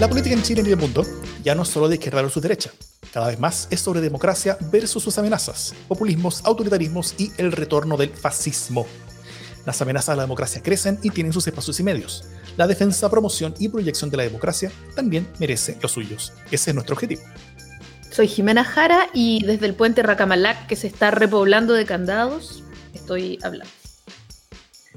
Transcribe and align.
La 0.00 0.08
política 0.08 0.34
en 0.34 0.42
Chile 0.42 0.62
y 0.62 0.64
en 0.64 0.70
el 0.70 0.78
mundo 0.78 1.04
ya 1.44 1.54
no 1.54 1.62
es 1.62 1.68
solo 1.68 1.86
de 1.86 1.96
izquierda 1.96 2.22
versus 2.22 2.42
derecha. 2.42 2.70
Cada 3.12 3.26
vez 3.26 3.38
más 3.38 3.68
es 3.70 3.80
sobre 3.80 4.00
democracia 4.00 4.56
versus 4.72 5.02
sus 5.02 5.18
amenazas, 5.18 5.74
populismos, 5.88 6.40
autoritarismos 6.46 7.14
y 7.18 7.30
el 7.36 7.52
retorno 7.52 7.98
del 7.98 8.08
fascismo. 8.08 8.86
Las 9.66 9.82
amenazas 9.82 10.08
a 10.08 10.16
la 10.16 10.22
democracia 10.22 10.62
crecen 10.62 10.98
y 11.02 11.10
tienen 11.10 11.34
sus 11.34 11.46
espacios 11.46 11.78
y 11.80 11.82
medios. 11.82 12.24
La 12.56 12.66
defensa, 12.66 13.10
promoción 13.10 13.52
y 13.58 13.68
proyección 13.68 14.08
de 14.08 14.16
la 14.16 14.22
democracia 14.22 14.72
también 14.96 15.28
merece 15.38 15.76
los 15.82 15.92
suyos. 15.92 16.32
Ese 16.50 16.70
es 16.70 16.74
nuestro 16.74 16.94
objetivo. 16.94 17.20
Soy 18.10 18.26
Jimena 18.26 18.64
Jara 18.64 19.10
y 19.12 19.44
desde 19.44 19.66
el 19.66 19.74
puente 19.74 20.02
Racamalac, 20.02 20.66
que 20.66 20.76
se 20.76 20.86
está 20.86 21.10
repoblando 21.10 21.74
de 21.74 21.84
candados, 21.84 22.64
estoy 22.94 23.38
hablando. 23.42 23.70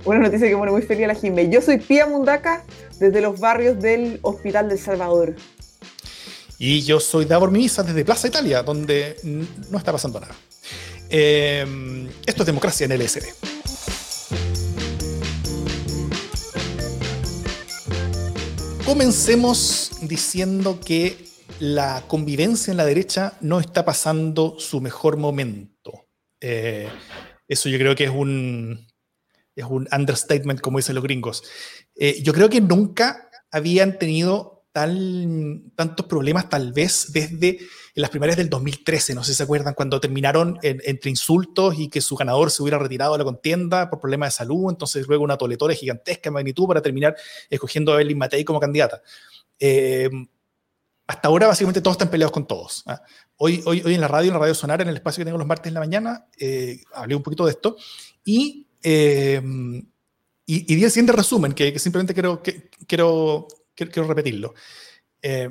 Una 0.06 0.20
noticia 0.20 0.48
que 0.48 0.56
pone 0.56 0.72
muy 0.72 0.82
feliz 0.82 1.04
a 1.04 1.08
la 1.08 1.16
Jimena. 1.16 1.52
Yo 1.52 1.62
soy 1.62 1.78
Pía 1.78 2.06
Mundaca 2.06 2.64
desde 3.04 3.20
los 3.20 3.38
barrios 3.38 3.82
del 3.82 4.20
Hospital 4.22 4.70
del 4.70 4.80
Salvador. 4.80 5.36
Y 6.58 6.84
yo 6.84 7.02
soy 7.02 7.26
Davor 7.26 7.52
Misa 7.52 7.84
desde 7.84 8.06
Plaza 8.06 8.30
Italia, 8.30 8.64
donde 8.64 9.18
no 9.24 9.78
está 9.78 9.92
pasando 9.92 10.22
nada. 10.22 10.34
Eh, 11.10 12.08
esto 12.26 12.44
es 12.44 12.46
democracia 12.46 12.86
en 12.86 12.94
el 12.94 13.02
LSD. 13.02 13.26
Comencemos 18.86 19.92
diciendo 20.02 20.80
que 20.80 21.26
la 21.60 22.06
convivencia 22.08 22.72
en 22.72 22.78
la 22.78 22.86
derecha 22.86 23.34
no 23.42 23.60
está 23.60 23.84
pasando 23.84 24.56
su 24.60 24.80
mejor 24.80 25.18
momento. 25.18 26.08
Eh, 26.40 26.88
eso 27.50 27.68
yo 27.68 27.78
creo 27.78 27.96
que 27.96 28.06
es 28.06 28.12
un, 28.12 28.88
es 29.56 29.66
un 29.66 29.88
understatement, 29.92 30.62
como 30.62 30.78
dicen 30.78 30.96
los 30.96 31.04
gringos. 31.04 31.44
Eh, 31.96 32.22
yo 32.24 32.34
creo 32.34 32.50
que 32.50 32.62
nunca 32.62 33.30
habían 33.52 33.98
tenido 34.00 34.54
tantos 34.74 36.08
problemas, 36.08 36.50
tal 36.50 36.74
vez 36.74 37.14
desde 37.14 37.60
las 37.94 38.10
primarias 38.10 38.38
del 38.38 38.50
2013, 38.50 39.14
no 39.14 39.24
sé 39.24 39.34
si 39.34 39.38
se 39.38 39.44
acuerdan, 39.44 39.76
cuando 39.76 40.02
terminaron 40.02 40.58
entre 40.64 41.12
insultos 41.12 41.78
y 41.78 41.90
que 41.90 42.02
su 42.02 42.16
ganador 42.16 42.50
se 42.50 42.64
hubiera 42.64 42.80
retirado 42.80 43.12
de 43.12 43.20
la 43.20 43.24
contienda 43.24 43.88
por 43.92 44.00
problemas 44.00 44.30
de 44.30 44.38
salud, 44.38 44.72
entonces 44.72 45.08
luego 45.08 45.24
una 45.24 45.38
toletora 45.38 45.76
gigantesca 45.76 46.30
en 46.30 46.34
magnitud 46.34 46.68
para 46.68 46.82
terminar 46.82 47.16
escogiendo 47.52 47.92
a 47.92 47.96
Evelyn 47.96 48.18
Matei 48.18 48.44
como 48.44 48.60
candidata. 48.60 49.04
Eh, 49.60 50.10
hasta 51.06 51.28
ahora 51.28 51.48
básicamente 51.48 51.82
todos 51.82 51.96
están 51.96 52.10
peleados 52.10 52.32
con 52.32 52.48
todos. 52.48 52.84
¿ah? 52.88 53.02
Hoy, 53.38 53.62
hoy, 53.66 53.84
hoy 53.86 53.94
en 53.94 54.02
la 54.02 54.08
radio, 54.08 54.30
en 54.30 54.34
la 54.34 54.40
radio 54.40 54.56
sonar, 54.56 54.82
en 54.82 54.88
el 54.88 54.96
espacio 54.96 55.22
que 55.22 55.26
tengo 55.26 55.38
los 55.38 55.48
martes 55.48 55.68
en 55.68 55.76
la 55.76 55.82
mañana, 55.82 56.26
eh, 56.40 56.82
hablé 56.94 57.16
un 57.16 57.22
poquito 57.22 57.46
de 57.46 57.52
esto 57.52 57.78
y, 58.26 58.68
eh, 58.82 59.40
y, 60.46 60.76
di 60.76 60.84
el 60.84 60.92
siguiente 60.92 61.14
resumen, 61.14 61.54
que, 61.54 61.78
simplemente 61.80 62.14
quiero, 62.14 62.42
quiero, 62.88 63.48
quiero, 63.76 64.08
repetirlo. 64.08 64.54
Eh, 65.22 65.50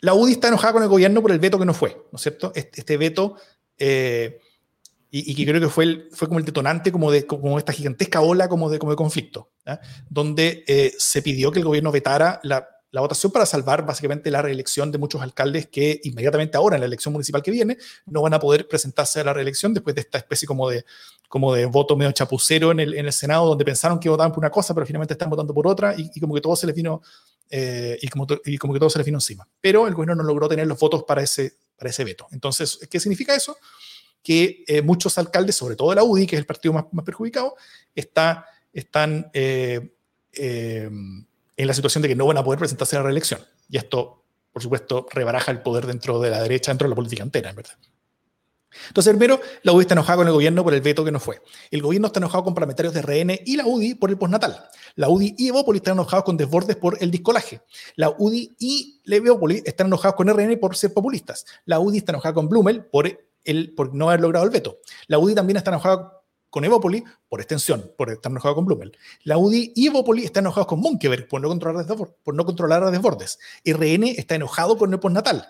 la 0.00 0.14
UDI 0.14 0.32
está 0.32 0.48
enojada 0.48 0.74
con 0.74 0.82
el 0.82 0.88
gobierno 0.88 1.22
por 1.22 1.32
el 1.32 1.38
veto 1.38 1.58
que 1.58 1.64
no 1.64 1.72
fue, 1.72 1.96
¿no 2.12 2.16
es 2.16 2.22
cierto? 2.22 2.52
Este, 2.54 2.96
veto, 2.96 3.36
y, 3.78 5.34
que 5.34 5.46
creo 5.46 5.60
que 5.60 5.68
fue, 5.68 6.08
fue 6.12 6.28
como 6.28 6.40
el 6.40 6.44
detonante 6.44 6.92
como 6.92 7.10
de 7.10 7.26
como 7.26 7.56
esta 7.58 7.72
gigantesca 7.72 8.20
ola 8.20 8.48
como 8.48 8.68
de, 8.68 8.78
como 8.78 8.92
de 8.92 8.96
conflicto, 8.96 9.52
donde 10.10 10.92
se 10.98 11.22
pidió 11.22 11.50
que 11.50 11.60
el 11.60 11.64
gobierno 11.64 11.90
vetara 11.90 12.40
la 12.42 12.73
la 12.94 13.00
votación 13.00 13.32
para 13.32 13.44
salvar 13.44 13.84
básicamente 13.84 14.30
la 14.30 14.40
reelección 14.40 14.92
de 14.92 14.98
muchos 14.98 15.20
alcaldes 15.20 15.66
que 15.66 16.00
inmediatamente 16.04 16.56
ahora 16.56 16.76
en 16.76 16.80
la 16.80 16.86
elección 16.86 17.12
municipal 17.12 17.42
que 17.42 17.50
viene 17.50 17.76
no 18.06 18.22
van 18.22 18.34
a 18.34 18.38
poder 18.38 18.68
presentarse 18.68 19.18
a 19.18 19.24
la 19.24 19.32
reelección 19.32 19.74
después 19.74 19.96
de 19.96 20.02
esta 20.02 20.18
especie 20.18 20.46
como 20.46 20.70
de, 20.70 20.84
como 21.28 21.52
de 21.52 21.66
voto 21.66 21.96
medio 21.96 22.12
chapucero 22.12 22.70
en 22.70 22.78
el, 22.78 22.94
en 22.94 23.06
el 23.06 23.12
Senado 23.12 23.48
donde 23.48 23.64
pensaron 23.64 23.98
que 23.98 24.08
votaban 24.08 24.30
por 24.30 24.38
una 24.38 24.50
cosa 24.50 24.74
pero 24.74 24.86
finalmente 24.86 25.14
están 25.14 25.28
votando 25.28 25.52
por 25.52 25.66
otra 25.66 25.92
y, 25.98 26.20
como 26.20 26.34
que 26.36 26.40
todo 26.40 26.54
se 26.54 26.68
les 26.68 26.76
vino 26.76 27.02
eh, 27.50 27.98
y, 28.00 28.06
como, 28.06 28.28
que 28.28 28.78
todo 28.78 28.90
se 28.90 28.98
les 28.98 29.04
vino 29.04 29.16
encima. 29.16 29.48
Pero 29.60 29.88
el 29.88 29.94
gobierno 29.94 30.14
no 30.14 30.22
logró 30.22 30.48
tener 30.48 30.68
los 30.68 30.78
votos 30.78 31.02
para 31.02 31.20
ese, 31.20 31.56
para 31.76 31.90
ese 31.90 32.04
veto. 32.04 32.28
Entonces, 32.30 32.78
¿qué 32.88 33.00
significa 33.00 33.34
eso? 33.34 33.58
Que 34.22 34.62
eh, 34.68 34.82
muchos 34.82 35.18
alcaldes, 35.18 35.56
sobre 35.56 35.74
todo 35.74 35.90
de 35.90 35.96
la 35.96 36.04
UDI, 36.04 36.28
que 36.28 36.36
es 36.36 36.40
el 36.40 36.46
partido 36.46 36.74
más, 36.74 36.84
más 36.92 37.04
perjudicado, 37.04 37.56
está, 37.92 38.46
están... 38.72 39.32
Eh, 39.34 39.90
en 41.56 41.66
la 41.66 41.74
situación 41.74 42.02
de 42.02 42.08
que 42.08 42.16
no 42.16 42.26
van 42.26 42.38
a 42.38 42.44
poder 42.44 42.58
presentarse 42.58 42.96
a 42.96 43.00
la 43.00 43.06
reelección. 43.06 43.40
Y 43.68 43.76
esto, 43.76 44.24
por 44.52 44.62
supuesto, 44.62 45.06
rebaraja 45.10 45.50
el 45.50 45.62
poder 45.62 45.86
dentro 45.86 46.20
de 46.20 46.30
la 46.30 46.42
derecha, 46.42 46.70
dentro 46.70 46.86
de 46.86 46.90
la 46.90 46.96
política 46.96 47.22
entera, 47.22 47.50
en 47.50 47.56
verdad. 47.56 47.74
Entonces, 48.88 49.12
primero, 49.12 49.40
la 49.62 49.72
UDI 49.72 49.82
está 49.82 49.94
enojada 49.94 50.18
con 50.18 50.26
el 50.26 50.32
gobierno 50.32 50.64
por 50.64 50.74
el 50.74 50.80
veto 50.80 51.04
que 51.04 51.12
no 51.12 51.20
fue. 51.20 51.40
El 51.70 51.82
gobierno 51.82 52.08
está 52.08 52.20
enojado 52.20 52.44
con 52.44 52.54
parlamentarios 52.54 52.94
de 52.94 53.02
RN 53.02 53.40
y 53.44 53.56
la 53.56 53.66
UDI 53.66 53.94
por 53.94 54.10
el 54.10 54.18
postnatal. 54.18 54.68
La 54.96 55.08
UDI 55.08 55.34
y 55.38 55.48
Evópolis 55.48 55.80
están 55.80 55.94
enojados 55.94 56.24
con 56.24 56.36
desbordes 56.36 56.76
por 56.76 56.96
el 57.00 57.10
discolaje. 57.10 57.60
La 57.96 58.10
UDI 58.10 58.54
y 58.58 59.00
Evópolis 59.06 59.62
están 59.64 59.88
enojados 59.88 60.16
con 60.16 60.28
RN 60.28 60.58
por 60.58 60.76
ser 60.76 60.92
populistas. 60.92 61.44
La 61.64 61.80
UDI 61.80 61.98
está 61.98 62.12
enojada 62.12 62.34
con 62.34 62.48
Blumel 62.48 62.84
por, 62.84 63.08
el, 63.44 63.74
por 63.74 63.94
no 63.94 64.08
haber 64.08 64.20
logrado 64.20 64.44
el 64.44 64.50
veto. 64.50 64.78
La 65.06 65.18
UDI 65.18 65.34
también 65.34 65.56
está 65.56 65.70
enojada 65.70 66.23
con 66.54 66.64
Evópoli, 66.64 67.02
por 67.28 67.40
extensión, 67.40 67.90
por 67.98 68.12
estar 68.12 68.30
enojado 68.30 68.54
con 68.54 68.64
Blumel. 68.64 68.96
La 69.24 69.38
UDI 69.38 69.72
y 69.74 69.88
Evópoli 69.88 70.24
están 70.24 70.44
enojados 70.44 70.68
con 70.68 70.78
Monkeberg 70.78 71.26
por 71.26 71.40
no 71.40 71.48
controlar, 71.48 71.84
por 72.22 72.32
no 72.32 72.44
controlar 72.44 72.84
a 72.84 72.92
desbordes. 72.92 73.40
RN 73.64 74.04
está 74.04 74.36
enojado 74.36 74.78
con 74.78 74.92
el 74.92 75.00
postnatal. 75.00 75.48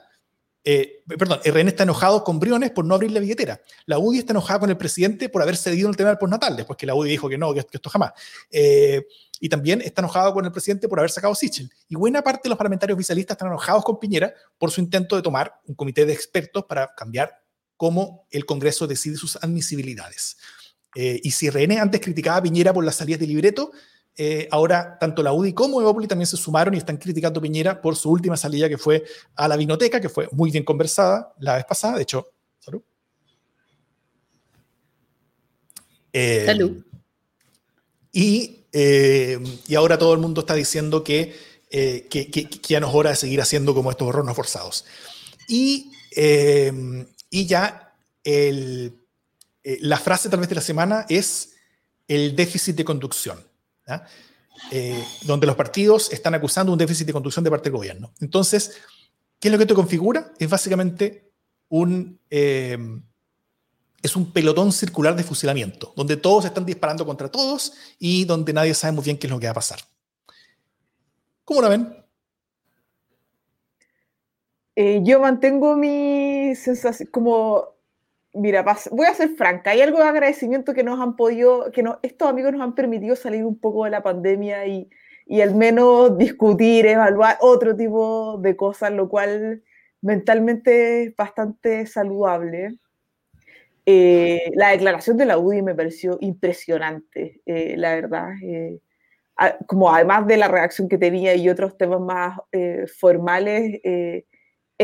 Eh, 0.65 1.03
perdón, 1.07 1.41
RN 1.45 1.69
está 1.69 1.83
enojado 1.83 2.25
con 2.25 2.41
Briones 2.41 2.71
por 2.71 2.87
no 2.87 2.95
abrir 2.95 3.11
la 3.11 3.21
billetera. 3.21 3.61
La 3.85 3.99
UDI 3.99 4.21
está 4.21 4.33
enojada 4.33 4.61
con 4.61 4.71
el 4.71 4.79
presidente 4.79 5.29
por 5.29 5.43
haber 5.43 5.59
cedido 5.59 5.91
el 5.91 5.97
tema 5.99 6.09
del 6.09 6.17
postnatal, 6.17 6.57
después 6.57 6.79
que 6.79 6.87
la 6.87 6.95
UDI 6.95 7.11
dijo 7.11 7.29
que 7.29 7.37
no, 7.37 7.53
que, 7.53 7.61
esto 7.61 7.91
jamás. 7.91 8.13
Eh, 8.51 9.07
y 9.41 9.51
también 9.51 9.83
está 9.83 10.01
enojado 10.01 10.33
con 10.33 10.47
el 10.47 10.53
presidente 10.53 10.89
por 10.89 11.01
haber 11.01 11.11
sacado 11.11 11.35
Sichel. 11.35 11.71
Y 11.87 11.97
buena 11.97 12.23
parte 12.23 12.45
de 12.45 12.49
los 12.49 12.57
parlamentarios 12.57 12.97
oficialistas 12.97 13.35
están 13.35 13.49
enojados 13.49 13.85
con 13.85 14.01
Piñera 14.01 14.33
por 14.57 14.71
su 14.71 14.81
intento 14.81 15.17
de 15.17 15.21
tomar 15.21 15.61
un 15.67 15.75
comité 15.75 16.07
de 16.07 16.15
expertos 16.15 16.65
para 16.65 16.95
cambiar 16.95 17.45
cómo 17.77 18.27
el 18.31 18.47
Congreso 18.47 18.87
decide 18.87 19.17
sus 19.19 19.37
admisibilidades. 19.37 20.39
Eh, 20.95 21.21
y 21.23 21.31
si 21.31 21.51
René 21.51 21.81
antes 21.81 22.01
criticaba 22.01 22.39
a 22.39 22.43
Piñera 22.43 22.73
por 22.73 22.85
las 22.85 22.97
salidas 22.97 23.21
de 23.21 23.27
libreto, 23.27 23.73
eh, 24.17 24.49
ahora 24.51 24.97
tanto 24.99 25.23
la 25.23 25.33
UDI 25.33 25.53
como 25.53 25.81
Evópolis 25.81 26.09
también 26.09 26.27
se 26.27 26.37
sumaron 26.37 26.75
y 26.75 26.79
están 26.79 26.99
criticando 26.99 27.41
a 27.41 27.43
Piñera 27.43 27.83
por 27.83 27.97
su 27.97 28.11
última 28.11 28.37
salida 28.37 28.69
que 28.69 28.79
fue 28.79 29.05
a 29.35 29.49
la 29.49 29.57
vinoteca, 29.57 30.01
que 30.01 30.09
fue 30.09 30.29
muy 30.31 30.51
bien 30.51 30.65
conversada 30.65 31.33
la 31.41 31.57
vez 31.57 31.65
pasada. 31.65 31.97
De 31.97 32.03
hecho, 32.03 32.29
salud. 32.61 32.83
Eh, 36.13 36.45
salud. 36.47 36.85
Y, 38.13 38.67
y, 38.73 39.75
ahora 39.75 39.99
todo 39.99 40.15
el 40.15 40.21
mundo 40.21 40.43
está 40.43 40.55
diciendo 40.55 41.03
que, 41.03 41.35
que, 41.69 42.07
que, 42.09 42.49
ya 42.63 42.79
no 42.79 42.89
es 42.89 42.95
hora 42.95 43.11
de 43.11 43.17
seguir 43.17 43.41
haciendo 43.41 43.75
como 43.75 43.91
estos 43.91 44.07
horrores 44.07 44.37
forzados. 44.37 44.85
Y, 45.49 45.91
y 46.15 47.47
ya 47.47 47.97
el 48.23 49.04
eh, 49.65 49.79
la 49.81 49.97
frase 49.97 50.29
tal 50.29 50.41
vez 50.41 50.49
de 50.51 50.55
la 50.55 50.61
semana 50.61 51.07
es 51.09 51.55
el 52.07 52.37
déficit 52.37 52.77
de 52.77 52.85
conducción, 52.85 53.43
eh, 54.71 55.03
donde 55.23 55.47
los 55.47 55.57
partidos 55.57 56.13
están 56.13 56.35
acusando 56.35 56.71
un 56.71 56.79
déficit 56.79 57.07
de 57.07 57.15
conducción 57.15 57.43
de 57.43 57.51
parte 57.51 57.71
del 57.71 57.79
gobierno. 57.79 58.13
Entonces, 58.21 58.77
¿qué 59.41 59.49
es 59.49 59.53
lo 59.53 59.57
que 59.57 59.65
esto 59.65 59.75
configura? 59.75 60.33
Es 60.39 60.51
básicamente 60.51 61.33
un, 61.71 62.21
eh, 62.29 62.77
es 64.03 64.17
un 64.17 64.31
pelotón 64.33 64.71
circular 64.71 65.17
de 65.17 65.25
fusilamiento, 65.25 65.95
donde 65.97 66.19
todos 66.19 66.45
están 66.45 66.67
disparando 66.67 67.07
contra 67.07 67.31
todos 67.31 67.73
y 67.99 68.27
donde 68.27 68.53
nadie 68.53 68.75
sabe 68.75 68.93
muy 68.93 69.05
bien 69.05 69.17
qué 69.17 69.27
es 69.27 69.31
lo 69.31 69.41
que 69.41 69.47
va 69.47 69.53
a 69.53 69.55
pasar. 69.55 69.79
¿Cómo 71.45 71.63
lo 71.63 71.71
ven? 71.71 72.05
yo 74.77 75.21
mantengo 75.21 75.77
mi 75.77 76.53
sensación, 76.57 77.09
como 77.13 77.74
Mira, 78.35 78.65
voy 78.91 79.07
a 79.07 79.15
ser 79.15 79.31
franca, 79.31 79.71
hay 79.71 79.81
algo 79.81 79.99
de 79.99 80.05
agradecimiento 80.05 80.75
que 80.75 80.83
nos 80.83 81.01
han 81.01 81.15
podido, 81.15 81.71
que 81.71 81.85
estos 82.03 82.29
amigos 82.29 82.53
nos 82.53 82.63
han 82.63 82.75
permitido 82.75 83.15
salir 83.15 83.45
un 83.45 83.59
poco 83.59 83.85
de 83.85 83.91
la 83.91 84.03
pandemia 84.03 84.67
y, 84.67 84.91
y 85.27 85.41
al 85.41 85.55
menos 85.55 86.19
discutir, 86.19 86.87
evaluar 86.87 87.39
otro 87.41 87.77
tipo 87.77 88.39
de 88.39 88.57
cosas, 88.57 88.93
lo 88.93 89.09
cual 89.09 89.63
mentalmente 90.03 91.05
es 91.05 91.17
bastante 91.17 91.87
saludable. 91.87 92.77
Eh, 93.87 94.51
la 94.55 94.71
declaración 94.71 95.17
de 95.17 95.27
la 95.27 95.39
UDI 95.39 95.63
me 95.63 95.75
pareció 95.75 96.19
impresionante, 96.21 97.41
eh, 97.47 97.75
la 97.77 97.95
verdad. 97.95 98.31
Eh, 98.43 98.81
como 99.67 99.93
además 99.93 100.27
de 100.27 100.37
la 100.37 100.49
reacción 100.49 100.89
que 100.89 100.99
tenía 100.99 101.35
y 101.35 101.49
otros 101.49 101.77
temas 101.77 102.01
más 102.01 102.39
formales, 103.01 103.81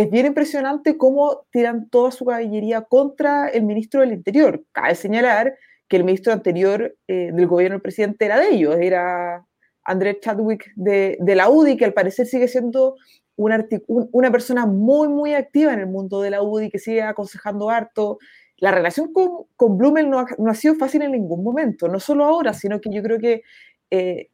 es 0.00 0.10
bien 0.10 0.26
impresionante 0.26 0.96
cómo 0.96 1.46
tiran 1.50 1.90
toda 1.90 2.10
su 2.10 2.24
caballería 2.24 2.82
contra 2.82 3.48
el 3.48 3.64
ministro 3.64 4.00
del 4.00 4.12
Interior. 4.12 4.64
Cabe 4.72 4.94
señalar 4.94 5.54
que 5.88 5.96
el 5.96 6.04
ministro 6.04 6.32
anterior 6.32 6.96
eh, 7.06 7.30
del 7.32 7.46
gobierno 7.46 7.74
del 7.74 7.82
presidente 7.82 8.24
era 8.24 8.38
de 8.38 8.48
ellos, 8.48 8.76
era 8.80 9.44
Andrés 9.84 10.20
Chadwick 10.20 10.72
de, 10.74 11.18
la 11.20 11.50
UDI, 11.50 11.76
que 11.76 11.84
al 11.84 11.92
parecer 11.92 12.26
sigue 12.26 12.48
siendo 12.48 12.94
una, 13.36 13.66
una 13.88 14.30
persona 14.30 14.64
muy, 14.64 15.08
muy 15.08 15.34
activa 15.34 15.74
en 15.74 15.80
el 15.80 15.86
mundo 15.86 16.22
de 16.22 16.30
la 16.30 16.42
UDI, 16.42 16.70
que 16.70 16.78
sigue 16.78 17.02
aconsejando 17.02 17.68
harto. 17.68 18.18
La 18.56 18.70
relación 18.70 19.12
con, 19.12 19.46
con 19.56 19.76
Blumel 19.76 20.08
no 20.08 20.20
ha, 20.20 20.54
sido 20.54 20.76
fácil 20.76 21.02
en 21.02 21.12
ningún 21.12 21.44
momento, 21.44 21.88
no 21.88 22.00
solo 22.00 22.24
ahora, 22.24 22.54
sino 22.54 22.80
que 22.80 22.90
yo 22.90 23.02
creo 23.02 23.18
que 23.18 23.42
eh, 23.90 24.28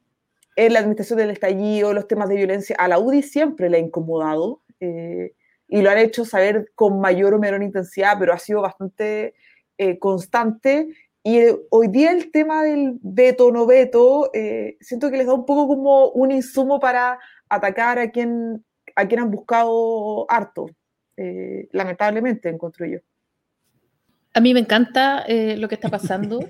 en 0.55 0.73
la 0.73 0.79
administración 0.79 1.19
del 1.19 1.31
estallido, 1.31 1.93
los 1.93 2.07
temas 2.07 2.29
de 2.29 2.37
violencia, 2.37 2.77
a 2.79 2.87
la 2.87 3.01
UDI 3.01 3.23
siempre 3.23 3.69
le 3.69 3.79
ha 3.79 3.81
incomodado 3.81 4.61
eh, 4.79 5.33
y 5.69 5.83
lo 5.83 5.91
han 5.91 5.99
hecho 5.99 6.25
saber 6.25 6.71
con 6.75 7.01
mayor 7.01 7.35
o 7.35 7.39
menor 7.39 7.63
intensidad, 7.63 8.17
pero 8.19 8.33
ha 8.33 8.39
sido 8.39 8.63
bastante 8.63 9.35
eh, 9.79 9.99
constante. 9.99 10.89
Y 11.23 11.41
hoy 11.71 11.89
día 11.89 12.13
el 12.13 12.31
tema 12.31 12.63
del 12.63 12.99
veto 13.03 13.51
no 13.51 13.67
veto, 13.67 14.31
siento 14.81 15.11
que 15.11 15.17
les 15.17 15.27
da 15.27 15.35
un 15.35 15.45
poco 15.45 15.67
como 15.67 16.11
un 16.11 16.31
insumo 16.31 16.79
para 16.79 17.19
atacar 17.49 17.99
a 17.99 18.13
quien, 18.13 18.65
a 18.95 19.09
quien 19.09 19.21
han 19.21 19.33
buscado 19.33 20.31
harto, 20.31 20.71
lamentablemente, 21.73 22.49
encuentro 22.49 22.87
yo. 22.87 23.01
A 24.37 24.41
mí 24.41 24.53
me 24.53 24.61
encanta 24.61 25.25
eh, 25.27 25.57
lo 25.57 25.67
que 25.67 25.77
está 25.77 25.89
pasando, 25.89 26.41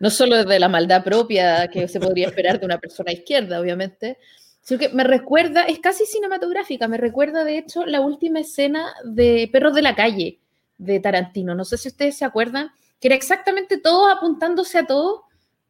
no, 0.00 0.10
solo 0.10 0.36
desde 0.38 0.58
la 0.58 0.68
maldad 0.68 1.04
propia 1.04 1.68
que 1.68 1.86
se 1.86 2.00
podría 2.00 2.26
esperar 2.26 2.58
de 2.58 2.66
una 2.66 2.78
persona 2.78 3.12
izquierda, 3.12 3.60
obviamente, 3.60 4.18
sino 4.64 4.80
que 4.80 4.88
me 4.88 5.04
recuerda, 5.04 5.62
es 5.62 5.78
casi 5.78 6.04
cinematográfica, 6.06 6.88
me 6.88 6.96
recuerda 6.96 7.44
de 7.44 7.58
hecho 7.58 7.86
la 7.86 8.00
última 8.00 8.40
escena 8.40 8.92
de 9.04 9.48
Perros 9.52 9.74
de 9.74 9.82
la 9.82 9.94
Calle 9.94 10.40
de 10.78 10.98
Tarantino. 10.98 11.54
No 11.54 11.64
sé 11.64 11.78
si 11.78 11.88
ustedes 11.88 12.16
se 12.16 12.24
acuerdan, 12.24 12.72
que 13.00 13.06
era 13.06 13.14
exactamente 13.14 13.78
todos 13.78 14.12
apuntándose 14.12 14.78
a 14.78 14.86
todo. 14.86 15.22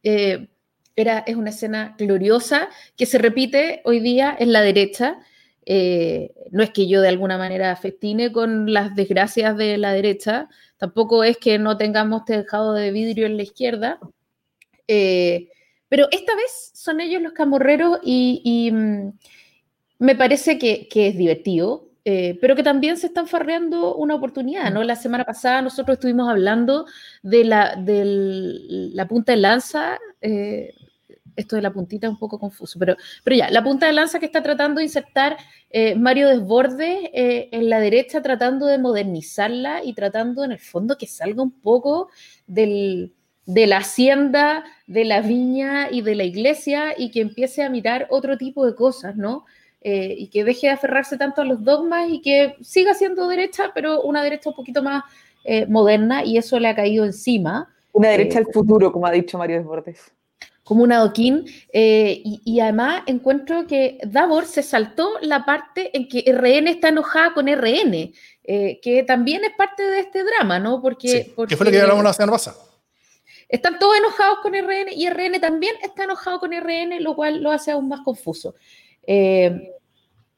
Eh, 0.03 0.49
era, 0.97 1.19
es 1.19 1.37
una 1.37 1.51
escena 1.51 1.95
gloriosa 1.99 2.71
que 2.97 3.05
se 3.05 3.19
repite 3.19 3.83
hoy 3.85 4.01
día 4.01 4.35
en 4.39 4.53
la 4.53 4.63
derecha 4.63 5.19
eh, 5.67 6.35
no 6.51 6.63
es 6.63 6.71
que 6.71 6.87
yo 6.87 7.01
de 7.01 7.09
alguna 7.09 7.39
manera 7.39 7.75
festine 7.77 8.33
con 8.33 8.73
las 8.73 8.95
desgracias 8.95 9.57
de 9.57 9.79
la 9.79 9.93
derecha, 9.93 10.49
tampoco 10.77 11.25
es 11.25 11.39
que 11.39 11.59
no 11.59 11.77
tengamos 11.77 12.25
tejado 12.25 12.75
de 12.75 12.93
vidrio 12.93 13.27
en 13.27 13.37
la 13.37 13.45
izquierda, 13.45 13.99
eh, 14.89 15.49
pero 15.95 16.09
esta 16.11 16.35
vez 16.35 16.73
son 16.75 17.01
ellos 17.01 17.23
los 17.23 17.35
camorreros 17.35 18.01
y, 18.03 18.69
mm, 18.73 19.13
me 20.01 20.17
parece 20.17 20.59
que, 20.59 20.89
es 20.93 21.17
divertido, 21.17 21.89
eh, 22.05 22.37
pero 22.41 22.57
que 22.57 22.65
también 22.65 22.97
se 22.97 23.07
están 23.07 23.29
farreando 23.29 23.95
una 23.95 24.17
oportunidad, 24.17 24.73
¿no? 24.73 24.83
La 24.83 24.97
semana 24.97 25.23
pasada 25.23 25.63
nosotros 25.63 25.95
estuvimos 25.95 26.29
hablando 26.29 26.87
de 27.23 27.45
la, 27.45 27.77
de 27.77 28.03
la 28.93 29.07
punta 29.07 29.31
de 29.31 29.39
lanza 29.39 30.01
esto 31.37 31.55
de 31.55 31.63
la 31.63 31.73
puntita 31.73 32.09
es 32.09 32.13
un 32.13 32.19
poco 32.19 32.41
confuso, 32.41 32.77
pero, 32.77 32.97
pero 33.23 33.37
ya, 33.37 33.51
la 33.51 33.63
punta 33.63 33.87
de 33.87 33.93
lanza 33.93 34.19
que 34.19 34.27
está 34.27 34.43
tratando 34.43 34.79
de 34.79 34.87
insertar 34.87 35.37
eh, 35.71 35.95
Mario 35.95 36.29
Desbordes 36.29 37.11
eh, 37.13 37.51
en 37.53 37.71
la 37.71 37.79
derecha, 37.79 38.21
tratando 38.21 38.67
de 38.67 38.79
modernizarla 38.79 39.85
y 39.85 39.93
tratando 39.93 40.43
en 40.43 40.51
el 40.51 40.59
fondo 40.59 40.99
que 40.99 41.07
salga 41.07 41.41
un 41.41 41.53
poco 41.53 42.09
del, 42.49 43.13
de 43.47 43.67
la 43.67 43.79
hacienda, 43.79 44.65
de 44.87 45.05
la 45.05 45.21
viña 45.21 45.89
y 45.91 46.03
de 46.03 46.15
la 46.15 46.25
iglesia 46.25 46.95
y 46.97 47.11
que 47.11 47.21
empiece 47.21 47.63
a 47.63 47.71
mirar 47.71 48.07
otro 48.11 48.39
tipo 48.39 48.67
de 48.67 48.75
cosas, 48.75 49.17
¿no? 49.17 49.45
Eh, 49.81 50.15
y 50.17 50.29
que 50.29 50.45
deje 50.45 50.69
de 50.69 50.73
aferrarse 50.73 51.19
tanto 51.19 51.43
a 51.43 51.45
los 51.45 51.63
dogmas 51.63 52.09
y 52.11 52.23
que 52.23 52.57
siga 52.63 52.95
siendo 52.95 53.29
derecha, 53.29 53.73
pero 53.75 54.01
una 54.03 54.23
derecha 54.23 54.51
un 54.51 54.57
poquito 54.57 54.83
más 54.83 55.05
moderna 55.69 56.25
y 56.25 56.39
eso 56.39 56.59
le 56.59 56.69
ha 56.69 56.75
caído 56.75 57.05
encima. 57.05 57.69
Una 57.93 58.09
derecha 58.09 58.39
al 58.39 58.47
futuro, 58.47 58.91
como 58.91 59.07
ha 59.07 59.11
dicho 59.11 59.37
Mario 59.37 59.59
Desbordes 59.59 60.15
como 60.65 60.83
un 60.83 60.93
adoquín. 60.93 61.45
Eh, 61.73 62.21
y, 62.25 62.61
además 62.61 63.03
encuentro 63.07 63.67
que 63.67 63.99
Davor 64.05 64.47
se 64.47 64.63
saltó 64.63 65.11
la 65.21 65.45
parte 65.45 65.97
en 65.97 66.09
que 66.09 66.25
RN 66.27 66.69
está 66.69 66.89
enojada 66.89 67.35
con 67.35 67.47
RN, 67.47 68.13
eh, 68.45 68.81
que 68.83 69.05
también 69.05 69.45
es 69.45 69.53
parte 69.57 69.83
de 69.83 70.01
este 70.01 70.25
drama, 70.25 70.59
¿no? 70.59 70.81
Porque, 70.83 71.33
¿Qué 71.49 71.57
fue 71.57 71.67
lo 71.67 71.71
que 71.73 71.81
hablamos 71.81 72.03
la 72.03 72.13
semana 72.13 72.33
pasada? 72.33 72.57
Están 73.55 73.79
todos 73.79 73.97
enojados 73.97 74.39
con 74.43 74.55
RN 74.55 74.93
y 74.95 75.09
RN 75.09 75.41
también 75.41 75.75
está 75.83 76.05
enojado 76.05 76.41
con 76.41 76.53
RN, 76.53 77.01
lo 77.01 77.15
cual 77.15 77.43
lo 77.43 77.51
hace 77.51 77.71
aún 77.71 77.89
más 77.89 78.01
confuso. 78.01 78.55
Eh, 79.07 79.71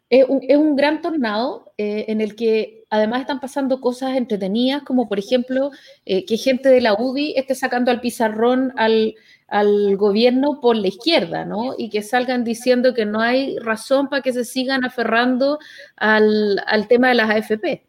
es, 0.08 0.26
un, 0.28 0.76
gran 0.76 1.02
tornado 1.02 1.72
en 1.78 2.20
el 2.20 2.36
que 2.36 2.84
además 2.90 3.22
están 3.22 3.40
pasando 3.40 3.80
cosas 3.80 4.16
entretenidas, 4.16 4.82
como 4.82 5.08
por 5.08 5.18
ejemplo 5.18 5.70
que 6.04 6.36
gente 6.36 6.68
de 6.68 6.80
la 6.80 6.94
UDI 6.94 7.34
esté 7.36 7.56
sacando 7.56 7.90
al 7.90 8.00
pizarrón 8.00 8.72
al, 8.76 9.16
al 9.48 9.96
gobierno 9.96 10.60
por 10.60 10.76
la 10.76 10.88
izquierda, 10.88 11.44
¿no? 11.44 11.74
Y 11.76 11.90
que 11.90 12.02
salgan 12.02 12.44
diciendo 12.44 12.94
que 12.94 13.06
no 13.06 13.20
hay 13.20 13.58
razón 13.58 14.08
para 14.08 14.22
que 14.22 14.32
se 14.32 14.44
sigan 14.44 14.84
aferrando 14.84 15.58
al, 15.96 16.60
tema 16.88 17.08
de 17.08 17.14
las 17.14 17.30
AFP. 17.30 17.86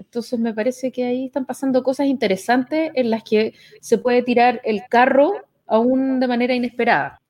Entonces 0.00 0.38
me 0.38 0.54
parece 0.54 0.90
que 0.90 1.04
ahí 1.04 1.26
están 1.26 1.46
pasando 1.46 1.82
cosas 1.82 2.06
interesantes 2.06 2.90
en 2.94 3.10
las 3.10 3.22
que 3.22 3.54
se 3.80 3.98
puede 3.98 4.22
tirar 4.22 4.60
el 4.64 4.82
carro 4.88 5.32
aún 5.66 6.20
de 6.20 6.26
manera 6.26 6.54
inesperada. 6.54 7.20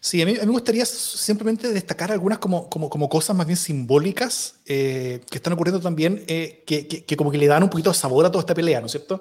Sí, 0.00 0.22
a 0.22 0.26
mí, 0.26 0.34
me 0.34 0.46
gustaría 0.46 0.86
simplemente 0.86 1.72
destacar 1.72 2.12
algunas 2.12 2.38
como, 2.38 2.70
como, 2.70 2.88
como 2.88 3.08
cosas 3.08 3.34
más 3.34 3.46
bien 3.46 3.56
simbólicas 3.56 4.60
eh, 4.64 5.20
que 5.28 5.38
están 5.38 5.52
ocurriendo 5.54 5.80
también, 5.80 6.22
eh, 6.28 6.62
que, 6.64 6.86
que, 6.86 7.16
como 7.16 7.32
que 7.32 7.38
le 7.38 7.48
dan 7.48 7.64
un 7.64 7.70
poquito 7.70 7.90
de 7.90 7.96
sabor 7.96 8.24
a 8.24 8.30
toda 8.30 8.40
esta 8.40 8.54
pelea, 8.54 8.80
¿no 8.80 8.86
es 8.86 8.92
cierto? 8.92 9.20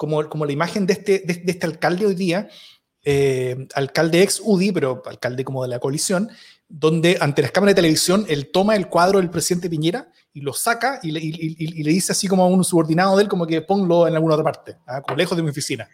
como, 0.00 0.46
la 0.46 0.52
imagen 0.52 0.86
de 0.86 0.94
este, 0.94 1.18
de, 1.18 1.42
este 1.46 1.66
alcalde 1.66 2.06
hoy 2.06 2.14
día, 2.14 2.48
eh, 3.04 3.68
alcalde 3.74 4.22
ex 4.22 4.40
UDI, 4.42 4.72
pero 4.72 5.02
alcalde 5.04 5.44
como 5.44 5.62
de 5.62 5.68
la 5.68 5.78
coalición, 5.78 6.30
donde 6.70 7.18
ante 7.20 7.42
las 7.42 7.50
cámaras 7.50 7.74
de 7.74 7.82
televisión 7.82 8.24
él 8.28 8.50
toma 8.50 8.76
el 8.76 8.88
cuadro 8.88 9.18
del 9.18 9.28
presidente 9.28 9.68
Piñera 9.68 10.10
y 10.32 10.40
lo 10.40 10.52
saca 10.52 11.00
y 11.02 11.10
le, 11.10 11.90
dice 11.90 12.12
así 12.12 12.28
como 12.28 12.44
a 12.44 12.46
un 12.46 12.64
subordinado 12.64 13.16
de 13.16 13.24
él, 13.24 13.28
como 13.28 13.46
que 13.46 13.60
ponlo 13.60 14.08
en 14.08 14.14
alguna 14.14 14.34
otra 14.34 14.44
parte, 14.44 14.76
¿ah? 14.86 15.02
lejos 15.16 15.36
de 15.36 15.42
mi 15.42 15.50
oficina. 15.50 15.88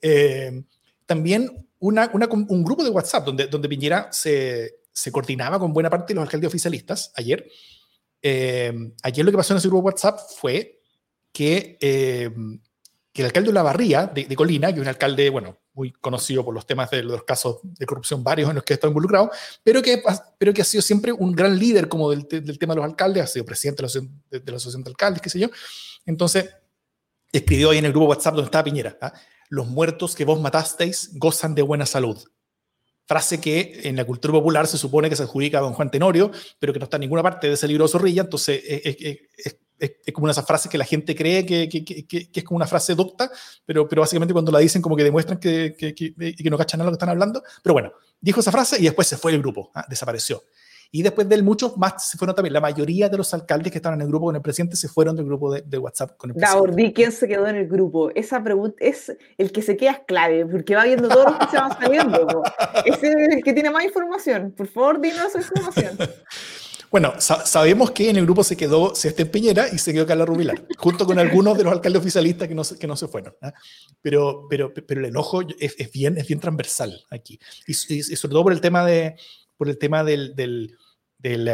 Eh, 0.00 0.62
también 1.04 1.68
una, 1.80 2.10
un 2.12 2.64
grupo 2.64 2.82
de 2.82 2.90
WhatsApp 2.90 3.26
donde, 3.26 3.48
donde 3.48 3.68
Piñera 3.68 4.08
se, 4.10 4.80
coordinaba 5.12 5.58
con 5.58 5.72
buena 5.72 5.90
parte 5.90 6.14
de 6.14 6.14
los 6.14 6.22
alcaldes 6.22 6.48
oficialistas 6.48 7.12
ayer. 7.16 7.46
Eh, 8.22 8.72
ayer 9.02 9.24
lo 9.24 9.30
que 9.30 9.36
pasó 9.36 9.52
en 9.52 9.58
ese 9.58 9.68
grupo 9.68 9.82
de 9.82 9.92
WhatsApp 9.92 10.18
fue 10.38 10.80
que 11.32 11.76
que 13.16 13.22
el 13.22 13.26
alcalde 13.26 13.48
de 13.48 13.54
La 13.54 13.62
Barría, 13.62 14.06
de, 14.06 14.36
Colina, 14.36 14.68
que 14.68 14.74
es 14.74 14.82
un 14.82 14.88
alcalde, 14.88 15.30
bueno, 15.30 15.58
muy 15.76 15.92
conocido 15.92 16.44
por 16.44 16.54
los 16.54 16.66
temas 16.66 16.90
de 16.90 17.02
los 17.02 17.22
casos 17.24 17.58
de 17.62 17.84
corrupción 17.84 18.24
varios 18.24 18.48
en 18.48 18.56
los 18.56 18.64
que 18.64 18.72
ha 18.72 18.76
estado 18.76 18.90
involucrado, 18.90 19.30
pero 19.62 19.82
que, 19.82 20.02
pero 20.38 20.54
que 20.54 20.62
ha 20.62 20.64
sido 20.64 20.80
siempre 20.80 21.12
un 21.12 21.32
gran 21.32 21.56
líder 21.58 21.86
como 21.86 22.10
del, 22.10 22.26
tema 22.26 22.74
de 22.74 22.80
los 22.80 22.84
alcaldes, 22.84 23.22
ha 23.22 23.26
sido 23.26 23.44
presidente 23.44 23.84
de 23.84 24.50
la, 24.50 24.56
Asociación 24.56 24.82
de 24.82 24.90
Alcaldes, 24.90 25.20
qué 25.20 25.28
sé 25.28 25.38
yo. 25.38 25.48
Entonces, 26.06 26.48
escribió 27.30 27.70
ahí 27.70 27.78
en 27.78 27.84
el 27.84 27.92
grupo 27.92 28.08
WhatsApp 28.08 28.34
donde 28.34 28.46
estaba 28.46 28.64
Piñera, 28.64 28.96
¿ah? 29.02 29.12
los 29.50 29.66
muertos 29.66 30.16
que 30.16 30.24
vos 30.24 30.40
matasteis 30.40 31.10
gozan 31.12 31.54
de 31.54 31.62
buena 31.62 31.84
salud. 31.84 32.18
Frase 33.04 33.40
que 33.40 33.82
en 33.84 33.96
la 33.96 34.04
cultura 34.04 34.32
popular 34.32 34.66
se 34.66 34.78
supone 34.78 35.10
que 35.10 35.14
se 35.14 35.22
adjudica 35.24 35.58
a 35.58 35.60
don 35.60 35.74
Juan 35.74 35.90
Tenorio, 35.90 36.32
pero 36.58 36.72
que 36.72 36.78
no 36.78 36.84
está 36.84 36.96
en 36.96 37.02
ninguna 37.02 37.22
parte 37.22 37.46
de 37.48 37.52
ese 37.52 37.68
libro 37.68 37.84
de 37.84 37.92
Zorrilla, 37.92 38.22
entonces 38.22 38.62
es, 38.66 38.96
es, 39.44 39.56
como 40.12 40.24
una 40.24 40.30
de 40.30 40.32
esas 40.32 40.46
frases 40.46 40.70
que 40.70 40.78
la 40.78 40.84
gente 40.84 41.14
cree 41.14 41.44
que, 41.44 41.68
que, 41.68 41.84
que, 41.84 42.30
es 42.32 42.44
como 42.44 42.56
una 42.56 42.66
frase 42.66 42.94
docta, 42.94 43.30
pero, 43.64 43.88
pero 43.88 44.00
básicamente 44.00 44.32
cuando 44.32 44.52
la 44.52 44.58
dicen 44.58 44.82
como 44.82 44.96
que 44.96 45.04
demuestran 45.04 45.38
que, 45.38 45.74
que, 45.76 46.50
no 46.50 46.58
cachan 46.58 46.78
nada 46.78 46.90
lo 46.90 46.92
que 46.92 47.00
están 47.00 47.10
hablando. 47.10 47.42
Pero 47.62 47.74
bueno, 47.74 47.92
dijo 48.20 48.40
esa 48.40 48.52
frase 48.52 48.78
y 48.80 48.84
después 48.84 49.06
se 49.06 49.16
fue 49.16 49.32
el 49.32 49.40
grupo, 49.40 49.70
¿ah? 49.74 49.84
desapareció. 49.88 50.42
Y 50.92 51.02
después 51.02 51.28
de 51.28 51.34
él, 51.34 51.42
muchos 51.42 51.76
más 51.76 52.08
se 52.08 52.16
fueron 52.16 52.34
también. 52.34 52.52
La 52.52 52.60
mayoría 52.60 53.08
de 53.08 53.16
los 53.16 53.34
alcaldes 53.34 53.72
que 53.72 53.78
estaban 53.78 54.00
en 54.00 54.04
el 54.04 54.08
grupo 54.08 54.26
con 54.26 54.36
el 54.36 54.42
presidente 54.42 54.76
se 54.76 54.88
fueron 54.88 55.16
del 55.16 55.26
grupo 55.26 55.52
de, 55.52 55.78
WhatsApp 55.78 56.16
con 56.16 56.30
el 56.30 56.36
presidente. 56.36 56.92
¿quién 56.92 57.12
se 57.12 57.26
quedó 57.26 57.46
en 57.48 57.56
el 57.56 57.68
grupo? 57.68 58.10
Esa 58.14 58.42
pregunta 58.42 58.76
es 58.80 59.14
el 59.36 59.52
que 59.52 59.62
se 59.62 59.76
queda 59.76 59.92
es 59.92 60.00
clave, 60.06 60.46
porque 60.46 60.76
va 60.76 60.84
viendo 60.84 61.08
todos 61.08 61.26
los 61.26 61.38
que 61.38 61.46
se 61.48 61.56
van 61.56 61.78
saliendo. 61.78 62.42
Ese 62.84 63.08
es 63.08 63.28
el 63.36 63.42
que 63.42 63.52
tiene 63.52 63.70
más 63.70 63.84
información. 63.84 64.52
Por 64.56 64.68
favor, 64.68 65.00
dinos 65.00 65.34
esa 65.34 65.40
información. 65.40 65.98
Bueno, 66.90 67.14
sabemos 67.18 67.90
que 67.90 68.10
en 68.10 68.16
el 68.16 68.24
grupo 68.24 68.44
se 68.44 68.56
quedó 68.56 68.94
Sebastián 68.94 69.28
Piñera 69.28 69.66
y 69.72 69.78
se 69.78 69.92
quedó 69.92 70.06
Carla 70.06 70.24
Rubilar, 70.24 70.66
junto 70.78 71.04
con 71.06 71.18
algunos 71.18 71.58
de 71.58 71.64
los 71.64 71.72
alcaldes 71.72 72.00
oficialistas 72.00 72.48
que 72.48 72.54
no, 72.54 72.62
que 72.62 72.86
no 72.86 72.96
se 72.96 73.08
fueron. 73.08 73.34
¿ah? 73.42 73.52
Pero, 74.00 74.46
pero, 74.48 74.72
pero 74.72 75.00
el 75.00 75.06
enojo 75.06 75.40
es, 75.58 75.92
bien, 75.92 76.16
es 76.16 76.26
bien 76.26 76.40
transversal 76.40 77.04
aquí. 77.10 77.38
Y, 77.66 77.74
sobre 77.74 78.32
todo 78.32 78.44
por 78.44 78.52
el 78.52 78.60
tema, 78.60 78.84
de, 78.84 79.16
por 79.56 79.68
el 79.68 79.78
tema 79.78 80.04
del, 80.04 80.34
del, 80.36 80.76
del, 81.18 81.50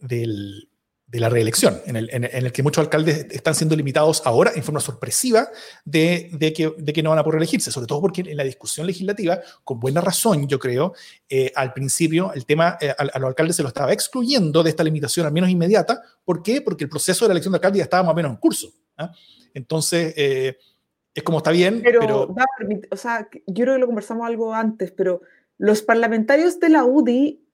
del 0.00 0.71
de 1.12 1.20
la 1.20 1.28
reelección, 1.28 1.78
en 1.84 1.96
el, 1.96 2.08
en, 2.10 2.24
el, 2.24 2.52
que 2.52 2.62
muchos 2.62 2.82
alcaldes 2.82 3.26
están 3.30 3.54
siendo 3.54 3.76
limitados 3.76 4.22
ahora 4.24 4.52
en 4.54 4.62
forma 4.62 4.80
sorpresiva 4.80 5.46
de, 5.84 6.30
de, 6.32 6.54
que, 6.54 6.72
de 6.78 6.90
que, 6.94 7.02
no 7.02 7.10
van 7.10 7.18
a 7.18 7.22
poder 7.22 7.36
elegirse, 7.36 7.70
sobre 7.70 7.86
todo 7.86 8.00
porque 8.00 8.22
en 8.22 8.34
la 8.34 8.44
discusión 8.44 8.86
legislativa, 8.86 9.38
con 9.62 9.78
buena 9.78 10.00
razón, 10.00 10.48
yo 10.48 10.58
creo, 10.58 10.94
eh, 11.28 11.52
al 11.54 11.74
principio 11.74 12.32
el 12.32 12.46
tema 12.46 12.78
eh, 12.80 12.94
a, 12.96 13.18
los 13.18 13.28
alcaldes 13.28 13.56
se 13.56 13.62
lo 13.62 13.68
estaba 13.68 13.92
excluyendo 13.92 14.62
de 14.62 14.70
esta 14.70 14.82
limitación 14.82 15.26
al 15.26 15.34
menos 15.34 15.50
inmediata. 15.50 16.00
¿Por 16.24 16.42
qué? 16.42 16.62
Porque 16.62 16.84
el 16.84 16.90
proceso 16.90 17.26
de 17.26 17.28
la 17.28 17.32
elección 17.34 17.52
de 17.52 17.56
alcalde 17.56 17.76
ya 17.76 17.84
estaba 17.84 18.04
más 18.04 18.12
o 18.12 18.16
menos 18.16 18.30
en 18.30 18.38
curso. 18.38 18.72
¿ah? 18.96 19.12
Entonces, 19.52 20.14
eh, 20.16 20.56
es 21.12 21.22
como 21.22 21.38
está 21.38 21.50
bien, 21.50 21.82
pero... 21.84 22.00
pero... 22.00 22.34
o 22.90 22.96
sea, 22.96 23.28
yo 23.46 23.64
creo 23.64 23.74
que 23.74 23.80
lo 23.80 23.86
conversamos 23.86 24.26
algo 24.26 24.54
antes, 24.54 24.90
pero 24.92 25.20
los 25.58 25.82
parlamentarios 25.82 26.58
de 26.58 26.70
la 26.70 26.86
UDI 26.86 27.44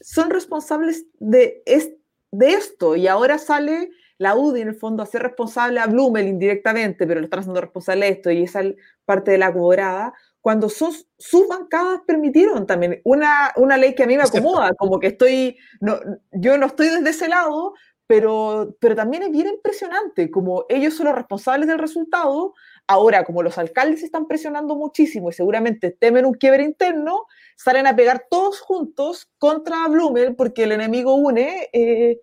son 0.00 0.28
responsables 0.30 1.04
de 1.20 1.62
este 1.66 2.05
de 2.30 2.54
esto 2.54 2.96
y 2.96 3.06
ahora 3.06 3.38
sale 3.38 3.90
la 4.18 4.34
UDI 4.34 4.62
en 4.62 4.68
el 4.68 4.74
fondo 4.74 5.02
a 5.02 5.06
ser 5.06 5.22
responsable 5.22 5.80
a 5.80 5.86
Blumel 5.86 6.26
indirectamente, 6.26 7.06
pero 7.06 7.20
lo 7.20 7.24
están 7.24 7.40
haciendo 7.40 7.60
responsable 7.60 8.06
de 8.06 8.12
esto 8.12 8.30
y 8.30 8.42
esa 8.42 8.62
parte 9.04 9.32
de 9.32 9.38
la 9.38 9.52
cobrada, 9.52 10.14
cuando 10.40 10.68
sus, 10.68 11.08
sus 11.18 11.48
bancadas 11.48 12.00
permitieron 12.06 12.66
también 12.66 13.00
una, 13.04 13.52
una 13.56 13.76
ley 13.76 13.94
que 13.94 14.04
a 14.04 14.06
mí 14.06 14.16
me 14.16 14.22
acomoda, 14.22 14.72
como 14.74 15.00
que 15.00 15.08
estoy, 15.08 15.58
no, 15.80 15.98
yo 16.32 16.56
no 16.56 16.66
estoy 16.66 16.88
desde 16.88 17.10
ese 17.10 17.28
lado, 17.28 17.74
pero, 18.06 18.76
pero 18.80 18.94
también 18.94 19.24
es 19.24 19.32
bien 19.32 19.48
impresionante, 19.48 20.30
como 20.30 20.64
ellos 20.68 20.94
son 20.94 21.06
los 21.06 21.16
responsables 21.16 21.68
del 21.68 21.78
resultado, 21.78 22.54
ahora 22.86 23.24
como 23.24 23.42
los 23.42 23.58
alcaldes 23.58 24.02
están 24.02 24.26
presionando 24.26 24.76
muchísimo 24.76 25.30
y 25.30 25.32
seguramente 25.32 25.90
temen 25.90 26.24
un 26.24 26.34
quiebre 26.34 26.62
interno, 26.62 27.26
salen 27.56 27.86
a 27.86 27.96
pegar 27.96 28.26
todos 28.30 28.60
juntos 28.60 29.28
contra 29.38 29.88
Blumel 29.88 30.36
porque 30.36 30.64
el 30.64 30.72
enemigo 30.72 31.14
une, 31.14 31.68
eh, 31.72 32.20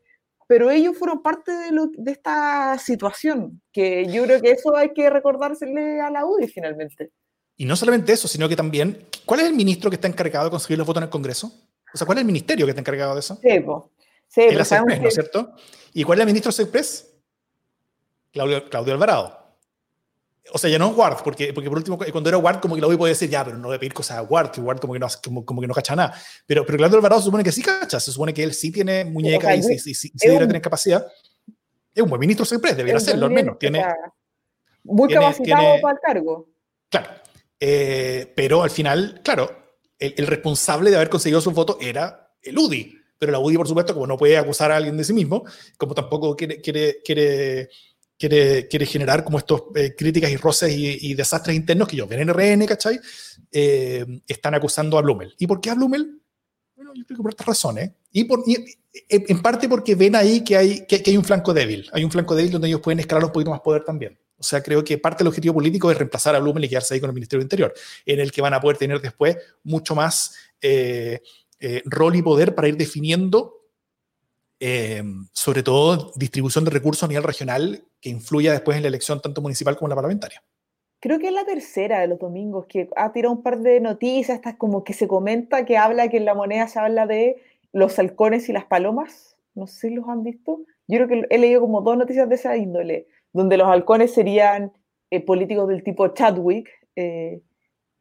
pero 0.48 0.72
ellos 0.72 0.98
fueron 0.98 1.22
parte 1.22 1.52
de, 1.52 1.72
lo, 1.72 1.88
de, 1.88 2.12
esta 2.12 2.78
situación, 2.78 3.62
que 3.72 4.06
yo 4.08 4.24
creo 4.24 4.42
que 4.42 4.52
eso 4.52 4.76
hay 4.76 4.94
que 4.94 5.10
recordársele 5.10 6.02
a 6.02 6.10
la 6.10 6.26
UDI 6.26 6.48
finalmente. 6.48 7.12
Y 7.56 7.66
no 7.66 7.76
solamente 7.76 8.14
eso, 8.14 8.28
sino 8.28 8.50
que 8.50 8.56
también, 8.56 9.08
¿cuál 9.26 9.42
es 9.42 9.48
el 9.48 9.54
ministro 9.54 9.90
que 9.90 9.96
está 9.96 10.08
encargado 10.08 10.46
de 10.46 10.52
conseguir 10.52 10.78
los 10.78 10.88
votos 10.88 11.02
en 11.02 11.06
el 11.06 11.10
Congreso? 11.10 11.52
O 11.94 11.98
sea, 11.98 12.06
¿cuál 12.06 12.18
es 12.18 12.22
el 12.22 12.28
ministerio 12.28 12.66
que 12.66 12.72
está 12.72 12.82
encargado 12.82 13.14
de 13.14 13.20
eso? 13.20 13.40
Sí, 13.42 13.60
pues. 13.60 13.84
Sí, 14.28 14.42
el 14.42 14.56
¿no 14.58 15.08
es 15.08 15.14
cierto? 15.14 15.54
¿Y 15.94 16.04
cuál 16.04 16.18
es 16.18 16.22
el 16.24 16.28
ministro 16.28 16.52
Sexpress? 16.52 17.14
Claudio, 18.32 18.68
Claudio 18.68 18.94
Alvarado. 18.94 19.43
O 20.52 20.58
sea, 20.58 20.70
ya 20.70 20.78
no 20.78 20.92
es 20.92 20.98
Ward, 20.98 21.24
porque, 21.24 21.54
porque 21.54 21.70
por 21.70 21.78
último, 21.78 21.98
cuando 22.12 22.30
era 22.30 22.38
Ward, 22.38 22.60
como 22.60 22.76
que 22.76 22.82
lo 22.82 22.96
voy 22.98 23.08
a 23.08 23.14
decir, 23.14 23.30
ya, 23.30 23.46
pero 23.46 23.58
no 23.58 23.70
voy 23.70 23.78
a 23.78 23.80
pedir 23.80 23.94
cosas 23.94 24.18
a 24.18 24.24
Ward, 24.24 24.52
que 24.52 24.60
Ward 24.60 24.80
como 24.80 24.94
que 24.94 25.00
no, 25.00 25.08
como, 25.24 25.46
como 25.46 25.62
que 25.62 25.68
no 25.68 25.74
cacha 25.74 25.96
nada. 25.96 26.14
Pero, 26.46 26.66
pero 26.66 26.78
Claudio 26.78 26.98
Alvarado 26.98 27.22
se 27.22 27.26
supone 27.26 27.44
que 27.44 27.52
sí 27.52 27.62
cacha, 27.62 28.00
se 28.00 28.12
supone 28.12 28.34
que 28.34 28.44
él 28.44 28.54
sí 28.54 28.72
tiene 28.72 29.06
muñeca 29.06 29.56
y 29.56 29.64
sí, 29.64 29.80
sí, 29.80 29.94
sí, 29.94 30.12
sí 30.16 30.28
debería 30.28 30.48
tener 30.48 30.62
capacidad. 30.62 31.08
Es 31.96 32.04
un 32.04 32.10
buen 32.10 32.20
ministro 32.20 32.46
Sexpress, 32.46 32.76
debería 32.76 33.00
serlo 33.00 33.28
al 33.28 33.32
menos. 33.32 33.58
Tiene, 33.58 33.86
muy 34.84 35.08
tiene, 35.08 35.22
capacitado 35.22 35.62
tiene, 35.62 35.82
para 35.82 35.94
el 35.94 36.00
cargo. 36.02 36.50
Claro. 36.90 37.10
Eh, 37.60 38.34
pero 38.36 38.64
al 38.64 38.70
final, 38.70 39.22
claro, 39.24 39.50
el, 39.98 40.14
el, 40.18 40.28
responsable 40.28 40.90
de 40.90 40.98
haber 40.98 41.10
conseguido 41.10 41.40
su 41.40 41.52
voto 41.52 41.78
era 41.80 42.36
el 42.42 42.58
UDI. 42.58 43.00
Pero 43.18 43.32
la 43.32 43.40
UDI, 43.40 43.56
por 43.56 43.68
supuesto, 43.68 43.94
como 43.94 44.06
no 44.06 44.18
puede 44.18 44.38
acusar 44.38 44.72
a 44.72 44.76
alguien 44.76 44.98
de 44.98 45.04
sí 45.06 45.14
mismo, 45.14 45.46
como 45.78 45.96
tampoco 45.96 46.36
quiere, 46.36 46.60
quiere, 46.60 47.02
quiere, 47.06 47.70
quiere, 48.30 48.86
generar 48.86 49.24
como 49.24 49.38
estos 49.38 49.64
eh, 49.76 49.96
críticas 49.96 50.32
y 50.32 50.38
roces 50.38 50.74
y, 50.76 51.14
desastres 51.14 51.56
internos 51.56 51.88
que 51.88 51.98
yo 51.98 52.08
ven 52.08 52.22
en 52.22 52.30
RN, 52.30 52.66
¿cachai? 52.66 53.00
Eh, 53.52 54.06
están 54.28 54.56
acusando 54.56 54.98
a 54.98 55.02
Blumel. 55.02 55.36
¿Y 55.38 55.48
por 55.48 55.60
qué 55.60 55.70
a 55.70 55.76
Blumel? 55.76 56.22
Bueno, 56.76 56.92
yo 56.96 57.06
creo 57.06 57.18
que 57.18 57.24
por 57.24 57.32
estas 57.32 57.48
razones. 57.48 57.92
Y, 58.12 58.24
por, 58.26 58.44
y 58.46 58.58
en 59.10 59.42
parte 59.42 59.68
porque 59.68 59.96
ven 59.96 60.16
ahí 60.16 60.44
que 60.44 60.56
hay, 60.56 60.86
que, 60.86 61.04
hay 61.06 61.18
un 61.18 61.24
flanco 61.24 61.54
débil. 61.54 61.90
Hay 61.94 62.04
un 62.04 62.12
flanco 62.12 62.36
débil 62.36 62.52
donde 62.52 62.68
ellos 62.68 62.82
pueden 62.82 63.00
escalar 63.00 63.26
un 63.26 63.32
poquito 63.32 63.52
más 63.52 63.62
poder 63.62 63.84
también. 63.84 64.18
O 64.38 64.44
sea, 64.44 64.62
creo 64.62 64.84
que 64.84 64.98
parte 64.98 65.24
del 65.24 65.30
objetivo 65.30 65.54
político 65.54 65.92
es 65.92 65.98
reemplazar 65.98 66.36
a 66.36 66.40
Blumel 66.40 66.66
y 66.66 66.70
quedarse 66.70 66.94
ahí 66.94 67.00
con 67.00 67.10
el 67.10 67.14
Ministerio 67.14 67.40
del 67.40 67.46
Interior, 67.46 67.74
en 68.06 68.20
el 68.20 68.32
que 68.32 68.42
van 68.42 68.54
a 68.54 68.60
poder 68.60 68.78
tener 68.78 69.02
después 69.02 69.38
mucho 69.64 69.96
más 69.96 70.36
eh, 70.62 71.22
eh, 71.60 71.82
rol 71.86 72.16
y 72.16 72.22
poder 72.22 72.56
para 72.56 72.68
ir 72.68 72.76
definiendo, 72.78 73.68
eh, 74.60 75.04
sobre 75.32 75.64
todo, 75.64 76.12
distribución 76.16 76.66
de 76.66 76.72
recursos 76.72 77.04
a 77.04 77.08
nivel 77.08 77.24
regional 77.24 77.86
que 78.04 78.10
influya 78.10 78.52
después 78.52 78.76
en 78.76 78.84
la 78.84 78.90
elección 78.90 79.22
tanto 79.22 79.42
municipal 79.42 79.76
como 79.78 79.88
en 79.88 79.92
la 79.92 79.96
parlamentaria. 79.96 80.44
Creo 81.00 81.20
que 81.20 81.28
es 81.28 81.34
la 81.34 81.46
tercera 81.46 82.02
de 82.02 82.08
los 82.08 82.20
domingos 82.20 82.66
que 82.68 82.90
ha 82.96 83.12
tirado 83.14 83.34
un 83.34 83.42
par 83.42 83.60
de 83.60 83.80
noticias, 83.80 84.36
estas 84.36 84.56
como 84.58 84.84
que 84.84 84.94
se 84.94 85.08
comenta, 85.08 85.66
que 85.66 85.78
habla 85.78 86.10
que 86.10 86.18
en 86.18 86.26
la 86.26 86.36
moneda 86.36 86.68
se 86.68 86.80
habla 86.80 87.08
de 87.08 87.42
los 87.72 87.98
halcones 87.98 88.50
y 88.50 88.54
las 88.54 88.66
palomas. 88.66 89.38
No 89.56 89.68
sé 89.68 89.88
si 89.88 89.96
los 89.96 90.08
han 90.08 90.24
visto. 90.24 90.62
Yo 90.88 90.98
creo 90.98 91.08
que 91.08 91.28
he 91.30 91.38
leído 91.38 91.62
como 91.62 91.82
dos 91.82 91.98
noticias 91.98 92.28
de 92.28 92.36
esa 92.36 92.58
índole 92.58 93.08
donde 93.34 93.58
los 93.58 93.68
halcones 93.68 94.14
serían 94.14 94.72
eh, 95.10 95.20
políticos 95.20 95.68
del 95.68 95.84
tipo 95.84 96.08
Chadwick 96.10 96.70
eh, 96.96 97.42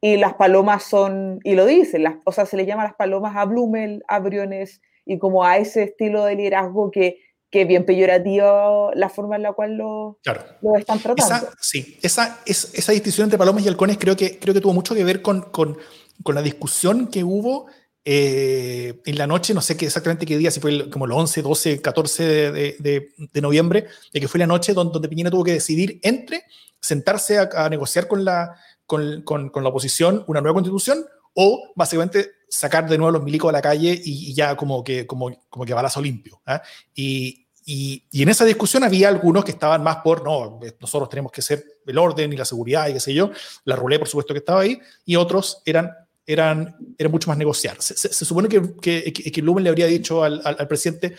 y 0.00 0.16
las 0.16 0.34
palomas 0.34 0.82
son, 0.82 1.40
y 1.42 1.54
lo 1.54 1.64
dicen, 1.64 2.02
las, 2.02 2.16
o 2.24 2.32
sea, 2.32 2.44
se 2.44 2.56
le 2.56 2.66
llama 2.66 2.84
las 2.84 2.94
palomas 2.94 3.36
a 3.36 3.44
Blumel, 3.44 4.02
a 4.08 4.18
Briones, 4.18 4.82
y 5.04 5.18
como 5.18 5.44
a 5.44 5.58
ese 5.58 5.84
estilo 5.84 6.24
de 6.24 6.36
liderazgo 6.36 6.90
que, 6.90 7.18
que 7.52 7.66
bien 7.66 7.84
peyorativo 7.84 8.90
la 8.94 9.10
forma 9.10 9.36
en 9.36 9.42
la 9.42 9.52
cual 9.52 9.74
lo, 9.74 10.18
claro. 10.22 10.42
lo 10.62 10.74
están 10.76 10.98
tratando. 10.98 11.48
Esa, 11.48 11.54
sí, 11.60 11.98
esa, 12.00 12.40
es, 12.46 12.70
esa 12.72 12.92
distinción 12.92 13.26
entre 13.26 13.36
palomas 13.36 13.62
y 13.62 13.68
halcones 13.68 13.98
creo 13.98 14.16
que, 14.16 14.38
creo 14.38 14.54
que 14.54 14.60
tuvo 14.62 14.72
mucho 14.72 14.94
que 14.94 15.04
ver 15.04 15.20
con, 15.20 15.42
con, 15.42 15.76
con 16.22 16.34
la 16.34 16.40
discusión 16.40 17.08
que 17.08 17.22
hubo 17.22 17.66
eh, 18.06 19.02
en 19.04 19.18
la 19.18 19.26
noche, 19.26 19.52
no 19.52 19.60
sé 19.60 19.76
qué, 19.76 19.84
exactamente 19.84 20.24
qué 20.24 20.38
día, 20.38 20.50
si 20.50 20.60
fue 20.60 20.70
el, 20.70 20.90
como 20.90 21.04
el 21.04 21.12
11, 21.12 21.42
12, 21.42 21.82
14 21.82 22.24
de, 22.24 22.52
de, 22.78 23.12
de, 23.18 23.40
noviembre, 23.42 23.86
de 24.14 24.20
que 24.20 24.28
fue 24.28 24.40
la 24.40 24.46
noche 24.46 24.72
donde, 24.72 24.94
donde 24.94 25.10
Piñera 25.10 25.30
tuvo 25.30 25.44
que 25.44 25.52
decidir 25.52 26.00
entre 26.02 26.44
sentarse 26.80 27.38
a, 27.38 27.50
a 27.54 27.68
negociar 27.68 28.08
con 28.08 28.24
la, 28.24 28.56
con, 28.86 29.20
con, 29.22 29.50
con, 29.50 29.62
la 29.62 29.68
oposición 29.68 30.24
una 30.26 30.40
nueva 30.40 30.54
constitución 30.54 31.04
o 31.34 31.70
básicamente 31.76 32.30
sacar 32.48 32.88
de 32.88 32.96
nuevo 32.98 33.12
los 33.12 33.22
milicos 33.22 33.50
a 33.50 33.52
la 33.52 33.62
calle 33.62 33.92
y, 34.02 34.30
y 34.30 34.34
ya 34.34 34.56
como 34.56 34.82
que, 34.82 35.06
como, 35.06 35.30
como 35.50 35.64
que 35.64 35.74
balazo 35.74 36.00
limpio. 36.00 36.40
¿eh? 36.46 36.60
Y, 36.94 37.41
y, 37.64 38.04
y, 38.10 38.22
en 38.22 38.28
esa 38.28 38.44
discusión 38.44 38.84
había 38.84 39.08
algunos 39.08 39.44
que 39.44 39.52
estaban 39.52 39.82
más 39.82 39.98
por, 39.98 40.24
no, 40.24 40.60
nosotros 40.80 41.08
tenemos 41.08 41.30
que 41.32 41.42
ser 41.42 41.64
el 41.86 41.98
orden 41.98 42.32
y 42.32 42.36
la 42.36 42.44
seguridad 42.44 42.88
y 42.88 42.94
qué 42.94 43.00
sé 43.00 43.14
yo, 43.14 43.30
la 43.64 43.76
Rulé 43.76 43.98
por 43.98 44.08
supuesto 44.08 44.34
que 44.34 44.38
estaba 44.38 44.60
ahí, 44.60 44.80
y 45.04 45.16
otros 45.16 45.62
eran 45.64 45.90
eran, 46.26 46.76
era 46.98 47.08
mucho 47.08 47.28
más 47.28 47.38
negociar. 47.38 47.76
Se, 47.80 47.96
se, 47.96 48.12
se 48.12 48.24
supone 48.24 48.48
que, 48.48 48.74
que, 48.80 49.12
que, 49.12 49.42
Lumen 49.42 49.64
le 49.64 49.70
habría 49.70 49.86
dicho 49.86 50.22
al, 50.22 50.40
al, 50.44 50.56
al 50.58 50.68
presidente, 50.68 51.16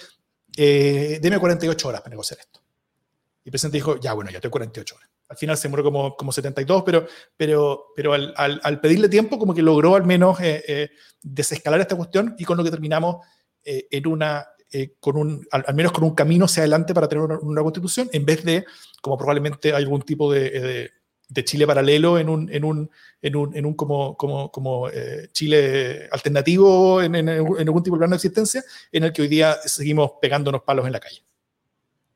eh, 0.55 1.19
deme 1.21 1.39
48 1.39 1.87
horas 1.87 2.01
para 2.01 2.11
negociar 2.11 2.39
esto. 2.39 2.61
Y 3.43 3.49
el 3.49 3.51
presidente 3.51 3.77
dijo, 3.77 3.99
ya, 3.99 4.13
bueno, 4.13 4.31
ya 4.31 4.39
tengo 4.39 4.51
48 4.51 4.95
horas. 4.95 5.09
Al 5.29 5.37
final 5.37 5.57
se 5.57 5.67
murió 5.67 5.83
como, 5.83 6.15
como 6.15 6.31
72, 6.31 6.83
pero, 6.85 7.07
pero, 7.35 7.87
pero 7.95 8.13
al, 8.13 8.33
al, 8.37 8.61
al 8.63 8.79
pedirle 8.79 9.09
tiempo, 9.09 9.39
como 9.39 9.53
que 9.53 9.61
logró 9.61 9.95
al 9.95 10.05
menos 10.05 10.39
eh, 10.39 10.63
eh, 10.67 10.89
desescalar 11.21 11.81
esta 11.81 11.95
cuestión 11.95 12.35
y 12.37 12.45
con 12.45 12.57
lo 12.57 12.63
que 12.63 12.71
terminamos 12.71 13.25
eh, 13.63 13.87
en 13.89 14.07
una, 14.07 14.45
eh, 14.73 14.95
con 14.99 15.17
un, 15.17 15.47
al, 15.51 15.73
menos 15.75 15.91
con 15.91 16.03
un 16.03 16.15
camino 16.15 16.45
hacia 16.45 16.61
adelante 16.61 16.93
para 16.93 17.07
tener 17.07 17.23
una, 17.23 17.61
constitución, 17.61 18.09
en 18.11 18.25
vez 18.25 18.43
de, 18.43 18.65
como 19.01 19.17
probablemente 19.17 19.69
hay 19.69 19.83
algún 19.83 20.01
tipo 20.01 20.31
de, 20.31 20.91
de 21.33 21.43
Chile 21.43 21.65
paralelo 21.65 22.19
en 22.19 22.29
un, 22.29 22.49
en 22.51 22.63
un, 22.63 22.89
en 23.21 23.35
un, 23.35 23.55
en 23.55 23.65
un 23.65 23.73
como, 23.73 24.15
como, 24.15 24.51
como 24.51 24.89
eh, 24.89 25.29
Chile 25.31 26.07
alternativo 26.11 27.01
en, 27.01 27.15
en, 27.15 27.29
algún 27.29 27.83
tipo 27.83 27.95
de 27.95 27.99
plano 27.99 28.11
de 28.11 28.17
existencia, 28.17 28.63
en 28.91 29.03
el 29.03 29.13
que 29.13 29.23
hoy 29.23 29.27
día 29.27 29.55
seguimos 29.65 30.13
pegándonos 30.21 30.61
palos 30.63 30.85
en 30.85 30.91
la 30.91 30.99
calle. 30.99 31.23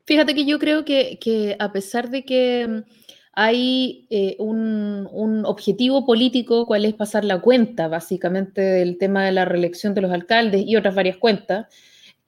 Fíjate 0.04 0.34
que 0.34 0.46
yo 0.46 0.58
creo 0.58 0.84
que, 0.84 1.18
que 1.20 1.56
a 1.58 1.72
pesar 1.72 2.10
de 2.10 2.24
que 2.24 2.84
hay 3.32 4.06
eh, 4.10 4.36
un, 4.38 5.08
un, 5.12 5.44
objetivo 5.44 6.06
político, 6.06 6.66
cuál 6.66 6.84
es 6.84 6.94
pasar 6.94 7.24
la 7.24 7.40
cuenta, 7.40 7.88
básicamente, 7.88 8.60
del 8.60 8.98
tema 8.98 9.24
de 9.24 9.32
la 9.32 9.44
reelección 9.44 9.94
de 9.94 10.00
los 10.00 10.10
alcaldes 10.10 10.64
y 10.66 10.76
otras 10.76 10.94
varias 10.94 11.18
cuentas, 11.18 11.66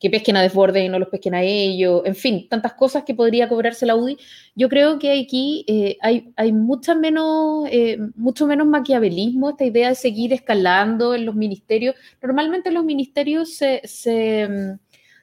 que 0.01 0.09
pesquen 0.09 0.37
a 0.37 0.43
desborde 0.43 0.83
y 0.83 0.89
no 0.89 0.99
los 0.99 1.09
pesquen 1.09 1.35
a 1.35 1.43
ellos, 1.43 2.03
en 2.07 2.15
fin, 2.15 2.49
tantas 2.49 2.73
cosas 2.73 3.05
que 3.05 3.15
podría 3.15 3.51
cobrarse 3.51 3.85
la 3.85 3.95
UDI. 3.95 4.17
Yo 4.57 4.71
creo 4.71 4.99
que 4.99 5.21
aquí 5.21 5.65
eh, 5.69 5.99
hay, 6.01 6.33
hay 6.37 6.53
mucha 6.55 6.95
menos, 6.95 7.69
eh, 7.71 7.99
mucho 8.17 8.47
menos 8.47 8.67
maquiavelismo, 8.67 9.51
esta 9.51 9.67
idea 9.67 9.91
de 9.91 9.95
seguir 9.95 10.33
escalando 10.33 11.15
en 11.15 11.27
los 11.27 11.35
ministerios. 11.35 11.95
Normalmente 12.23 12.71
los 12.71 12.83
ministerios 12.83 13.55
se, 13.55 13.83
se, 13.85 14.49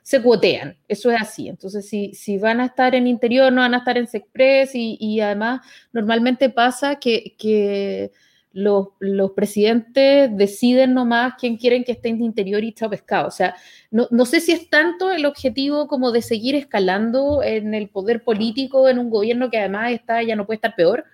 se 0.04 0.22
cuotean, 0.22 0.78
eso 0.88 1.10
es 1.10 1.20
así. 1.20 1.50
Entonces, 1.50 1.90
si, 1.90 2.14
si, 2.14 2.38
van 2.38 2.60
a 2.60 2.66
estar 2.66 2.94
en 2.94 3.08
interior, 3.08 3.52
no 3.52 3.62
van 3.62 3.74
a 3.74 3.80
estar 3.80 3.98
en 3.98 4.06
Sexpress 4.06 4.76
y, 4.76 4.96
y 5.00 5.22
además 5.22 5.62
normalmente 5.92 6.52
pasa 6.52 6.98
que... 6.98 7.36
que 7.38 8.12
los, 8.54 8.88
los, 9.00 9.32
presidentes 9.32 10.36
deciden 10.36 10.94
nomás 10.94 11.34
quién 11.40 11.58
quieren 11.58 11.84
que 11.84 11.92
esté 11.92 12.10
en 12.10 12.16
el 12.18 12.24
interior 12.24 12.64
y 12.64 12.74
chao 12.74 12.90
pescado. 12.90 13.28
O 13.28 13.32
sea, 13.32 13.56
no, 13.92 14.08
no, 14.12 14.26
sé 14.26 14.40
si 14.42 14.52
es 14.52 14.70
tanto 14.70 15.12
el 15.12 15.26
objetivo 15.26 15.88
como 15.88 16.12
de 16.12 16.22
seguir 16.22 16.56
escalando 16.56 17.44
en 17.44 17.74
el 17.74 17.90
poder 17.90 18.24
político 18.24 18.90
en 18.90 19.00
un 19.00 19.10
gobierno 19.10 19.50
que 19.50 19.60
además 19.60 19.92
está, 19.92 20.24
ya 20.24 20.36
no 20.36 20.46
puede 20.46 20.56
estar 20.58 20.76
peor, 20.76 21.06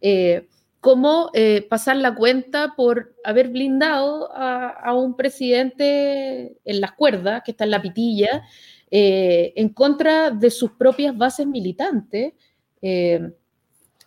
eh, 0.00 0.48
como 0.80 1.30
eh, 1.34 1.66
pasar 1.68 1.96
la 1.96 2.14
cuenta 2.14 2.74
por 2.76 3.14
haber 3.24 3.48
blindado 3.48 4.32
a, 4.32 4.68
a, 4.68 4.94
un 4.94 5.16
presidente 5.16 6.56
en 6.64 6.80
las 6.80 6.92
cuerdas, 6.92 7.42
que 7.44 7.50
está 7.50 7.64
en 7.64 7.72
la 7.72 7.82
pitilla, 7.82 8.44
eh, 8.90 9.52
en 9.56 9.70
contra 9.70 10.30
de 10.30 10.48
sus 10.48 10.70
propias 10.72 11.16
bases 11.16 11.44
militantes 11.46 12.34
eh, 12.80 13.32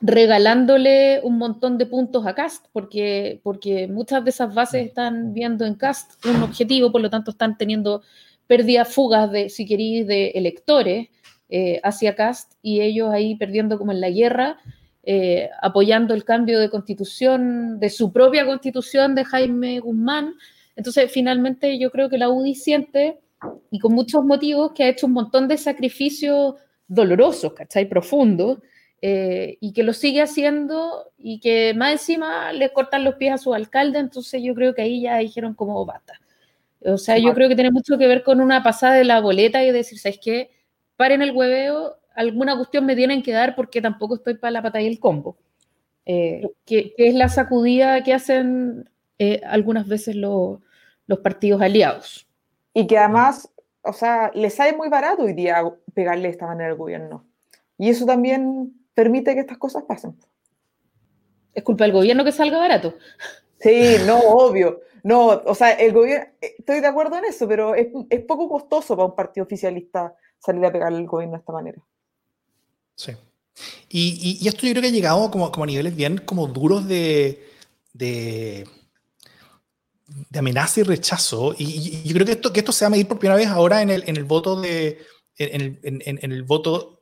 regalándole 0.02 1.20
un 1.24 1.38
montón 1.38 1.78
de 1.78 1.86
puntos 1.86 2.26
a 2.26 2.34
Cast, 2.34 2.68
porque, 2.72 3.42
porque 3.44 3.88
muchas 3.88 4.24
de 4.24 4.30
esas 4.30 4.54
bases 4.54 4.88
están 4.88 5.34
viendo 5.34 5.66
en 5.66 5.76
Cast 5.76 6.26
un 6.26 6.42
objetivo, 6.42 6.92
por 6.92 7.02
lo 7.02 7.10
tanto 7.10 7.32
están 7.32 7.58
teniendo 7.58 8.02
pérdidas, 8.48 8.94
fugas 8.94 9.32
de, 9.32 9.50
si 9.50 9.66
queréis, 9.66 10.08
de 10.08 10.30
electores 10.30 11.10
eh, 11.50 11.82
hacia 11.84 12.16
Cast 12.16 12.54
y 12.62 12.82
ellos 12.82 13.12
ahí 13.12 13.36
perdiendo 13.36 13.78
como 13.78 13.92
en 13.92 14.02
la 14.02 14.10
guerra, 14.10 14.58
eh, 15.04 15.50
apoyando 15.62 16.14
el 16.14 16.24
cambio 16.24 16.60
de 16.60 16.70
constitución, 16.70 17.80
de 17.80 17.90
su 17.90 18.14
propia 18.14 18.46
constitución 18.46 19.16
de 19.16 19.26
Jaime 19.26 19.80
Guzmán. 19.80 20.36
Entonces, 20.76 21.12
finalmente 21.12 21.78
yo 21.78 21.92
creo 21.92 22.10
que 22.10 22.18
la 22.18 22.30
UDI 22.30 22.56
siente, 22.56 23.20
y 23.70 23.80
con 23.80 23.94
muchos 23.94 24.24
motivos, 24.24 24.72
que 24.74 24.84
ha 24.84 24.90
hecho 24.90 25.08
un 25.08 25.14
montón 25.14 25.48
de 25.48 25.58
sacrificios 25.58 26.56
dolorosos, 26.88 27.54
¿cachai? 27.54 27.88
Profundos, 27.88 28.60
eh, 29.02 29.58
y 29.62 29.72
que 29.72 29.84
lo 29.84 29.94
sigue 29.94 30.22
haciendo 30.22 31.12
y 31.18 31.40
que 31.40 31.74
más 31.74 31.94
encima 31.94 32.52
le 32.52 32.74
cortan 32.74 33.04
los 33.04 33.16
pies 33.16 33.34
a 33.34 33.38
su 33.38 33.54
alcalde, 33.54 34.00
entonces 34.00 34.42
yo 34.44 34.54
creo 34.54 34.76
que 34.76 34.82
ahí 34.82 35.02
ya 35.02 35.18
dijeron 35.18 35.54
como 35.54 35.86
basta. 35.86 36.20
O 36.82 36.98
sea, 36.98 37.18
yo 37.18 37.34
creo 37.34 37.50
que 37.50 37.56
tiene 37.56 37.72
mucho 37.72 37.98
que 37.98 38.08
ver 38.08 38.24
con 38.24 38.40
una 38.42 38.64
pasada 38.64 38.96
de 38.96 39.04
la 39.04 39.20
boleta 39.20 39.64
y 39.64 39.72
decir, 39.72 40.00
¿sabes 40.00 40.20
qué? 40.22 40.52
Paren 40.96 41.22
el 41.22 41.32
hueveo, 41.32 41.98
alguna 42.16 42.56
cuestión 42.56 42.86
me 42.86 42.96
tienen 42.96 43.22
que 43.22 43.32
dar 43.32 43.56
porque 43.56 43.82
tampoco 43.82 44.16
estoy 44.16 44.36
para 44.36 44.52
la 44.52 44.62
pata 44.62 44.82
y 44.82 44.88
el 44.88 45.00
combo. 45.00 45.38
Eh, 46.06 46.42
que, 46.66 46.94
es 46.98 47.14
la 47.14 47.30
sacudida 47.30 48.04
que 48.04 48.14
hacen 48.14 48.90
eh, 49.18 49.42
algunas 49.46 49.88
veces 49.88 50.16
los 50.16 50.60
partidos 51.22 51.62
aliados. 51.62 52.28
Y 52.74 52.88
que 52.88 52.98
además, 52.98 53.50
o 53.82 53.94
sea, 53.94 54.32
les 54.34 54.56
sale 54.56 54.76
muy 54.76 54.90
barato 54.90 55.24
hoy 55.24 55.34
día 55.34 55.62
pegarle 55.94 56.24
de 56.24 56.30
esta 56.30 56.48
manera 56.48 56.70
al 56.70 56.78
gobierno. 56.78 57.26
Y 57.78 57.90
eso 57.90 58.06
también 58.06 58.79
permite 59.00 59.34
que 59.34 59.40
estas 59.40 59.58
cosas 59.58 59.84
pasen. 59.88 60.14
¿Es 61.54 61.64
culpa 61.64 61.86
del 61.86 61.94
gobierno 61.94 62.26
que 62.26 62.34
salga 62.34 62.58
barato? 62.58 62.96
Sí, 63.58 63.96
no, 64.06 64.20
obvio. 64.20 64.82
No, 65.04 65.28
o 65.28 65.56
sea, 65.56 65.72
el 65.72 65.94
gobierno, 65.94 66.26
estoy 66.42 66.82
de 66.82 66.88
acuerdo 66.88 67.18
en 67.18 67.24
eso, 67.24 67.48
pero 67.48 67.76
es, 67.76 67.88
es 68.10 68.20
poco 68.26 68.50
costoso 68.50 68.98
para 68.98 69.08
un 69.08 69.16
partido 69.16 69.46
oficialista 69.46 70.14
salir 70.38 70.66
a 70.66 70.72
pegarle 70.74 70.98
al 70.98 71.06
gobierno 71.06 71.36
de 71.36 71.40
esta 71.40 71.54
manera. 71.54 71.82
Sí. 72.96 73.14
Y, 73.88 74.46
esto 74.46 74.68
yo 74.68 74.74
creo 74.74 74.82
que 74.82 74.90
ha 74.90 74.92
llegado 74.92 75.32
como, 75.32 75.50
como 75.50 75.64
a 75.64 75.68
niveles 75.68 75.96
bien 75.96 76.18
como 76.18 76.48
duros 76.48 76.86
de, 76.86 77.42
de, 77.94 78.68
amenaza 80.38 80.82
y 80.82 80.84
rechazo. 80.84 81.56
Y, 81.58 82.04
yo 82.04 82.14
creo 82.16 82.26
que 82.26 82.34
esto, 82.34 82.52
que 82.52 82.60
esto 82.60 82.74
se 82.74 82.84
va 82.84 82.88
a 82.88 82.92
medir 82.92 83.08
por 83.08 83.18
primera 83.18 83.38
vez 83.38 83.48
ahora 83.48 83.82
en 83.82 83.92
el, 83.92 84.04
en 84.08 84.18
el 84.18 84.26
voto 84.26 84.60
de 84.60 85.00
en 85.38 85.62
el, 85.62 85.80
en, 85.84 86.32
el 86.34 86.44
voto 86.44 86.99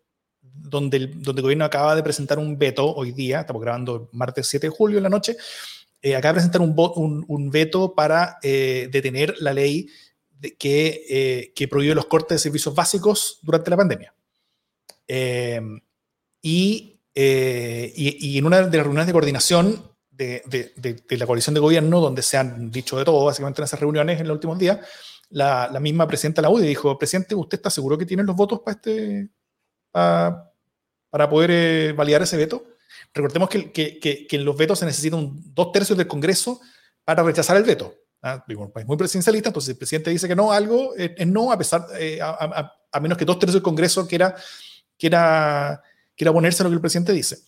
donde 0.57 0.97
el, 0.97 1.21
donde 1.21 1.39
el 1.39 1.43
gobierno 1.43 1.65
acaba 1.65 1.95
de 1.95 2.03
presentar 2.03 2.39
un 2.39 2.57
veto 2.57 2.93
hoy 2.93 3.11
día, 3.11 3.41
estamos 3.41 3.61
grabando 3.61 4.09
martes 4.11 4.47
7 4.47 4.67
de 4.67 4.75
julio 4.75 4.97
en 4.97 5.03
la 5.03 5.09
noche, 5.09 5.37
eh, 6.01 6.15
acaba 6.15 6.33
de 6.33 6.37
presentar 6.37 6.61
un, 6.61 6.75
un, 6.95 7.25
un 7.27 7.49
veto 7.49 7.93
para 7.95 8.37
eh, 8.43 8.89
detener 8.91 9.35
la 9.39 9.53
ley 9.53 9.87
de, 10.29 10.55
que, 10.55 11.05
eh, 11.09 11.53
que 11.55 11.67
prohíbe 11.67 11.95
los 11.95 12.05
cortes 12.05 12.35
de 12.35 12.39
servicios 12.39 12.75
básicos 12.75 13.39
durante 13.41 13.69
la 13.69 13.77
pandemia. 13.77 14.13
Eh, 15.07 15.61
eh, 17.19 17.93
y, 17.95 18.33
y, 18.35 18.37
en 18.37 18.45
una 18.45 18.61
de 18.61 18.77
las 18.77 18.85
reuniones 18.85 19.07
de 19.07 19.13
coordinación 19.13 19.91
de, 20.11 20.43
de, 20.45 21.17
la 21.17 21.25
coalición 21.25 21.53
de 21.53 21.59
gobierno, 21.59 21.99
donde 21.99 22.21
se 22.21 22.37
han 22.37 22.71
dicho 22.71 22.97
de 22.97 23.05
todo, 23.05 23.25
básicamente 23.25 23.61
en 23.61 23.65
esas 23.65 23.79
reuniones 23.79 24.19
en 24.19 24.27
los 24.27 24.35
últimos 24.35 24.59
días, 24.59 24.79
la, 25.29 25.69
la 25.71 25.79
misma 25.79 26.07
presidenta 26.07 26.41
de 26.41 26.47
la 26.47 26.49
UDI 26.53 26.67
dijo, 26.67 26.97
presidente, 26.97 27.35
¿usted 27.35 27.57
está 27.57 27.69
seguro 27.69 27.97
que 27.97 28.05
tiene 28.05 28.23
los 28.23 28.35
votos 28.35 28.59
para, 28.59 28.75
este, 28.75 29.29
para, 29.91 30.46
para 31.17 31.29
poder 31.29 31.49
eh, 31.51 31.93
validar 31.93 32.21
ese 32.21 32.37
veto? 32.37 32.63
Recordemos 33.11 33.49
que, 33.49 34.27
en 34.29 34.45
los 34.45 34.55
vetos 34.55 34.77
se 34.77 34.85
necesitan 34.85 35.33
dos 35.55 35.71
tercios 35.71 35.97
del 35.97 36.05
Congreso 36.05 36.61
para 37.03 37.23
rechazar 37.23 37.57
el 37.57 37.63
veto. 37.63 37.95
¿ah? 38.21 38.45
Es 38.47 38.85
muy 38.85 38.97
presidencialista, 38.97 39.49
entonces 39.49 39.69
el 39.69 39.77
presidente 39.77 40.11
dice 40.11 40.27
que 40.27 40.35
no, 40.35 40.51
algo 40.51 40.93
es 40.95 41.25
no, 41.25 41.51
a 41.51 41.57
pesar, 41.57 41.87
eh, 41.97 42.19
a, 42.21 42.99
menos 43.01 43.17
que 43.17 43.25
dos 43.25 43.39
tercios 43.39 43.55
del 43.55 43.63
Congreso 43.63 44.07
quiera, 44.07 44.35
quiera 44.95 45.81
quiera 46.15 46.31
ponerse 46.31 46.61
a 46.61 46.65
lo 46.65 46.69
que 46.69 46.75
el 46.75 46.81
presidente 46.81 47.13
dice. 47.13 47.39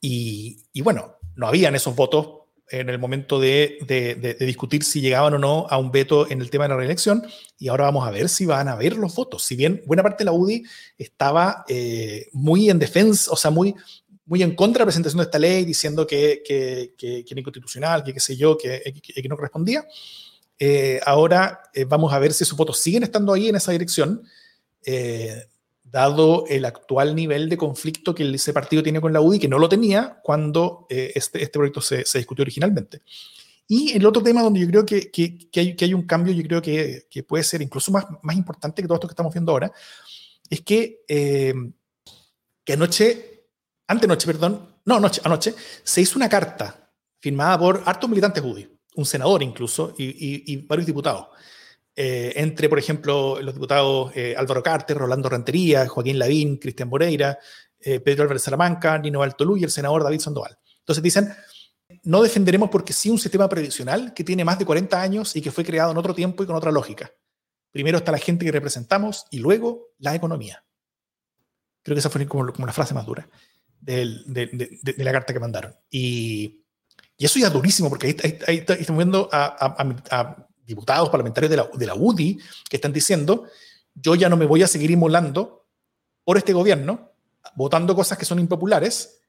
Y, 0.00 0.64
y 0.72 0.82
bueno, 0.82 1.16
no 1.34 1.48
habían 1.48 1.74
esos 1.74 1.96
votos 1.96 2.39
en 2.70 2.88
el 2.88 2.98
momento 2.98 3.40
de, 3.40 3.78
de, 3.86 4.34
discutir 4.46 4.84
si 4.84 5.00
llegaban 5.00 5.34
o 5.34 5.38
no 5.38 5.66
a 5.68 5.78
un 5.78 5.90
veto 5.90 6.30
en 6.30 6.40
el 6.40 6.50
tema 6.50 6.64
de 6.64 6.70
la 6.70 6.76
reelección, 6.76 7.26
y 7.58 7.68
ahora 7.68 7.84
vamos 7.84 8.06
a 8.06 8.10
ver 8.10 8.28
si 8.28 8.46
van 8.46 8.68
a 8.68 8.72
haber 8.72 8.96
los 8.96 9.14
votos. 9.14 9.42
Si 9.42 9.56
bien 9.56 9.82
buena 9.86 10.02
parte 10.02 10.18
de 10.18 10.26
la 10.26 10.32
UDI 10.32 10.64
estaba 10.96 11.64
eh, 11.68 12.28
muy 12.32 12.70
en 12.70 12.78
defensa, 12.78 13.30
o 13.32 13.36
sea, 13.36 13.50
muy, 13.50 13.74
muy 14.24 14.42
en 14.42 14.54
contra 14.54 14.78
de 14.78 14.82
la 14.82 14.86
presentación 14.86 15.18
de 15.18 15.24
esta 15.24 15.38
ley, 15.38 15.64
diciendo 15.64 16.06
que, 16.06 16.42
que, 16.46 16.94
que, 16.96 17.24
era 17.28 17.40
inconstitucional, 17.40 18.04
que 18.04 18.14
qué 18.14 18.20
sé 18.20 18.36
yo, 18.36 18.56
que, 18.56 18.80
que 19.02 19.28
no 19.28 19.36
correspondía, 19.36 19.84
eh, 20.58 21.00
ahora 21.04 21.62
eh, 21.74 21.84
vamos 21.84 22.12
a 22.12 22.18
ver 22.18 22.32
si 22.32 22.44
esos 22.44 22.56
votos 22.56 22.78
siguen 22.78 23.02
estando 23.02 23.32
ahí 23.32 23.48
en 23.48 23.56
esa 23.56 23.72
dirección 23.72 24.22
dado 25.90 26.44
el 26.48 26.64
actual 26.64 27.14
nivel 27.14 27.48
de 27.48 27.56
conflicto 27.56 28.14
que 28.14 28.28
ese 28.34 28.52
partido 28.52 28.82
tiene 28.82 29.00
con 29.00 29.12
la 29.12 29.20
UDI, 29.20 29.40
que 29.40 29.48
no 29.48 29.58
lo 29.58 29.68
tenía 29.68 30.20
cuando 30.22 30.86
eh, 30.88 31.12
este, 31.14 31.42
este 31.42 31.58
proyecto 31.58 31.80
se, 31.80 32.04
se, 32.04 32.18
discutió 32.18 32.42
originalmente. 32.42 33.02
Y 33.66 33.92
el 33.92 34.04
otro 34.04 34.22
tema 34.22 34.42
donde 34.42 34.60
yo 34.60 34.66
creo 34.66 34.84
que, 34.84 35.10
que, 35.10 35.48
que, 35.50 35.60
hay, 35.60 35.76
que 35.76 35.84
hay, 35.84 35.94
un 35.94 36.06
cambio, 36.06 36.32
yo 36.32 36.42
creo 36.42 36.60
que, 36.60 37.06
puede 37.26 37.44
ser 37.44 37.62
incluso 37.62 37.92
más, 37.92 38.04
más, 38.22 38.36
importante 38.36 38.82
que 38.82 38.88
todo 38.88 38.96
esto 38.96 39.06
que 39.06 39.12
estamos 39.12 39.32
viendo 39.32 39.52
ahora, 39.52 39.70
es 40.48 40.60
que, 40.62 41.04
eh, 41.06 41.54
que 42.64 42.72
anoche, 42.72 43.46
antenoche, 43.86 44.26
perdón, 44.26 44.68
no, 44.84 44.96
anoche, 44.96 45.20
anoche, 45.24 45.54
se 45.84 46.00
hizo 46.00 46.18
una 46.18 46.28
carta 46.28 46.90
firmada 47.20 47.58
por 47.58 47.82
hartos 47.86 48.10
militantes 48.10 48.42
UDI, 48.42 48.68
un 48.96 49.06
senador 49.06 49.42
incluso, 49.42 49.94
y, 49.96 50.04
y, 50.04 50.52
y 50.52 50.56
varios 50.56 50.86
diputados, 50.86 51.28
eh, 51.96 52.32
entre, 52.36 52.68
por 52.68 52.78
ejemplo, 52.78 53.40
los 53.42 53.54
diputados 53.54 54.12
eh, 54.14 54.34
Álvaro 54.36 54.62
Carter, 54.62 54.96
Rolando 54.96 55.28
Rentería, 55.28 55.88
Joaquín 55.88 56.18
Lavín, 56.18 56.56
Cristian 56.56 56.88
Moreira, 56.88 57.38
eh, 57.80 58.00
Pedro 58.00 58.22
Álvarez 58.22 58.42
Salamanca, 58.42 58.96
Nino 58.98 59.22
Altolú 59.22 59.56
y 59.56 59.64
el 59.64 59.70
senador 59.70 60.04
David 60.04 60.20
Sandoval. 60.20 60.58
Entonces 60.78 61.02
dicen, 61.02 61.32
no 62.04 62.22
defenderemos 62.22 62.70
porque 62.70 62.92
sí 62.92 63.10
un 63.10 63.18
sistema 63.18 63.48
previsional 63.48 64.14
que 64.14 64.24
tiene 64.24 64.44
más 64.44 64.58
de 64.58 64.64
40 64.64 65.00
años 65.00 65.34
y 65.34 65.42
que 65.42 65.50
fue 65.50 65.64
creado 65.64 65.90
en 65.90 65.98
otro 65.98 66.14
tiempo 66.14 66.42
y 66.42 66.46
con 66.46 66.56
otra 66.56 66.70
lógica. 66.70 67.12
Primero 67.72 67.98
está 67.98 68.12
la 68.12 68.18
gente 68.18 68.44
que 68.44 68.52
representamos 68.52 69.26
y 69.30 69.38
luego 69.38 69.90
la 69.98 70.14
economía. 70.14 70.64
Creo 71.82 71.94
que 71.94 72.00
esa 72.00 72.10
fue 72.10 72.26
como, 72.26 72.44
la 72.44 72.72
frase 72.72 72.94
más 72.94 73.06
dura 73.06 73.28
de, 73.80 74.04
la 74.96 75.12
carta 75.12 75.32
que 75.32 75.40
mandaron. 75.40 75.74
Y, 75.90 76.56
eso 77.18 77.38
ya 77.38 77.48
es 77.48 77.52
durísimo 77.52 77.90
porque 77.90 78.16
ahí, 78.46 78.64
estamos 78.66 78.96
viendo 78.98 79.28
a 79.30 80.49
diputados 80.70 81.10
parlamentarios 81.10 81.50
de 81.50 81.56
la, 81.56 81.68
de 81.72 81.86
la 81.86 81.94
UDI 81.94 82.38
que 82.68 82.76
están 82.76 82.92
diciendo, 82.92 83.44
yo 83.94 84.14
ya 84.14 84.28
no 84.28 84.36
me 84.36 84.46
voy 84.46 84.62
a 84.62 84.68
seguir 84.68 84.90
inmolando 84.90 85.66
por 86.24 86.38
este 86.38 86.52
gobierno, 86.52 87.10
votando 87.54 87.94
cosas 87.94 88.16
que 88.16 88.24
son 88.24 88.38
impopulares, 88.38 89.20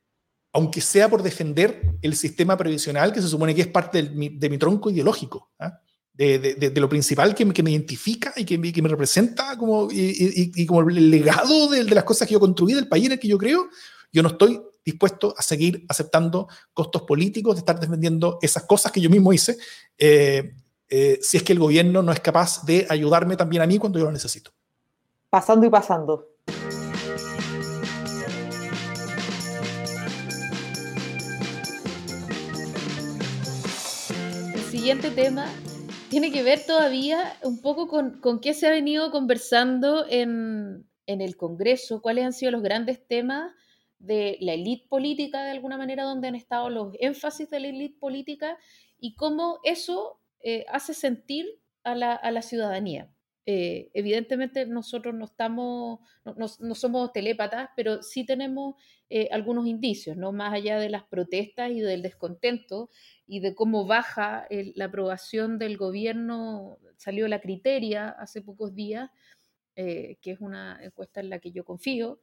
aunque 0.53 0.81
sea 0.81 1.09
por 1.09 1.23
defender 1.23 1.95
el 2.01 2.15
sistema 2.15 2.57
previsional 2.57 3.13
que 3.13 3.21
se 3.21 3.27
supone 3.27 3.55
que 3.55 3.61
es 3.61 3.67
parte 3.67 4.03
de 4.03 4.09
mi, 4.09 4.29
de 4.29 4.49
mi 4.49 4.57
tronco 4.57 4.89
ideológico, 4.89 5.51
¿ah? 5.59 5.79
de, 6.13 6.37
de, 6.39 6.69
de, 6.69 6.81
lo 6.81 6.89
principal 6.89 7.33
que 7.33 7.45
me, 7.45 7.53
que 7.53 7.63
me 7.63 7.71
identifica 7.71 8.33
y 8.35 8.43
que, 8.43 8.61
que, 8.71 8.81
me 8.81 8.89
representa 8.89 9.57
como, 9.57 9.89
y, 9.89 9.97
y, 9.99 10.51
y 10.61 10.65
como 10.65 10.81
el 10.81 11.09
legado 11.09 11.69
de, 11.69 11.83
las 11.85 12.03
cosas 12.03 12.27
que 12.27 12.33
yo 12.33 12.39
construí, 12.39 12.73
del 12.73 12.87
país 12.87 13.05
en 13.05 13.13
el 13.13 13.19
que 13.19 13.29
yo 13.29 13.37
creo, 13.37 13.69
yo 14.11 14.21
no 14.21 14.29
estoy 14.29 14.61
dispuesto 14.83 15.33
a 15.37 15.41
seguir 15.41 15.85
aceptando 15.87 16.47
costos 16.73 17.03
políticos, 17.03 17.55
de 17.55 17.59
estar 17.59 17.79
defendiendo 17.79 18.39
esas 18.41 18.63
cosas 18.63 18.91
que 18.91 19.01
yo 19.01 19.09
mismo 19.09 19.31
hice, 19.31 19.57
eh, 19.97 20.53
eh, 20.93 21.19
si 21.21 21.37
es 21.37 21.43
que 21.43 21.53
el 21.53 21.59
gobierno 21.59 22.03
no 22.03 22.11
es 22.11 22.19
capaz 22.19 22.65
de 22.65 22.85
ayudarme 22.89 23.37
también 23.37 23.61
a 23.61 23.65
mí 23.65 23.77
cuando 23.77 23.97
yo 23.97 24.05
lo 24.05 24.11
necesito. 24.11 24.51
Pasando 25.29 25.65
y 25.65 25.69
pasando. 25.69 26.27
El 34.53 34.61
siguiente 34.69 35.11
tema 35.11 35.47
tiene 36.09 36.29
que 36.29 36.43
ver 36.43 36.65
todavía 36.65 37.37
un 37.41 37.61
poco 37.61 37.87
con, 37.87 38.19
con 38.19 38.41
qué 38.41 38.53
se 38.53 38.67
ha 38.67 38.71
venido 38.71 39.11
conversando 39.11 40.05
en, 40.09 40.85
en 41.05 41.21
el 41.21 41.37
Congreso, 41.37 42.01
cuáles 42.01 42.25
han 42.25 42.33
sido 42.33 42.51
los 42.51 42.63
grandes 42.63 43.07
temas 43.07 43.53
de 43.99 44.37
la 44.41 44.55
élite 44.55 44.87
política, 44.89 45.41
de 45.43 45.51
alguna 45.51 45.77
manera, 45.77 46.03
donde 46.03 46.27
han 46.27 46.35
estado 46.35 46.69
los 46.69 46.93
énfasis 46.99 47.49
de 47.49 47.61
la 47.61 47.67
élite 47.69 47.97
política 47.97 48.57
y 48.99 49.15
cómo 49.15 49.59
eso 49.63 50.17
eh, 50.43 50.65
hace 50.69 50.93
sentir 50.93 51.45
a 51.83 51.95
la, 51.95 52.13
a 52.13 52.31
la 52.31 52.41
ciudadanía. 52.41 53.11
Eh, 53.45 53.89
evidentemente 53.93 54.65
nosotros 54.67 55.15
no 55.15 55.25
estamos, 55.25 55.99
no, 56.23 56.35
no, 56.59 56.75
somos 56.75 57.11
telépatas, 57.11 57.69
pero 57.75 58.03
sí 58.03 58.23
tenemos 58.23 58.75
eh, 59.09 59.29
algunos 59.31 59.65
indicios, 59.65 60.15
¿no? 60.15 60.31
Más 60.31 60.53
allá 60.53 60.79
de 60.79 60.89
las 60.89 61.03
protestas 61.03 61.71
y 61.71 61.79
del 61.79 62.03
descontento 62.03 62.89
y 63.25 63.39
de 63.39 63.55
cómo 63.55 63.85
baja 63.87 64.47
la 64.49 64.85
aprobación 64.85 65.57
del 65.57 65.77
gobierno, 65.77 66.77
salió 66.97 67.27
la 67.27 67.41
criteria 67.41 68.09
hace 68.09 68.41
pocos 68.41 68.75
días, 68.75 69.09
que 69.75 70.17
es 70.21 70.39
una 70.39 70.79
encuesta 70.83 71.19
en 71.21 71.29
la 71.29 71.39
que 71.39 71.51
yo 71.51 71.65
confío, 71.65 72.19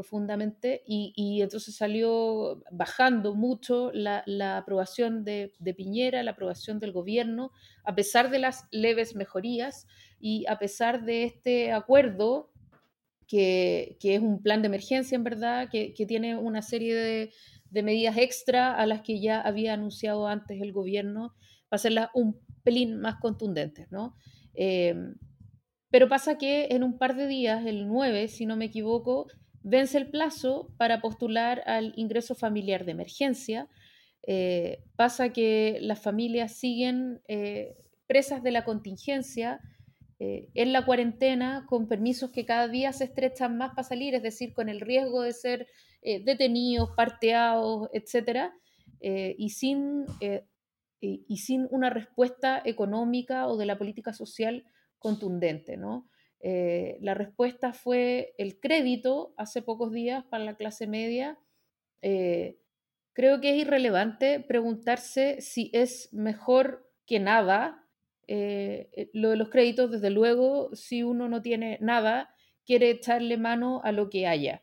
profundamente 0.00 0.82
y, 0.86 1.42
entonces 1.42 1.76
salió 1.76 2.62
bajando 2.70 3.34
mucho 3.34 3.90
la, 3.92 4.24
aprobación 4.56 5.24
de, 5.24 5.52
Piñera, 5.76 6.22
la 6.22 6.30
aprobación 6.30 6.78
del 6.78 6.92
gobierno, 6.92 7.52
a 7.84 7.94
pesar 7.94 8.30
de 8.30 8.38
las 8.38 8.66
leves 8.70 9.14
mejorías 9.14 9.86
y 10.18 10.46
a 10.48 10.58
pesar 10.58 11.04
de 11.04 11.24
este 11.24 11.72
acuerdo, 11.72 12.50
que, 13.26 13.98
es 14.02 14.20
un 14.20 14.42
plan 14.42 14.62
de 14.62 14.68
emergencia 14.68 15.16
en 15.16 15.24
verdad, 15.24 15.68
que, 15.70 15.92
tiene 16.08 16.34
una 16.34 16.62
serie 16.62 16.94
de, 16.94 17.82
medidas 17.82 18.16
extra 18.16 18.74
a 18.74 18.86
las 18.86 19.02
que 19.02 19.20
ya 19.20 19.38
había 19.38 19.74
anunciado 19.74 20.26
antes 20.28 20.62
el 20.62 20.72
gobierno, 20.72 21.34
para 21.68 21.76
hacerlas 21.76 22.08
un 22.14 22.40
pelín 22.62 22.98
más 23.00 23.16
contundentes, 23.16 23.92
¿no? 23.92 24.16
Eh, 24.54 24.94
pero 25.90 26.08
pasa 26.08 26.38
que 26.38 26.68
en 26.70 26.84
un 26.84 26.96
par 26.96 27.16
de 27.16 27.26
días, 27.26 27.66
el 27.66 27.86
9, 27.86 28.28
si 28.28 28.46
no 28.46 28.56
me 28.56 28.66
equivoco, 28.66 29.26
vence 29.62 29.98
el 29.98 30.10
plazo 30.10 30.68
para 30.76 31.00
postular 31.00 31.62
al 31.66 31.92
ingreso 31.96 32.34
familiar 32.34 32.84
de 32.84 32.92
emergencia. 32.92 33.68
Eh, 34.26 34.82
pasa 34.96 35.32
que 35.32 35.78
las 35.80 36.00
familias 36.00 36.52
siguen 36.52 37.22
eh, 37.28 37.76
presas 38.06 38.42
de 38.42 38.50
la 38.50 38.64
contingencia 38.64 39.60
en 40.22 40.74
la 40.74 40.84
cuarentena 40.84 41.64
con 41.66 41.88
permisos 41.88 42.30
que 42.30 42.44
cada 42.44 42.68
día 42.68 42.92
se 42.92 43.04
estrechan 43.04 43.56
más 43.56 43.70
para 43.70 43.88
salir, 43.88 44.14
es 44.14 44.22
decir, 44.22 44.52
con 44.52 44.68
el 44.68 44.82
riesgo 44.82 45.22
de 45.22 45.32
ser 45.32 45.66
detenidos, 46.02 46.90
parteados, 46.94 47.88
etcétera, 47.94 48.52
y 49.00 49.48
sin 49.48 50.04
y, 51.00 51.36
sin 51.38 51.66
una 51.70 51.90
respuesta 51.90 52.60
económica 52.64 53.48
o 53.48 53.56
de 53.56 53.66
la 53.66 53.78
política 53.78 54.12
social 54.12 54.64
contundente. 54.98 55.76
¿no? 55.76 56.09
Eh, 56.40 56.96
la 57.02 57.14
respuesta 57.14 57.72
fue 57.72 58.34
el 58.38 58.58
crédito 58.60 59.34
hace 59.36 59.60
pocos 59.62 59.92
días 59.92 60.24
para 60.24 60.44
la 60.44 60.56
clase 60.56 60.86
media. 60.86 61.38
Eh, 62.02 62.58
creo 63.12 63.40
que 63.40 63.50
es 63.50 63.56
irrelevante 63.58 64.40
preguntarse 64.40 65.40
si 65.40 65.70
es 65.74 66.12
mejor 66.12 66.90
que 67.06 67.20
nada. 67.20 67.86
Eh, 68.26 69.10
lo 69.12 69.30
de 69.30 69.36
los 69.36 69.50
créditos, 69.50 69.90
desde 69.90 70.10
luego, 70.10 70.74
si 70.74 71.02
uno 71.02 71.28
no 71.28 71.42
tiene 71.42 71.78
nada, 71.80 72.34
quiere 72.64 72.90
echarle 72.90 73.36
mano 73.36 73.80
a 73.84 73.92
lo 73.92 74.08
que 74.08 74.26
haya. 74.26 74.62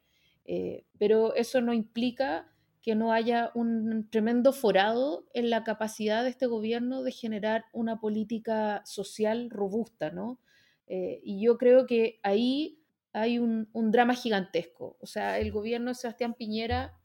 pero 0.97 1.35
eso 1.35 1.59
no 1.61 1.73
implica 1.73 2.47
que 2.81 2.95
no 2.95 3.11
haya 3.11 3.51
un 3.53 4.07
tremendo 4.09 4.53
forado 4.53 5.25
en 5.33 5.49
la 5.49 5.65
capacidad 5.65 6.23
de 6.23 6.29
este 6.29 6.45
gobierno 6.45 7.03
de 7.03 7.11
generar 7.11 7.65
una 7.73 7.99
política 7.99 8.81
social 8.85 9.49
robusta, 9.49 10.09
¿no? 10.09 10.39
Eh, 10.87 11.21
y 11.23 11.41
yo 11.43 11.57
creo 11.57 11.85
que 11.85 12.19
ahí 12.23 12.81
hay 13.13 13.39
un, 13.39 13.67
drama 13.91 14.13
gigantesco. 14.13 14.97
O 14.99 15.07
sea, 15.07 15.39
el 15.39 15.51
gobierno 15.51 15.89
de 15.89 15.95
Sebastián 15.95 16.33
Piñera 16.33 16.97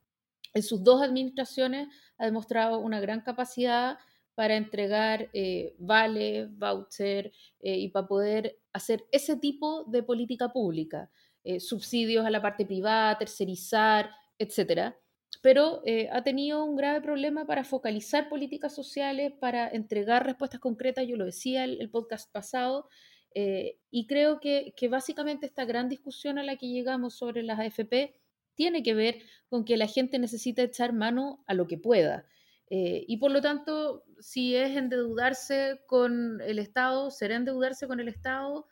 en 0.55 0.63
sus 0.63 0.83
dos 0.85 1.03
administraciones 1.03 1.89
ha 2.19 2.27
demostrado 2.27 2.79
una 2.79 3.01
gran 3.01 3.23
capacidad 3.23 3.99
para 4.35 4.57
entregar 4.57 5.31
eh, 5.33 5.75
vale, 5.79 6.47
voucher 6.47 7.33
eh, 7.61 7.79
y 7.79 7.89
para 7.89 8.07
poder 8.07 8.59
hacer 8.73 9.05
ese 9.13 9.37
tipo 9.37 9.85
de 9.85 10.03
política 10.03 10.53
pública, 10.53 11.11
subsidios 11.59 12.25
a 12.25 12.31
la 12.31 12.41
parte 12.41 12.65
privada, 12.65 13.19
tercerizar, 13.19 14.11
etcétera. 14.39 14.97
Pero 15.41 15.83
eh, 15.85 16.09
ha 16.13 16.23
tenido 16.23 16.65
un 16.65 16.77
grave 16.77 17.01
problema 17.01 17.47
para 17.47 17.65
focalizar 17.65 18.29
políticas 18.29 18.75
sociales, 18.75 19.33
para 19.41 19.69
entregar 19.69 20.25
respuestas 20.25 20.61
concretas, 20.61 21.07
yo 21.07 21.17
lo 21.17 21.25
decía 21.25 21.65
el, 21.65 21.81
el 21.81 21.91
podcast 21.91 22.31
pasado, 22.31 22.89
eh, 23.35 23.79
y 23.91 24.07
creo 24.07 24.41
que, 24.41 24.75
básicamente 24.91 25.47
esta 25.47 25.65
gran 25.65 25.89
discusión 25.89 26.39
a 26.39 26.43
la 26.43 26.57
que 26.57 26.69
llegamos 26.69 27.15
sobre 27.15 27.43
las 27.43 27.59
AFP 27.59 28.15
tiene 28.55 28.83
que 28.83 28.95
ver 28.95 29.23
con 29.49 29.65
que 29.65 29.77
la 29.77 29.87
gente 29.87 30.19
necesita 30.19 30.63
echar 30.63 30.93
mano 30.93 31.43
a 31.47 31.55
lo 31.55 31.67
que 31.67 31.79
pueda. 31.79 32.27
Eh, 32.69 33.05
y 33.07 33.19
por 33.19 33.31
lo 33.31 33.41
tanto, 33.41 34.05
si 34.21 34.57
es 34.57 34.77
endeudarse 34.77 35.81
con 35.87 36.41
el 36.41 36.59
Estado, 36.59 37.11
será 37.11 37.37
endeudarse 37.37 37.87
con 37.87 38.01
el 38.01 38.09
Estado, 38.09 38.67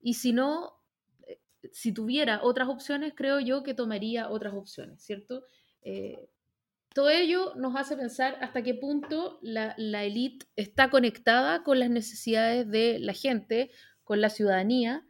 y 0.00 0.14
si 0.14 0.32
no, 0.32 0.72
si 1.72 1.92
tuviera 1.92 2.40
otras 2.42 2.68
opciones, 2.68 3.12
creo 3.14 3.40
yo 3.40 3.62
que 3.62 3.74
tomaría 3.74 4.30
otras 4.30 4.54
opciones, 4.54 5.02
¿cierto? 5.02 5.44
Eh, 5.82 6.28
todo 6.94 7.10
ello 7.10 7.52
nos 7.56 7.74
hace 7.76 7.96
pensar 7.96 8.38
hasta 8.40 8.62
qué 8.62 8.72
punto 8.72 9.40
la, 9.42 9.74
la 9.76 10.04
élite 10.04 10.46
está 10.54 10.90
conectada 10.90 11.64
con 11.64 11.80
las 11.80 11.90
necesidades 11.90 12.70
de 12.70 12.98
la 13.00 13.12
gente, 13.12 13.72
con 14.04 14.20
la 14.20 14.30
ciudadanía. 14.30 15.04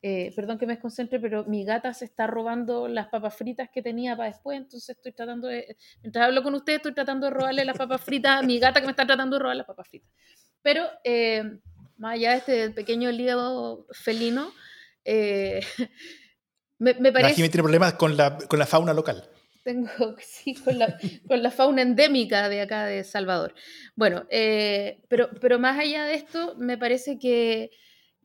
Eh, 0.00 0.32
perdón 0.34 0.58
que 0.58 0.66
me 0.66 0.72
desconcentre, 0.72 1.20
pero 1.20 1.44
mi 1.44 1.64
gata 1.64 1.92
se 1.92 2.06
está 2.06 2.26
robando 2.26 2.88
las 2.88 3.08
papas 3.08 3.36
fritas 3.36 3.68
que 3.72 3.82
tenía 3.82 4.16
para 4.16 4.30
después, 4.30 4.56
entonces 4.56 4.96
estoy 4.96 5.12
tratando 5.12 5.48
de, 5.48 5.76
mientras 6.02 6.26
hablo 6.26 6.42
con 6.42 6.54
usted, 6.54 6.76
estoy 6.76 6.94
tratando 6.94 7.26
de 7.26 7.32
robarle 7.32 7.64
las 7.64 7.76
papas 7.76 8.00
fritas 8.00 8.38
a 8.38 8.42
mi 8.42 8.58
gata 8.58 8.80
que 8.80 8.86
me 8.86 8.92
está 8.92 9.04
tratando 9.06 9.36
de 9.36 9.42
robar 9.42 9.56
las 9.56 9.66
papas 9.66 9.88
fritas. 9.88 10.10
Pero 10.62 10.86
eh, 11.04 11.58
más 11.98 12.14
allá 12.14 12.30
de 12.30 12.36
este 12.36 12.70
pequeño 12.70 13.10
lío 13.10 13.86
felino, 13.90 14.52
eh, 15.04 15.60
me, 16.78 16.94
parece... 16.94 17.28
La 17.28 17.34
tiene 17.34 17.50
problemas 17.50 17.94
con 17.94 18.16
la, 18.16 18.38
con 18.38 18.58
la 18.58 18.66
fauna 18.66 18.94
local. 18.94 19.28
Tengo, 19.66 19.88
sí, 20.20 20.54
con 20.54 20.78
la, 20.78 20.96
con 21.26 21.42
la, 21.42 21.50
fauna 21.50 21.82
endémica 21.82 22.48
de 22.48 22.60
acá 22.60 22.86
de 22.86 23.02
Salvador. 23.02 23.52
Bueno, 23.96 24.24
eh, 24.30 25.02
pero, 25.08 25.28
pero 25.40 25.58
más 25.58 25.76
allá 25.76 26.04
de 26.04 26.14
esto, 26.14 26.54
me 26.56 26.78
parece 26.78 27.18
que, 27.18 27.72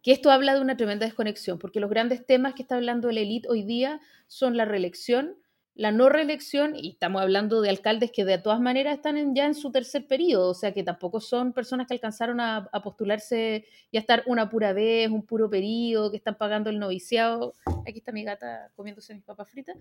que 0.03 0.11
esto 0.11 0.29
habla 0.29 0.53
de 0.53 0.61
una 0.61 0.77
tremenda 0.77 1.07
desconexión, 1.07 1.57
porque 1.57 1.79
los 1.79 1.89
grandes 1.89 2.23
temas 2.27 2.53
que 2.53 2.61
está 2.61 2.75
hablando 2.75 3.09
la 3.11 3.21
élite 3.21 3.49
hoy 3.49 3.63
día 3.63 3.99
son 4.27 4.55
la 4.55 4.65
reelección, 4.65 5.35
la 5.73 5.91
no 5.91 6.09
reelección, 6.09 6.75
y 6.75 6.89
estamos 6.89 7.21
hablando 7.21 7.61
de 7.61 7.69
alcaldes 7.69 8.11
que 8.11 8.25
de 8.25 8.37
todas 8.37 8.59
maneras 8.59 8.95
están 8.95 9.33
ya 9.33 9.45
en 9.45 9.55
su 9.55 9.71
tercer 9.71 10.05
periodo, 10.05 10.49
o 10.49 10.53
sea 10.53 10.73
que 10.73 10.83
tampoco 10.83 11.21
son 11.21 11.53
personas 11.53 11.87
que 11.87 11.93
alcanzaron 11.93 12.39
a, 12.41 12.69
postularse 12.83 13.65
y 13.89 13.97
a 13.97 14.01
estar 14.01 14.23
una 14.25 14.49
pura 14.49 14.73
vez, 14.73 15.09
un 15.09 15.25
puro 15.25 15.49
periodo, 15.49 16.11
que 16.11 16.17
están 16.17 16.37
pagando 16.37 16.69
el 16.69 16.79
noviciado. 16.79 17.53
Aquí 17.87 17.99
está 17.99 18.11
mi 18.11 18.23
gata 18.23 18.71
comiéndose 18.75 19.13
mis 19.13 19.23
papas 19.23 19.49
fritas. 19.49 19.77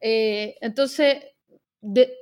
Eh, 0.00 0.56
entonces, 0.60 1.16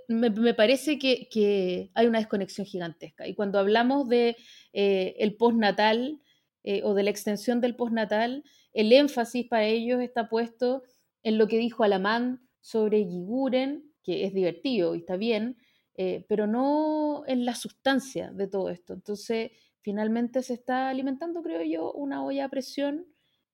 me, 0.09 0.55
parece 0.55 0.99
que, 0.99 1.91
hay 1.95 2.07
una 2.07 2.19
desconexión 2.19 2.67
gigantesca. 2.67 3.27
Y 3.27 3.35
cuando 3.35 3.59
hablamos 3.59 4.09
de 4.09 4.37
eh, 4.73 5.17
el 5.19 5.37
postnatal 5.37 6.21
eh, 6.63 6.83
o 6.85 6.95
de 6.95 7.03
la 7.03 7.11
extensión 7.11 7.61
del 7.61 7.77
postnatal, 7.77 8.45
el 8.73 8.93
énfasis 8.93 9.49
para 9.49 9.65
ellos 9.65 10.01
está 10.01 10.29
puesto 10.29 10.83
en 11.23 11.39
lo 11.39 11.49
que 11.49 11.59
dijo 11.59 11.85
Alamán 11.85 12.41
sobre 12.61 13.05
Giguren, 13.05 13.93
que 14.03 14.25
es 14.25 14.35
divertido 14.35 14.95
y 14.95 14.99
está 14.99 15.17
bien, 15.17 15.57
eh, 15.97 16.25
pero 16.29 16.47
no 16.47 17.25
en 17.27 17.45
la 17.45 17.55
sustancia 17.55 18.31
de 18.33 18.47
todo 18.47 18.71
esto. 18.71 18.95
Entonces, 18.95 19.51
finalmente 19.81 20.43
se 20.43 20.55
está 20.55 20.89
alimentando, 20.89 21.43
creo 21.43 21.63
yo, 21.63 21.93
una 21.93 22.25
olla 22.25 22.47
a 22.47 22.49
presión 22.49 23.07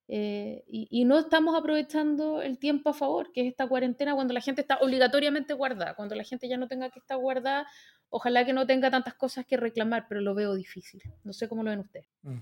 eh, 0.09 0.63
y, 0.69 1.05
no 1.05 1.19
estamos 1.19 1.57
aprovechando 1.57 2.41
el 2.41 2.59
tiempo 2.59 2.91
a 2.91 2.95
favor, 2.95 3.33
que 3.33 3.41
es 3.41 3.49
esta 3.49 3.67
cuarentena, 3.67 4.15
cuando 4.15 4.35
la 4.35 4.41
gente 4.41 4.61
está 4.61 4.79
obligatoriamente 4.79 5.53
guardada, 5.55 5.95
cuando 5.95 6.15
la 6.15 6.23
gente 6.23 6.49
ya 6.49 6.57
no 6.57 6.69
tenga 6.69 6.91
que 6.91 7.01
estar 7.01 7.19
guardada, 7.19 7.67
ojalá 8.09 8.47
que 8.47 8.53
no 8.53 8.67
tenga 8.67 8.91
tantas 8.91 9.15
cosas 9.15 9.45
que 9.47 9.57
reclamar, 9.57 10.07
pero 10.09 10.21
lo 10.21 10.35
veo 10.35 10.55
difícil. 10.55 11.03
No 11.25 11.33
sé 11.33 11.49
cómo 11.49 11.65
lo 11.65 11.71
ven 11.71 11.81
ustedes. 11.81 12.09
Mm. 12.23 12.39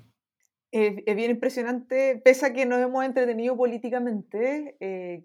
es 0.73 1.17
bien 1.17 1.31
impresionante, 1.31 2.21
pese 2.23 2.47
a 2.47 2.53
que 2.53 2.67
nos 2.67 2.81
hemos 2.81 3.05
entretenido 3.05 3.57
políticamente, 3.57 4.77
eh, 4.81 5.25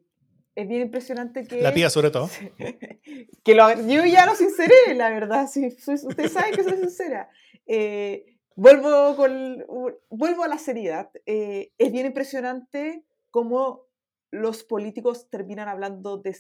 es 0.59 0.67
bien 0.67 0.81
impresionante 0.81 1.47
que... 1.47 1.61
La 1.61 1.73
tía 1.73 1.89
sobre 1.89 2.11
todo. 2.11 2.29
que 3.43 3.55
lo, 3.55 3.73
yo 3.87 4.05
ya 4.05 4.25
lo 4.25 4.35
sinceré, 4.35 4.93
la 4.95 5.09
verdad. 5.09 5.47
Si, 5.47 5.67
ustedes 5.67 6.33
saben 6.33 6.53
que 6.53 6.63
soy 6.63 6.77
sincera. 6.77 7.29
Eh, 7.65 8.37
vuelvo, 8.55 9.15
con, 9.15 9.65
vuelvo 10.09 10.43
a 10.43 10.47
la 10.47 10.57
seriedad. 10.57 11.09
Eh, 11.25 11.71
es 11.77 11.91
bien 11.91 12.07
impresionante 12.07 13.05
cómo 13.31 13.85
los 14.31 14.63
políticos 14.63 15.29
terminan 15.29 15.69
hablando 15.69 16.17
de 16.17 16.35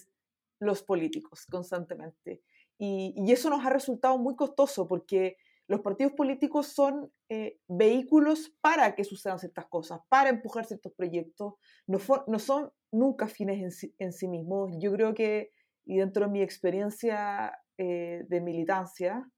los 0.59 0.83
políticos 0.83 1.45
constantemente. 1.49 2.41
Y, 2.77 3.13
y 3.15 3.31
eso 3.31 3.49
nos 3.49 3.65
ha 3.65 3.69
resultado 3.69 4.17
muy 4.17 4.35
costoso 4.35 4.87
porque 4.87 5.37
los 5.69 5.81
partidos 5.81 6.13
políticos 6.13 6.67
son 6.67 7.11
eh, 7.29 7.59
vehículos 7.67 8.51
para 8.59 8.95
que 8.95 9.03
sucedan 9.03 9.37
ciertas 9.37 9.67
cosas, 9.67 10.01
para 10.09 10.29
empujar 10.29 10.65
ciertos 10.65 10.91
proyectos, 10.93 11.53
no, 11.85 11.99
no 12.25 12.39
son 12.39 12.71
nunca 12.91 13.27
fines 13.27 13.83
en 13.97 14.11
sí, 14.13 14.27
mismos. 14.27 14.71
Yo 14.79 14.91
creo 14.93 15.13
que, 15.13 15.51
y 15.85 15.97
dentro 15.97 16.25
de 16.25 16.31
mi 16.31 16.41
experiencia 16.41 17.53
eh, 17.77 18.23
de 18.27 18.41
militancia, 18.41 19.29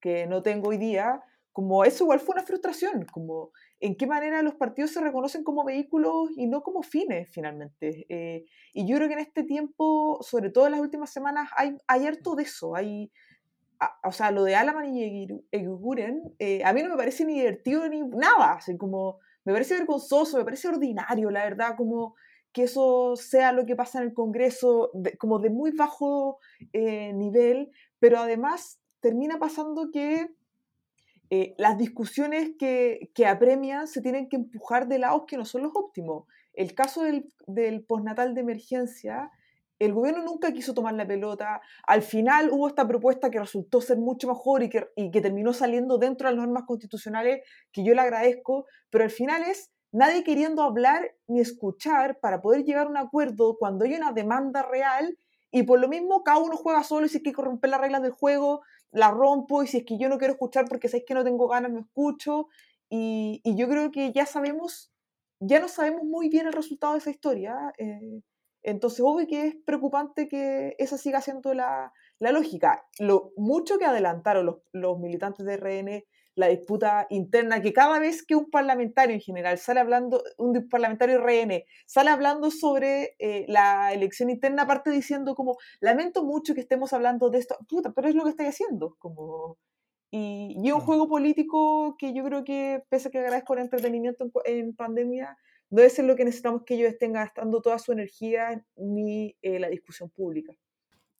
que 0.00 0.26
no 0.26 0.42
tengo 0.42 0.68
hoy 0.68 0.78
día, 0.78 1.22
como 1.52 1.84
eso 1.84 2.04
igual 2.04 2.20
fue 2.20 2.34
una 2.34 2.44
frustración, 2.44 3.04
como 3.10 3.50
en 3.80 3.96
qué 3.96 4.06
manera 4.06 4.42
los 4.42 4.54
partidos 4.54 4.92
se 4.92 5.00
reconocen 5.00 5.42
como 5.42 5.64
vehículos 5.64 6.30
y 6.36 6.46
no 6.46 6.62
como 6.62 6.82
fines 6.82 7.28
finalmente. 7.32 8.06
Eh, 8.08 8.44
y 8.72 8.86
yo 8.86 8.96
creo 8.96 9.08
que 9.08 9.14
en 9.14 9.20
este 9.20 9.42
tiempo, 9.42 10.18
sobre 10.22 10.50
todo 10.50 10.66
en 10.66 10.72
las 10.72 10.80
últimas 10.80 11.12
semanas, 11.12 11.50
hay, 11.56 11.76
hay 11.88 12.06
harto 12.06 12.36
de 12.36 12.44
eso, 12.44 12.76
hay 12.76 13.10
o 14.04 14.12
sea, 14.12 14.30
lo 14.30 14.44
de 14.44 14.56
Alaman 14.56 14.94
y 14.94 15.28
Eguren, 15.52 16.34
eh, 16.38 16.62
a 16.64 16.72
mí 16.72 16.82
no 16.82 16.90
me 16.90 16.96
parece 16.96 17.24
ni 17.24 17.34
divertido 17.34 17.88
ni 17.88 18.02
nada, 18.02 18.54
así 18.54 18.76
como, 18.76 19.18
me 19.44 19.52
parece 19.52 19.74
vergonzoso, 19.74 20.38
me 20.38 20.44
parece 20.44 20.68
ordinario, 20.68 21.30
la 21.30 21.44
verdad, 21.44 21.76
como 21.76 22.16
que 22.52 22.64
eso 22.64 23.16
sea 23.16 23.52
lo 23.52 23.66
que 23.66 23.76
pasa 23.76 23.98
en 23.98 24.08
el 24.08 24.14
Congreso, 24.14 24.90
como 25.18 25.38
de 25.38 25.50
muy 25.50 25.72
bajo 25.72 26.38
eh, 26.72 27.12
nivel, 27.12 27.70
pero 27.98 28.18
además 28.18 28.80
termina 29.00 29.38
pasando 29.38 29.90
que 29.92 30.28
eh, 31.30 31.54
las 31.58 31.76
discusiones 31.76 32.52
que, 32.58 33.10
que, 33.14 33.26
apremian 33.26 33.86
se 33.86 34.00
tienen 34.00 34.28
que 34.28 34.36
empujar 34.36 34.88
de 34.88 34.98
lados 34.98 35.24
que 35.26 35.36
no 35.36 35.44
son 35.44 35.62
los 35.62 35.72
óptimos. 35.74 36.24
El 36.54 36.74
caso 36.74 37.02
del, 37.02 37.32
del 37.46 37.84
postnatal 37.84 38.34
de 38.34 38.40
emergencia 38.40 39.30
el 39.78 39.92
gobierno 39.92 40.24
nunca 40.24 40.52
quiso 40.52 40.74
tomar 40.74 40.94
la 40.94 41.06
pelota. 41.06 41.60
Al 41.86 42.02
final 42.02 42.50
hubo 42.50 42.68
esta 42.68 42.86
propuesta 42.86 43.30
que 43.30 43.38
resultó 43.38 43.80
ser 43.80 43.98
mucho 43.98 44.28
mejor 44.28 44.62
y 44.62 44.68
que, 44.68 44.88
y 44.96 45.10
que 45.10 45.20
terminó 45.20 45.52
saliendo 45.52 45.98
dentro 45.98 46.28
de 46.28 46.34
las 46.34 46.44
normas 46.44 46.64
constitucionales, 46.66 47.42
que 47.72 47.84
yo 47.84 47.94
le 47.94 48.00
agradezco, 48.00 48.66
pero 48.90 49.04
al 49.04 49.10
final 49.10 49.42
es 49.44 49.70
nadie 49.92 50.24
queriendo 50.24 50.62
hablar 50.62 51.14
ni 51.26 51.40
escuchar 51.40 52.18
para 52.20 52.40
poder 52.40 52.64
llegar 52.64 52.86
a 52.86 52.90
un 52.90 52.96
acuerdo 52.96 53.56
cuando 53.58 53.84
hay 53.84 53.94
una 53.94 54.12
demanda 54.12 54.62
real 54.62 55.18
y 55.50 55.62
por 55.62 55.80
lo 55.80 55.88
mismo 55.88 56.22
cada 56.24 56.38
uno 56.38 56.56
juega 56.56 56.84
solo 56.84 57.06
y 57.06 57.08
si 57.08 57.18
es 57.18 57.22
que 57.22 57.32
romper 57.32 57.70
las 57.70 57.80
reglas 57.80 58.02
del 58.02 58.12
juego, 58.12 58.62
la 58.90 59.10
rompo 59.10 59.62
y 59.62 59.66
si 59.66 59.78
es 59.78 59.84
que 59.84 59.98
yo 59.98 60.08
no 60.08 60.18
quiero 60.18 60.34
escuchar 60.34 60.66
porque 60.68 60.88
sabéis 60.88 61.06
que 61.06 61.14
no 61.14 61.24
tengo 61.24 61.48
ganas, 61.48 61.72
no 61.72 61.80
escucho. 61.80 62.48
Y, 62.90 63.40
y, 63.44 63.56
yo 63.56 63.68
creo 63.68 63.90
que 63.90 64.12
ya 64.12 64.24
sabemos, 64.24 64.92
ya 65.40 65.60
no 65.60 65.68
sabemos 65.68 66.04
muy 66.04 66.28
bien 66.28 66.46
el 66.46 66.52
resultado 66.54 66.94
de 66.94 67.00
esa 67.00 67.10
historia. 67.10 67.72
Eh, 67.78 68.22
entonces, 68.62 69.00
obvio 69.02 69.26
que 69.26 69.46
es 69.46 69.56
preocupante 69.64 70.28
que 70.28 70.74
esa 70.78 70.98
siga 70.98 71.20
siendo 71.20 71.54
la, 71.54 71.92
la 72.18 72.32
lógica. 72.32 72.86
Lo 72.98 73.32
mucho 73.36 73.78
que 73.78 73.84
adelantaron 73.84 74.46
los, 74.46 74.56
los 74.72 74.98
militantes 74.98 75.46
de 75.46 75.56
RN 75.56 76.04
la 76.38 76.46
disputa 76.46 77.06
interna, 77.10 77.60
que 77.60 77.72
cada 77.72 77.98
vez 77.98 78.24
que 78.24 78.36
un 78.36 78.48
parlamentario 78.48 79.14
en 79.14 79.20
general 79.20 79.58
sale 79.58 79.80
hablando, 79.80 80.22
un 80.38 80.68
parlamentario 80.68 81.18
RN, 81.18 81.64
sale 81.84 82.10
hablando 82.10 82.52
sobre 82.52 83.16
eh, 83.18 83.44
la 83.48 83.92
elección 83.92 84.30
interna, 84.30 84.62
aparte 84.62 84.90
diciendo 84.90 85.34
como, 85.34 85.56
lamento 85.80 86.24
mucho 86.24 86.54
que 86.54 86.60
estemos 86.60 86.92
hablando 86.92 87.28
de 87.28 87.38
esto, 87.38 87.58
puta, 87.68 87.92
pero 87.92 88.08
es 88.08 88.14
lo 88.14 88.24
que 88.24 88.30
estoy 88.30 88.46
haciendo, 88.46 88.96
como... 88.98 89.58
Y, 90.10 90.56
y 90.56 90.70
un 90.70 90.80
juego 90.80 91.06
político 91.06 91.96
que 91.98 92.14
yo 92.14 92.24
creo 92.24 92.42
que, 92.42 92.82
pese 92.88 93.08
a 93.08 93.10
que 93.10 93.18
agradezco 93.18 93.52
el 93.52 93.60
entretenimiento 93.60 94.30
en, 94.46 94.74
pandemia, 94.74 95.36
no 95.68 95.82
es 95.82 95.98
lo 95.98 96.16
que 96.16 96.24
necesitamos 96.24 96.62
que 96.64 96.76
ellos 96.76 96.88
estén 96.88 97.12
gastando 97.12 97.60
toda 97.60 97.78
su 97.78 97.92
energía 97.92 98.64
ni 98.76 99.36
eh, 99.42 99.58
la 99.58 99.68
discusión 99.68 100.08
pública. 100.08 100.54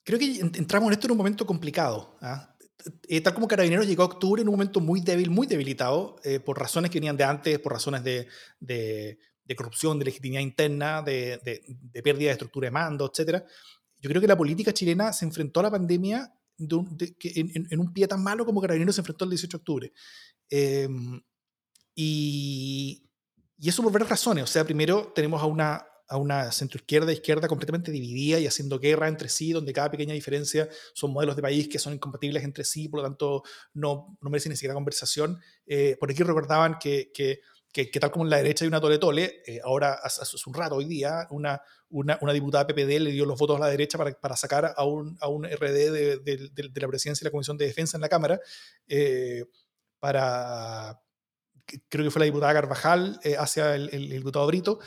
Creo 0.04 0.18
que 0.18 0.40
entramos 0.40 0.86
en 0.88 0.92
esto 0.94 1.06
en 1.06 1.10
un 1.10 1.18
momento 1.18 1.44
complicado. 1.44 2.16
¿ah? 2.22 2.56
Eh, 3.08 3.20
tal 3.20 3.34
como 3.34 3.48
Carabineros 3.48 3.86
llegó 3.86 4.02
a 4.02 4.06
octubre 4.06 4.40
en 4.40 4.48
un 4.48 4.54
momento 4.54 4.80
muy 4.80 5.00
débil, 5.00 5.30
muy 5.30 5.46
debilitado, 5.46 6.16
eh, 6.22 6.38
por 6.40 6.58
razones 6.58 6.90
que 6.90 6.98
venían 6.98 7.16
de 7.16 7.24
antes, 7.24 7.58
por 7.58 7.72
razones 7.72 8.04
de, 8.04 8.28
de, 8.60 9.18
corrupción, 9.56 9.98
de 9.98 10.04
legitimidad 10.04 10.42
interna, 10.42 11.02
de, 11.02 11.40
de, 11.44 12.02
pérdida 12.02 12.28
de 12.28 12.32
estructura 12.32 12.66
de 12.66 12.70
mando, 12.70 13.10
etc. 13.12 13.44
Yo 14.00 14.08
creo 14.08 14.20
que 14.20 14.28
la 14.28 14.36
política 14.36 14.72
chilena 14.72 15.12
se 15.12 15.24
enfrentó 15.24 15.60
a 15.60 15.64
la 15.64 15.70
pandemia 15.70 16.32
en, 16.58 17.80
un 17.80 17.92
pie 17.92 18.06
tan 18.06 18.22
malo 18.22 18.44
como 18.44 18.60
Carabineros 18.60 18.94
se 18.94 19.00
enfrentó 19.00 19.24
el 19.24 19.30
18 19.30 19.56
de 19.56 19.60
octubre. 19.60 19.92
Em, 20.50 21.20
y, 21.94 23.08
y 23.58 23.68
eso 23.68 23.82
por 23.82 23.92
varias 23.92 24.10
razones. 24.10 24.44
O 24.44 24.46
sea, 24.46 24.64
primero 24.64 25.12
tenemos 25.14 25.42
a 25.42 25.46
una 25.46 25.87
a 26.08 26.16
una 26.16 26.50
centroizquierda 26.50 27.12
izquierda 27.12 27.48
completamente 27.48 27.92
dividida 27.92 28.40
y 28.40 28.46
haciendo 28.46 28.78
guerra 28.78 29.08
entre 29.08 29.28
sí, 29.28 29.52
donde 29.52 29.72
cada 29.72 29.90
pequeña 29.90 30.14
diferencia 30.14 30.68
son 30.94 31.12
modelos 31.12 31.36
de 31.36 31.42
país 31.42 31.68
que 31.68 31.78
son 31.78 31.92
incompatibles 31.92 32.42
entre 32.44 32.64
sí, 32.64 32.88
por 32.88 33.00
lo 33.00 33.04
tanto 33.06 33.42
no, 33.74 34.16
no 34.20 34.30
merecen 34.30 34.50
ni 34.50 34.56
siquiera 34.56 34.74
conversación. 34.74 35.38
Eh, 35.66 35.96
por 36.00 36.10
aquí 36.10 36.22
recordaban 36.22 36.78
que, 36.78 37.10
que, 37.12 37.40
que, 37.70 38.00
tal 38.00 38.10
como 38.10 38.24
en 38.24 38.30
la 38.30 38.38
derecha 38.38 38.64
hay 38.64 38.68
una 38.68 38.80
tole 38.80 38.98
tole, 38.98 39.42
eh, 39.46 39.60
ahora 39.62 39.92
hace, 40.02 40.24
un 40.46 40.54
rato, 40.54 40.76
hoy 40.76 40.86
día, 40.86 41.26
una, 41.30 41.60
una, 41.90 42.32
diputada 42.32 42.66
PPD 42.66 43.00
le 43.00 43.12
dio 43.12 43.26
los 43.26 43.38
votos 43.38 43.58
a 43.58 43.60
la 43.60 43.68
derecha 43.68 43.98
para, 43.98 44.12
para 44.18 44.34
sacar 44.34 44.74
a 44.76 44.84
un, 44.84 45.16
a 45.20 45.28
un 45.28 45.44
RD 45.44 45.92
de, 45.92 46.50
de, 46.52 46.80
la 46.80 46.88
presidencia 46.88 47.22
y 47.22 47.26
la 47.26 47.30
Comisión 47.30 47.58
de 47.58 47.66
Defensa 47.66 47.98
en 47.98 48.00
la 48.00 48.08
Cámara, 48.08 48.40
eh, 48.88 49.44
para 50.00 50.98
creo 51.90 52.04
que 52.04 52.10
fue 52.10 52.20
la 52.20 52.24
diputada 52.24 52.54
Carvajal 52.54 53.20
hacia 53.38 53.74
el, 53.74 53.90
el, 53.92 54.08
diputado 54.08 54.46
Brito, 54.46 54.78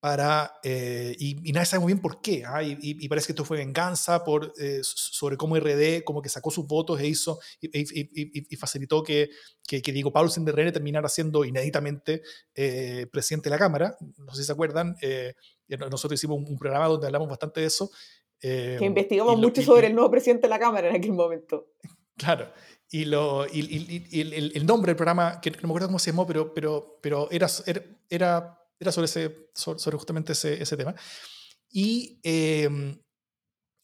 para, 0.00 0.54
eh, 0.62 1.14
y, 1.18 1.52
nadie 1.52 1.66
sabe 1.66 1.80
muy 1.80 1.92
bien 1.92 2.00
por 2.00 2.22
qué, 2.22 2.42
¿ah? 2.46 2.62
y, 2.62 3.06
parece 3.06 3.26
que 3.26 3.32
esto 3.32 3.44
fue 3.44 3.58
venganza 3.58 4.24
por, 4.24 4.52
eh, 4.58 4.80
sobre 4.82 5.36
cómo 5.36 5.56
RD 5.58 6.02
como 6.04 6.22
que 6.22 6.30
sacó 6.30 6.50
sus 6.50 6.66
votos 6.66 6.98
e 7.00 7.06
hizo 7.06 7.38
y, 7.60 8.56
facilitó 8.56 9.02
que, 9.02 9.28
que, 9.66 9.82
que, 9.82 9.92
Diego 9.92 10.10
Paulsen 10.10 10.46
de 10.46 10.52
RN 10.52 10.72
terminara 10.72 11.08
siendo 11.10 11.44
inéditamente 11.44 12.22
eh, 12.54 13.06
presidente 13.12 13.50
de 13.50 13.56
la 13.56 13.58
Cámara. 13.58 13.96
No 14.16 14.32
sé 14.32 14.40
si 14.40 14.46
se 14.46 14.52
acuerdan, 14.52 14.96
nosotros 15.68 16.18
hicimos 16.18 16.38
un, 16.48 16.58
programa 16.58 16.88
donde 16.88 17.06
hablamos 17.06 17.28
bastante 17.28 17.60
de 17.60 17.66
eso. 17.66 17.90
que 18.40 18.78
investigamos 18.80 19.38
mucho 19.38 19.60
sobre 19.60 19.88
el 19.88 19.94
nuevo 19.94 20.10
presidente 20.10 20.42
de 20.42 20.48
la 20.48 20.58
Cámara 20.58 20.88
en 20.88 20.96
aquel 20.96 21.12
momento. 21.12 21.72
Claro, 22.16 22.50
y, 22.90 23.04
lo, 23.04 23.46
y, 23.46 24.08
el, 24.18 24.52
el, 24.54 24.66
nombre 24.66 24.90
del 24.90 24.96
programa, 24.96 25.40
que 25.42 25.50
no 25.50 25.58
me 25.62 25.68
acuerdo 25.68 25.88
cómo 25.88 25.98
se 25.98 26.10
llamó, 26.10 26.26
pero, 26.26 26.52
pero, 26.54 26.98
pero 27.02 27.30
era, 27.30 27.46
era 27.66 27.82
era 28.10 28.59
sobre, 28.90 29.04
ese, 29.04 29.50
sobre, 29.54 29.96
justamente 29.96 30.32
ese, 30.32 30.62
ese, 30.62 30.76
tema. 30.76 30.94
Y, 31.70 32.18
em, 32.22 32.98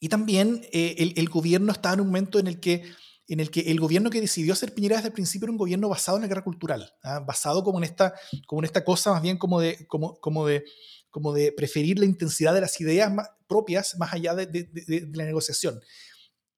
y 0.01 0.09
también 0.09 0.67
eh, 0.73 0.95
el, 0.99 1.13
el, 1.17 1.29
gobierno 1.29 1.73
estaba 1.73 1.95
en 1.95 2.01
un 2.01 2.07
momento 2.07 2.39
en 2.39 2.47
el 2.47 2.61
que 2.61 2.83
en 3.29 3.41
el 3.41 3.51
que 3.51 3.61
el 3.61 3.81
gobierno 3.81 4.11
que 4.11 4.21
decidió 4.21 4.53
hacer 4.53 4.73
Piñera 4.73 4.97
desde 4.97 5.09
el 5.09 5.15
principio 5.15 5.47
era 5.47 5.53
un 5.53 5.59
gobierno 5.59 5.89
basado 5.89 6.17
en 6.17 6.23
la 6.23 6.29
guerra 6.29 6.45
cultural, 6.45 6.95
¿ah? 7.03 7.21
basado 7.21 7.65
como 7.65 7.79
en, 7.79 7.85
esta, 7.85 8.15
como 8.47 8.61
en 8.61 8.67
esta 8.67 8.85
cosa 8.85 9.11
más 9.13 9.23
bien 9.23 9.37
como 9.37 9.61
de, 9.61 9.87
como, 9.89 10.21
como 10.21 10.47
de, 10.47 10.65
como 11.11 11.33
de 11.33 11.53
preferir 11.53 11.99
la 11.99 12.05
intensidad 12.05 12.55
de 12.55 12.61
las 12.61 12.81
ideas 12.81 13.13
propias 13.49 13.97
más 13.99 14.13
allá 14.13 14.35
de, 14.35 14.47
de, 14.47 14.65
de 14.65 15.09
la 15.13 15.25
negociación. 15.25 15.81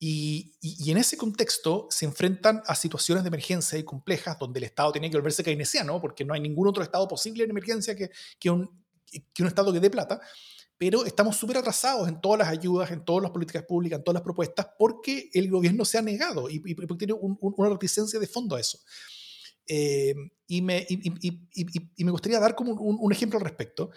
Y, 0.00 0.54
y, 0.60 0.90
en 0.92 0.96
ese 0.96 1.16
contexto 1.16 1.88
se 1.90 2.04
enfrentan 2.04 2.62
a 2.66 2.76
situaciones 2.76 3.24
de 3.24 3.28
emergencia 3.28 3.76
y 3.76 3.82
complejas 3.82 4.38
donde 4.38 4.60
el 4.60 4.64
Estado 4.64 4.92
tiene 4.92 5.10
que 5.10 5.16
volverse 5.16 5.42
keynesiano, 5.42 6.00
porque 6.00 6.24
no 6.24 6.34
hay 6.34 6.40
ningún 6.40 6.68
otro 6.68 6.84
Estado 6.84 7.08
posible 7.08 7.42
en 7.42 7.50
emergencia 7.50 7.96
que, 7.96 8.10
que, 8.38 8.48
un, 8.48 8.70
que 9.34 9.42
un 9.42 9.48
Estado 9.48 9.72
que 9.72 9.80
dé 9.80 9.90
plata, 9.90 10.20
pero 10.78 11.04
estamos 11.04 11.36
súper 11.36 11.56
atrasados 11.56 12.08
en 12.08 12.20
todas 12.20 12.38
las 12.38 12.48
ayudas, 12.48 12.92
en 12.92 13.04
todas 13.04 13.22
las 13.24 13.32
políticas 13.32 13.64
públicas, 13.64 13.98
en 13.98 14.04
todas 14.04 14.14
las 14.14 14.22
propuestas, 14.22 14.68
porque 14.78 15.28
el 15.34 15.50
gobierno 15.50 15.84
se 15.84 15.98
ha 15.98 16.02
negado 16.02 16.48
y, 16.48 16.62
y 16.64 16.74
porque 16.74 16.94
tiene 16.94 17.14
un, 17.14 17.36
una 17.40 17.68
reticencia 17.68 18.20
de 18.20 18.26
fondo 18.28 18.54
a 18.54 18.60
eso. 18.60 18.78
Eh, 19.66 20.14
y, 20.46 20.62
me, 20.62 20.86
y, 20.88 22.04
me, 22.04 22.10
gustaría 22.10 22.38
dar 22.38 22.54
como 22.54 22.72
un, 22.72 22.96
un 23.00 23.12
ejemplo 23.12 23.38
al 23.38 23.44
respecto. 23.44 23.90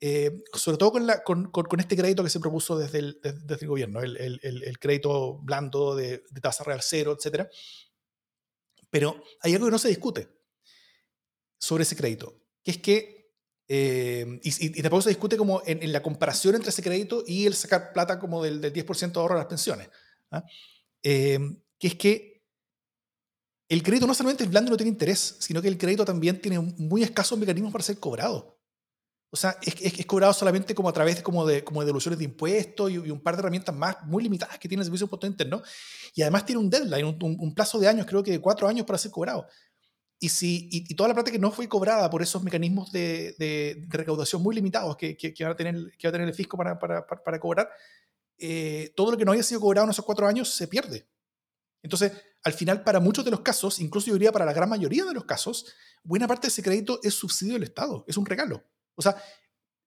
Eh, 0.00 0.44
sobre 0.54 0.78
todo 0.78 0.92
con, 0.92 1.06
la, 1.08 1.24
con, 1.24 1.50
con, 1.50 1.80
este 1.80 1.96
crédito 1.96 2.22
que 2.22 2.30
se 2.30 2.38
propuso 2.38 2.78
desde 2.78 3.00
el, 3.00 3.20
desde 3.20 3.62
el 3.62 3.68
gobierno, 3.68 4.00
el, 4.00 4.16
el, 4.16 4.40
el, 4.42 4.78
crédito 4.78 5.38
blando 5.38 5.96
de, 5.96 6.22
de, 6.30 6.40
tasa 6.40 6.62
real 6.62 6.80
cero, 6.82 7.18
etc. 7.18 7.48
Pero 8.90 9.20
hay 9.40 9.54
algo 9.54 9.66
que 9.66 9.72
no 9.72 9.78
se 9.78 9.88
discute 9.88 10.28
sobre 11.58 11.82
ese 11.82 11.96
crédito, 11.96 12.40
que 12.62 12.70
es 12.70 12.78
que, 12.78 13.32
eh, 13.66 14.38
y, 14.44 14.66
y, 14.66 14.82
tampoco 14.82 15.02
se 15.02 15.08
discute 15.08 15.36
como 15.36 15.62
en, 15.66 15.82
en, 15.82 15.92
la 15.92 16.00
comparación 16.00 16.54
entre 16.54 16.70
ese 16.70 16.82
crédito 16.82 17.24
y 17.26 17.46
el 17.46 17.54
sacar 17.56 17.92
plata 17.92 18.20
como 18.20 18.44
del, 18.44 18.60
del 18.60 18.72
10% 18.72 19.12
de 19.12 19.20
ahorro 19.20 19.34
a 19.34 19.38
las 19.38 19.46
pensiones, 19.46 19.88
¿ah? 20.30 20.44
eh, 21.02 21.40
que 21.76 21.88
es 21.88 21.94
que 21.96 22.44
el 23.68 23.82
crédito 23.82 24.06
no 24.06 24.14
solamente 24.14 24.44
es 24.44 24.50
blando 24.50 24.68
y 24.68 24.72
no 24.72 24.76
tiene 24.76 24.92
interés, 24.92 25.36
sino 25.40 25.60
que 25.60 25.68
el 25.68 25.76
crédito 25.76 26.04
también 26.04 26.40
tiene 26.40 26.60
muy 26.60 27.02
escasos 27.02 27.36
mecanismos 27.36 27.72
para 27.72 27.84
ser 27.84 27.98
cobrado. 27.98 28.57
O 29.30 29.36
sea, 29.36 29.58
es, 29.60 29.74
es, 29.80 30.06
cobrado 30.06 30.32
solamente 30.32 30.74
como 30.74 30.88
a 30.88 30.92
través 30.92 31.22
como 31.22 31.46
de, 31.46 31.62
como 31.62 31.80
de 31.80 31.86
devoluciones 31.86 32.18
de 32.18 32.24
impuestos 32.24 32.90
y, 32.90 32.96
un 32.96 33.20
par 33.20 33.36
de 33.36 33.40
herramientas 33.40 33.74
más 33.74 33.96
muy 34.04 34.22
limitadas 34.22 34.58
que 34.58 34.68
tiene 34.68 34.80
el 34.80 34.86
Servicio 34.86 35.06
de 35.06 35.26
Internos. 35.26 35.62
Y 36.14 36.22
además 36.22 36.46
tiene 36.46 36.60
un 36.60 36.70
deadline, 36.70 37.04
un, 37.04 37.36
un, 37.38 37.54
plazo 37.54 37.78
de 37.78 37.88
años, 37.88 38.06
creo 38.06 38.22
que 38.22 38.30
de 38.30 38.40
cuatro 38.40 38.66
años 38.66 38.86
para 38.86 38.98
ser 38.98 39.10
cobrado. 39.10 39.46
Y, 40.18 40.30
si, 40.30 40.68
y, 40.72 40.94
toda 40.94 41.08
la 41.08 41.14
plata 41.14 41.30
que 41.30 41.38
no 41.38 41.52
fue 41.52 41.68
cobrada 41.68 42.08
por 42.08 42.22
esos 42.22 42.42
mecanismos 42.42 42.90
de, 42.90 43.36
de, 43.38 43.86
recaudación 43.88 44.42
muy 44.42 44.54
limitados 44.54 44.96
que, 44.96 45.16
que, 45.16 45.34
que, 45.34 45.44
va 45.44 45.50
a 45.50 45.56
tener, 45.56 45.76
que 45.98 46.08
va 46.08 46.10
a 46.10 46.12
tener 46.12 46.28
el 46.28 46.34
fisco 46.34 46.56
para, 46.56 46.78
para, 46.78 47.06
para, 47.06 47.38
cobrar, 47.38 47.68
eh, 48.38 48.92
todo 48.96 49.12
lo 49.12 49.16
que 49.18 49.24
no 49.24 49.32
haya 49.32 49.42
sido 49.42 49.60
cobrado 49.60 49.84
en 49.84 49.90
esos 49.90 50.04
cuatro 50.04 50.26
años 50.26 50.48
se 50.48 50.66
pierde. 50.66 51.06
Entonces, 51.82 52.12
al 52.42 52.52
final, 52.52 52.82
para 52.82 52.98
muchos 52.98 53.24
de 53.24 53.30
los 53.30 53.40
casos, 53.40 53.78
incluso 53.78 54.08
yo 54.08 54.14
diría 54.14 54.32
para 54.32 54.44
la 54.44 54.52
gran 54.52 54.68
mayoría 54.68 55.04
de 55.04 55.14
los 55.14 55.24
casos, 55.24 55.66
buena 56.02 56.26
parte 56.26 56.46
de 56.46 56.48
ese 56.48 56.62
crédito 56.62 56.98
es 57.02 57.14
subsidio 57.14 57.54
del 57.54 57.64
Estado, 57.64 58.04
es 58.08 58.16
un 58.16 58.26
regalo. 58.26 58.64
O 58.98 59.02
sea, 59.02 59.16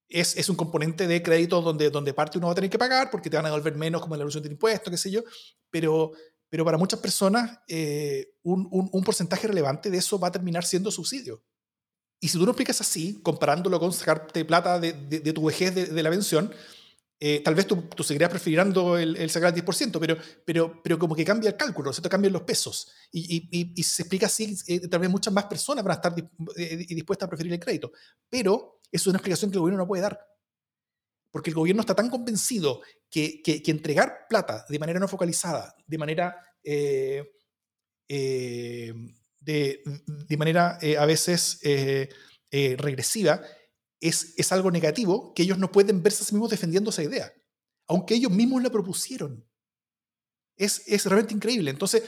es, 0.07 0.37
es, 0.37 0.49
un 0.49 0.55
componente 0.55 1.05
de 1.05 1.21
crédito 1.21 1.61
donde, 1.61 1.89
donde 1.89 2.13
parte 2.13 2.37
uno 2.37 2.47
va 2.47 2.53
a 2.53 2.55
tener 2.55 2.69
que 2.69 2.79
pagar 2.79 3.11
porque 3.11 3.29
te 3.29 3.35
van 3.35 3.45
a 3.45 3.49
devolver 3.49 3.75
menos 3.75 4.01
como 4.01 4.15
la 4.15 4.21
evolución 4.21 4.43
del 4.43 4.53
impuesto, 4.53 4.89
qué 4.89 4.97
sé 4.97 5.11
yo, 5.11 5.21
pero, 5.69 6.13
pero 6.49 6.65
para 6.65 6.77
muchas 6.77 6.99
personas 6.99 7.59
eh, 7.67 8.33
un, 8.43 8.67
un, 8.71 8.89
un, 8.91 9.03
porcentaje 9.03 9.47
relevante 9.47 9.89
de 9.89 9.97
eso 9.97 10.17
va 10.17 10.29
a 10.29 10.31
terminar 10.31 10.63
siendo 10.65 10.91
subsidio. 10.91 11.43
Y 12.19 12.27
si 12.27 12.37
tú 12.37 12.45
lo 12.45 12.51
explicas 12.51 12.79
así, 12.81 13.19
comparándolo 13.21 13.79
con 13.79 13.91
sacarte 13.91 14.45
plata 14.45 14.79
de, 14.79 14.93
de, 14.93 15.19
de 15.19 15.33
tu 15.33 15.45
vejez 15.45 15.75
de, 15.75 15.85
de 15.87 16.03
la 16.03 16.09
pensión, 16.09 16.53
eh, 17.23 17.41
tal 17.43 17.53
vez 17.53 17.67
tú, 17.67 17.83
tú, 17.83 18.03
seguirías 18.03 18.31
prefiriendo 18.31 18.97
el, 18.97 19.15
el, 19.15 19.29
sacar 19.29 19.55
el 19.55 19.63
10%, 19.63 19.99
pero, 19.99 20.17
pero, 20.43 20.81
pero 20.83 20.97
como 20.97 21.15
que 21.15 21.23
cambia 21.23 21.51
el 21.51 21.55
cálculo, 21.55 21.91
te 21.91 22.09
cambian 22.09 22.33
los 22.33 22.41
pesos. 22.41 22.91
Y, 23.11 23.47
y, 23.51 23.73
y, 23.75 23.83
se 23.83 24.01
explica 24.01 24.25
así, 24.25 24.57
eh, 24.67 24.87
tal 24.87 24.99
vez 24.99 25.09
muchas 25.09 25.31
más 25.31 25.45
personas 25.45 25.85
van 25.85 25.91
a 25.91 25.95
estar 25.95 26.15
dispuestas 26.15 27.27
a 27.27 27.29
preferir 27.29 27.53
el 27.53 27.59
crédito. 27.59 27.91
Pero 28.27 28.81
es 28.91 29.05
una 29.05 29.17
explicación 29.17 29.51
que 29.51 29.57
el 29.57 29.61
gobierno 29.61 29.83
no 29.83 29.87
puede 29.87 30.01
dar. 30.01 30.19
Porque 31.29 31.51
el 31.51 31.55
gobierno 31.55 31.81
está 31.81 31.93
tan 31.93 32.09
convencido 32.09 32.81
que, 33.07 33.43
que, 33.43 33.61
entregar 33.67 34.25
plata 34.27 34.65
de 34.67 34.79
manera 34.79 34.99
no 34.99 35.07
focalizada, 35.07 35.75
de 35.85 35.97
manera, 35.99 36.35
eh, 36.63 37.23
eh, 38.09 38.93
de, 39.39 39.81
de, 40.07 40.37
manera 40.37 40.79
eh, 40.81 40.97
a 40.97 41.05
veces 41.05 41.59
eh, 41.63 42.09
eh, 42.51 42.75
regresiva, 42.77 43.41
es, 44.01 44.33
es 44.35 44.51
algo 44.51 44.71
negativo 44.71 45.33
que 45.33 45.43
ellos 45.43 45.57
no 45.57 45.71
pueden 45.71 46.03
verse 46.03 46.23
a 46.23 46.25
sí 46.25 46.33
mismos 46.33 46.49
defendiendo 46.49 46.89
esa 46.89 47.03
idea, 47.03 47.31
aunque 47.87 48.15
ellos 48.15 48.31
mismos 48.31 48.61
la 48.61 48.69
propusieron. 48.69 49.47
Es, 50.57 50.83
es 50.87 51.05
realmente 51.05 51.33
increíble. 51.33 51.71
Entonces, 51.71 52.03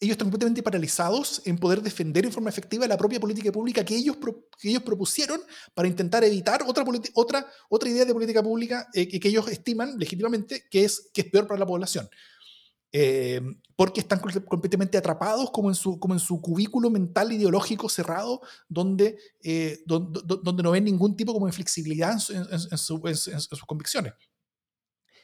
ellos 0.00 0.12
están 0.12 0.26
completamente 0.26 0.62
paralizados 0.62 1.42
en 1.46 1.56
poder 1.58 1.80
defender 1.80 2.24
en 2.26 2.32
forma 2.32 2.50
efectiva 2.50 2.86
la 2.86 2.98
propia 2.98 3.20
política 3.20 3.50
pública 3.52 3.84
que 3.84 3.96
ellos, 3.96 4.16
que 4.58 4.68
ellos 4.68 4.82
propusieron 4.82 5.40
para 5.74 5.88
intentar 5.88 6.22
evitar 6.24 6.62
otra, 6.66 6.84
otra, 7.14 7.50
otra 7.70 7.88
idea 7.88 8.04
de 8.04 8.12
política 8.12 8.42
pública 8.42 8.88
eh, 8.92 9.08
que 9.20 9.28
ellos 9.28 9.48
estiman 9.48 9.98
legítimamente 9.98 10.64
que 10.70 10.84
es, 10.84 11.10
que 11.14 11.22
es 11.22 11.30
peor 11.30 11.46
para 11.46 11.60
la 11.60 11.66
población. 11.66 12.08
Eh, 12.92 13.40
porque 13.76 14.00
están 14.00 14.20
completamente 14.20 14.96
atrapados 14.98 15.50
como 15.50 15.68
en, 15.68 15.74
su, 15.74 16.00
como 16.00 16.14
en 16.14 16.20
su 16.20 16.40
cubículo 16.40 16.90
mental 16.90 17.30
ideológico 17.32 17.88
cerrado, 17.88 18.40
donde, 18.68 19.18
eh, 19.44 19.82
donde, 19.86 20.20
donde, 20.24 20.62
no 20.62 20.70
ven 20.70 20.84
ningún 20.84 21.14
tipo 21.14 21.32
como 21.34 21.46
de 21.46 21.52
flexibilidad 21.52 22.16
en, 22.30 22.46
en 22.50 22.78
sus 22.78 23.64
convicciones. 23.66 24.14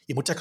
Y 0.06 0.14
muchas, 0.14 0.36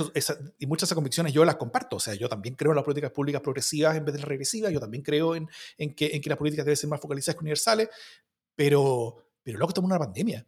y 0.60 0.66
muchas 0.66 0.82
de 0.82 0.86
esas 0.88 0.96
convicciones 0.96 1.34
yo 1.34 1.46
las 1.46 1.56
comparto. 1.56 1.98
O 1.98 2.00
sea, 2.00 2.14
yo 2.16 2.28
también 2.28 2.56
creo 2.56 2.72
en 2.72 2.78
las 2.78 2.84
políticas 2.84 3.12
públicas 3.12 3.42
progresivas 3.42 3.96
en 3.96 4.06
vez 4.06 4.16
de 4.16 4.22
regresivas. 4.22 4.72
Yo 4.72 4.80
también 4.80 5.04
creo 5.04 5.36
en, 5.36 5.48
en, 5.78 5.96
que, 5.96 6.08
en 6.14 6.22
que 6.22 6.30
las 6.30 6.38
políticas 6.38 6.66
deben 6.66 6.78
ser 6.78 6.90
más 6.90 7.00
focalizadas 7.00 7.36
que 7.36 7.44
universales. 7.44 7.90
Pero, 8.56 9.18
pero 9.44 9.58
luego 9.58 9.70
estamos 9.70 9.90
en 9.90 9.96
una 9.96 10.06
pandemia. 10.06 10.48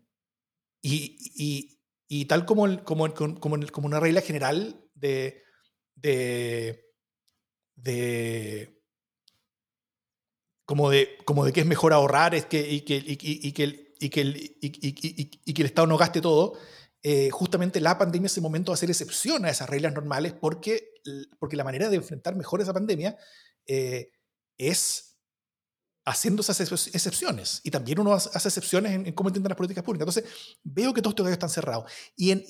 Y, 0.82 1.18
y, 1.36 1.80
y 2.08 2.26
tal 2.26 2.46
como, 2.46 2.84
como, 2.84 3.14
como, 3.14 3.40
como, 3.40 3.88
una 3.88 4.00
regla 4.00 4.22
general 4.22 4.84
de, 4.96 5.42
de, 5.96 6.93
de 7.76 8.84
como 10.66 10.90
de, 10.90 11.18
como 11.26 11.46
de 11.46 11.54
que 11.54 11.62
es 11.62 11.66
mejor 11.66 11.94
ahorrar 11.94 12.36
es 12.36 12.46
que, 12.46 12.60
y, 12.68 12.82
que, 12.82 12.96
y, 12.96 13.18
y, 13.20 13.52
que 13.52 13.64
el, 13.64 13.94
y, 14.00 14.10
que 14.10 14.22
y, 15.46 15.54
que 15.54 15.62
el 15.62 15.66
Estado 15.66 15.88
no 15.88 15.98
gaste 15.98 16.22
todo, 16.22 16.58
eh, 17.02 17.30
justamente 17.32 17.82
la 17.82 17.98
pandemia 17.98 18.28
es 18.28 18.38
el 18.38 18.44
momento 18.44 18.72
de 18.72 18.76
hacer 18.76 18.90
excepción 18.90 19.46
a 19.46 19.50
esas 19.50 19.70
reglas 19.70 19.94
normales 19.94 20.34
porque, 20.34 20.94
porque 21.38 21.58
la 21.58 21.64
manera 21.66 21.90
de 21.90 21.98
enfrentar 21.98 22.36
mejor 22.36 22.62
esa 22.62 22.74
pandemia 22.74 23.18
eh, 23.68 24.12
es 24.58 25.18
haciendo 26.06 26.42
esas 26.42 26.60
excepciones. 26.62 27.62
Y 27.64 27.72
también 27.72 28.00
uno 28.00 28.14
hace 28.14 28.48
excepciones 28.48 28.94
en, 28.94 29.12
cómo 29.14 29.30
entienden 29.30 29.50
las 29.50 29.58
políticas 29.58 29.84
públicas. 29.84 30.08
Entonces, 30.08 30.58
veo 30.64 30.94
que 30.94 31.02
todos 31.02 31.12
estos 31.12 31.26
gallos 31.26 31.36
están 31.36 31.50
cerrados. 31.50 31.92
Y 32.16 32.32
en, 32.32 32.46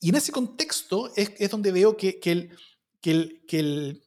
y 0.00 0.08
en 0.08 0.14
ese 0.14 0.32
contexto 0.32 1.12
es, 1.16 1.32
es 1.38 1.50
donde 1.50 1.72
veo 1.72 1.96
que, 1.96 2.18
que, 2.18 2.32
el, 2.32 2.58
que, 3.00 3.10
el, 3.10 3.44
que 3.46 3.58
el, 3.58 4.04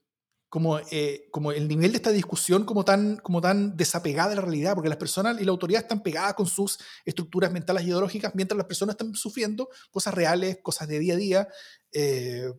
como, 0.50 0.80
eh, 0.92 1.28
como 1.32 1.52
el 1.52 1.68
nivel 1.68 1.92
de 1.92 1.98
esta 1.98 2.12
discusión 2.12 2.66
como 2.66 2.86
tan, 2.86 3.18
como 3.18 3.42
tan 3.42 3.76
desapegada 3.76 4.30
de 4.30 4.36
la 4.36 4.42
realidad, 4.42 4.74
porque 4.74 4.90
las 4.90 4.98
personas 4.98 5.40
y 5.42 5.44
la 5.44 5.52
autoridad 5.52 5.82
están 5.82 6.02
pegadas 6.02 6.34
con 6.34 6.46
sus 6.46 6.78
estructuras 7.04 7.52
mentales 7.52 7.84
y 7.84 7.88
ideológicas, 7.88 8.34
mientras 8.36 8.58
las 8.58 8.68
personas 8.68 8.94
están 8.94 9.14
sufriendo 9.16 9.70
cosas 9.92 10.14
reales, 10.14 10.60
cosas 10.62 10.88
de 10.88 11.00
día 11.00 11.14
a 11.14 11.18
día, 11.18 11.48
eh, 11.92 12.52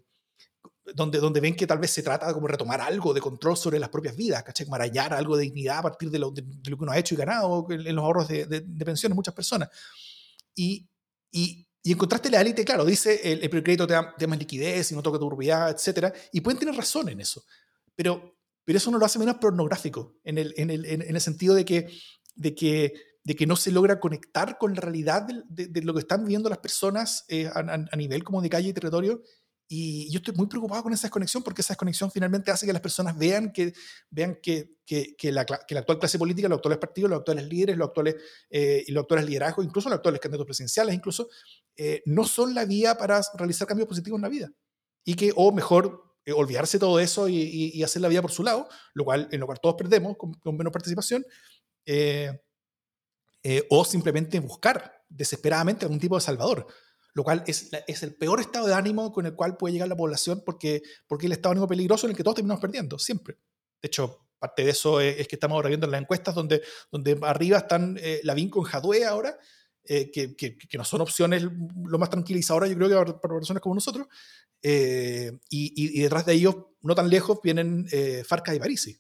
donde, 0.95 1.19
donde 1.19 1.41
ven 1.41 1.57
que 1.57 1.67
tal 1.67 1.79
vez 1.79 1.91
se 1.91 2.03
trata 2.03 2.29
de 2.29 2.35
como 2.35 2.47
retomar 2.47 2.81
algo 2.81 3.13
de 3.13 3.21
control 3.21 3.57
sobre 3.57 3.79
las 3.79 3.89
propias 3.89 4.15
vidas, 4.15 4.43
¿cachai? 4.43 4.67
Marañar 4.67 5.15
algo 5.15 5.37
de 5.37 5.45
dignidad 5.45 5.79
a 5.79 5.83
partir 5.83 6.11
de 6.11 6.19
lo, 6.19 6.31
de, 6.31 6.43
lo 6.43 6.77
que 6.77 6.83
uno 6.83 6.93
ha 6.93 6.99
hecho 6.99 7.15
y 7.15 7.19
ganado 7.19 7.67
en, 7.71 7.95
los 7.95 8.05
ahorros 8.05 8.29
de, 8.29 8.47
de, 8.47 8.61
de 8.61 8.85
pensiones 8.85 9.17
muchas 9.17 9.35
personas. 9.35 9.69
Y, 10.55 10.89
y, 11.33 11.67
y 11.83 11.93
en 11.93 11.99
contraste, 11.99 12.31
la 12.31 12.41
élite, 12.41 12.65
claro, 12.65 12.85
dice 12.85 13.21
el, 13.33 13.43
el 13.43 13.51
te 13.51 13.77
da, 13.87 14.15
te 14.17 14.25
da, 14.25 14.29
más 14.29 14.39
liquidez 14.39 14.93
y 14.93 14.95
no 14.95 15.03
toca 15.03 15.19
tu 15.19 15.29
propiedad, 15.29 15.71
etc. 15.71 16.15
Y 16.33 16.41
pueden 16.41 16.59
tener 16.59 16.75
razón 16.75 17.09
en 17.09 17.21
eso 17.21 17.45
pero, 17.97 18.39
pero 18.65 18.77
eso 18.77 18.91
no 18.91 18.99
lo 18.99 19.07
hace 19.07 19.19
menos 19.19 19.37
pornográfico, 19.37 20.19
en 20.23 20.39
el, 20.39 20.55
en 20.57 20.71
el, 20.71 20.85
en 20.85 21.03
el 21.03 21.21
sentido 21.21 21.55
de 21.55 21.65
que, 21.65 21.89
de, 22.37 22.55
que, 22.55 22.95
de 23.25 23.35
que 23.35 23.47
no 23.47 23.57
se 23.57 23.73
logra 23.73 23.99
conectar 23.99 24.57
con 24.59 24.75
la 24.75 24.81
realidad 24.81 25.23
de, 25.49 25.67
de, 25.67 25.83
lo 25.83 25.95
que 25.95 26.01
están 26.01 26.23
viviendo 26.23 26.49
las 26.49 26.59
personas 26.59 27.25
eh, 27.29 27.51
a, 27.53 27.97
nivel 27.97 28.23
como 28.23 28.41
de 28.41 28.49
calle 28.49 28.69
y 28.69 28.73
territorio. 28.73 29.21
Y 29.69 30.09
yo 30.13 30.19
estoy 30.19 30.33
muy 30.35 30.47
preocupado 30.47 30.85
con 30.85 30.93
esa 30.93 31.09
desconexión 31.09 31.43
porque 31.43 31.61
esa 31.61 31.73
desconexión 31.73 32.09
finalmente 32.13 32.53
hace 32.53 32.67
que 32.67 32.73
las 32.73 32.83
personas 32.83 33.19
vean 33.19 33.53
que, 33.53 33.75
vean 34.11 34.39
que, 34.41 34.77
que, 34.87 35.17
que 35.17 35.33
la, 35.33 35.41
actual 35.41 35.99
clase 35.99 36.21
política, 36.21 36.49
los 36.49 36.59
actuales 36.59 36.79
partidos, 36.79 37.11
los 37.11 37.19
actuales 37.19 37.49
líderes, 37.49 37.77
los 37.77 37.89
actuales, 37.89 38.15
eh, 38.49 38.85
y 38.87 38.93
los 38.93 39.03
actuales 39.03 39.27
liderazgos, 39.27 39.67
incluso 39.67 39.89
los 39.89 39.97
actuales 39.97 40.21
candidatos 40.21 40.47
presidenciales, 40.47 40.95
incluso, 40.95 41.29
eh, 41.77 42.03
no 42.07 42.25
son 42.25 42.55
la 42.55 42.65
vía 42.65 42.97
para 42.97 43.21
realizar 43.35 43.67
cambios 43.67 43.89
positivos 43.89 44.19
en 44.19 44.23
la 44.23 44.29
vida. 44.29 44.53
Y 45.05 45.15
que, 45.15 45.33
o 45.35 45.51
mejor, 45.51 46.16
eh, 46.27 46.33
olvidarse 46.33 46.81
todo 46.81 46.99
eso 46.99 47.29
y, 47.29 47.81
hacer 47.85 48.03
la 48.03 48.09
vida 48.09 48.21
por 48.21 48.33
su 48.33 48.43
lado, 48.43 48.69
lo 48.95 49.05
cual, 49.05 49.29
en 49.31 49.39
lo 49.39 49.47
cual 49.47 49.61
todos 49.61 49.77
perdemos 49.77 50.17
con, 50.17 50.57
menos 50.57 50.73
participación, 50.73 51.25
eh, 51.87 52.43
eh, 53.45 53.65
o 53.71 53.85
simplemente 53.85 54.41
buscar 54.41 55.05
desesperadamente 55.09 55.85
algún 55.85 56.01
tipo 56.01 56.17
de 56.17 56.21
salvador, 56.21 56.67
lo 57.15 57.23
cual 57.23 57.45
es, 57.47 57.71
es, 57.87 58.03
el 58.03 58.17
peor 58.17 58.41
estado 58.41 58.67
de 58.67 58.75
ánimo 58.75 59.13
con 59.13 59.25
el 59.25 59.37
cual 59.37 59.57
puede 59.57 59.75
llegar 59.75 59.89
la 59.89 59.97
población 59.97 60.43
porque, 60.45 60.83
porque 61.07 61.27
el 61.27 61.33
estado 61.33 61.51
de 61.51 61.59
ánimo 61.59 61.69
peligroso 61.69 62.07
en 62.07 62.11
el 62.11 62.17
que 62.17 62.25
todos 62.25 62.35
terminamos 62.35 62.61
perdiendo, 62.61 62.99
siempre. 62.99 63.37
De 63.81 63.87
hecho, 63.87 64.27
parte 64.41 64.65
de 64.65 64.71
eso 64.71 65.01
es, 65.01 65.21
es 65.21 65.29
que 65.29 65.37
estamos 65.37 65.55
ahora 65.55 65.69
viendo 65.69 65.87
en 65.87 65.93
las 65.93 66.01
encuestas 66.01 66.35
donde, 66.35 66.61
donde 66.91 67.21
arriba 67.23 67.59
están 67.59 67.97
eh, 68.01 68.21
Lavín 68.25 68.51
con 68.51 68.65
Jadue 68.65 69.05
ahora, 69.05 69.39
eh, 69.89 70.11
que, 70.11 70.37
que, 70.37 70.57
que, 70.57 70.79
no 70.79 70.85
son 70.85 71.01
opciones 71.01 71.43
lo 71.43 71.99
más 71.99 72.11
tranquilizadoras, 72.11 72.71
yo 72.71 72.77
creo 72.77 72.89
que 72.89 73.13
para, 73.21 73.35
personas 73.37 73.63
como 73.63 73.75
nosotros, 73.75 74.07
eh, 74.63 75.33
y, 75.51 75.99
y, 75.99 76.03
detrás 76.03 76.27
de 76.27 76.35
ellos, 76.35 76.57
no 76.83 76.95
tan 76.95 77.09
lejos, 77.09 77.39
vienen 77.43 77.87
eh, 77.93 78.25
Farca 78.27 78.55
y 78.55 78.59
Parisi, 78.59 78.99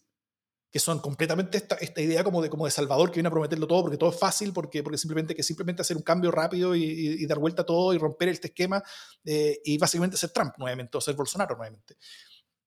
que 0.70 0.78
son 0.78 1.00
completamente 1.00 1.56
esta, 1.56 1.76
esta, 1.76 2.00
idea 2.00 2.22
como 2.22 2.42
de, 2.42 2.50
como 2.50 2.66
de 2.66 2.70
Salvador 2.70 3.10
que 3.10 3.16
viene 3.16 3.28
a 3.28 3.30
prometerlo 3.30 3.66
todo 3.66 3.82
porque 3.82 3.96
todo 3.96 4.10
es 4.10 4.18
fácil, 4.18 4.52
porque, 4.52 4.82
porque 4.82 4.98
simplemente 4.98 5.34
que 5.34 5.42
simplemente 5.42 5.82
hacer 5.82 5.96
un 5.96 6.02
cambio 6.02 6.30
rápido 6.30 6.74
y, 6.74 6.84
y 6.84 7.26
dar 7.26 7.38
vuelta 7.38 7.62
a 7.62 7.66
todo 7.66 7.94
y 7.94 7.98
romper 7.98 8.28
este 8.28 8.48
esquema 8.48 8.82
eh, 9.24 9.58
y 9.64 9.78
básicamente 9.78 10.16
ser 10.16 10.30
Trump 10.30 10.54
nuevamente 10.58 10.98
o 10.98 11.00
ser 11.00 11.14
Bolsonaro 11.14 11.56
nuevamente. 11.56 11.96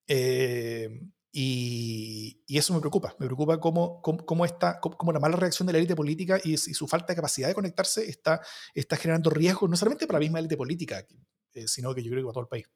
Eh, 0.08 0.88
y, 1.32 2.42
y, 2.46 2.58
eso 2.58 2.74
me 2.74 2.80
preocupa, 2.80 3.14
me 3.20 3.26
preocupa 3.26 3.60
cómo, 3.60 4.02
cómo, 4.02 4.24
cómo, 4.26 4.44
cómo, 4.80 5.12
la 5.12 5.20
mala 5.20 5.36
reacción 5.36 5.66
de 5.66 5.72
la 5.72 5.78
élite 5.78 5.94
política 5.94 6.40
y, 6.42 6.54
y, 6.54 6.56
su 6.56 6.88
falta 6.88 7.12
de 7.12 7.16
capacidad 7.16 7.46
de 7.46 7.54
conectarse 7.54 8.08
está, 8.08 8.40
está 8.74 8.96
generando 8.96 9.30
riesgos, 9.30 9.70
no 9.70 9.76
solamente 9.76 10.08
para 10.08 10.18
la 10.18 10.24
misma 10.24 10.40
élite 10.40 10.56
política, 10.56 11.06
eh, 11.54 11.68
sino 11.68 11.94
que 11.94 12.02
yo 12.02 12.10
creo 12.10 12.22
que 12.22 12.26
para 12.26 12.32
todo 12.32 12.42
el 12.42 12.48
país. 12.48 12.66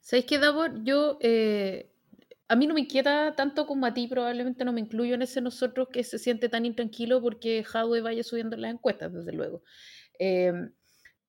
¿Sabéis 0.00 0.26
qué, 0.26 0.38
Davor? 0.38 0.84
Yo, 0.84 1.18
eh, 1.20 1.92
a 2.46 2.54
mí 2.54 2.68
no 2.68 2.74
me 2.74 2.80
inquieta 2.80 3.34
tanto 3.34 3.66
como 3.66 3.84
a 3.84 3.94
ti, 3.94 4.06
probablemente 4.06 4.64
no 4.64 4.72
me 4.72 4.80
incluyo 4.80 5.16
en 5.16 5.22
ese 5.22 5.40
nosotros 5.40 5.88
que 5.92 6.04
se 6.04 6.20
siente 6.20 6.48
tan 6.48 6.64
intranquilo 6.66 7.20
porque 7.20 7.64
Hadwe 7.72 8.00
vaya 8.00 8.22
subiendo 8.22 8.56
las 8.56 8.72
encuestas, 8.72 9.12
desde 9.12 9.32
luego. 9.32 9.62
Eh, 10.20 10.52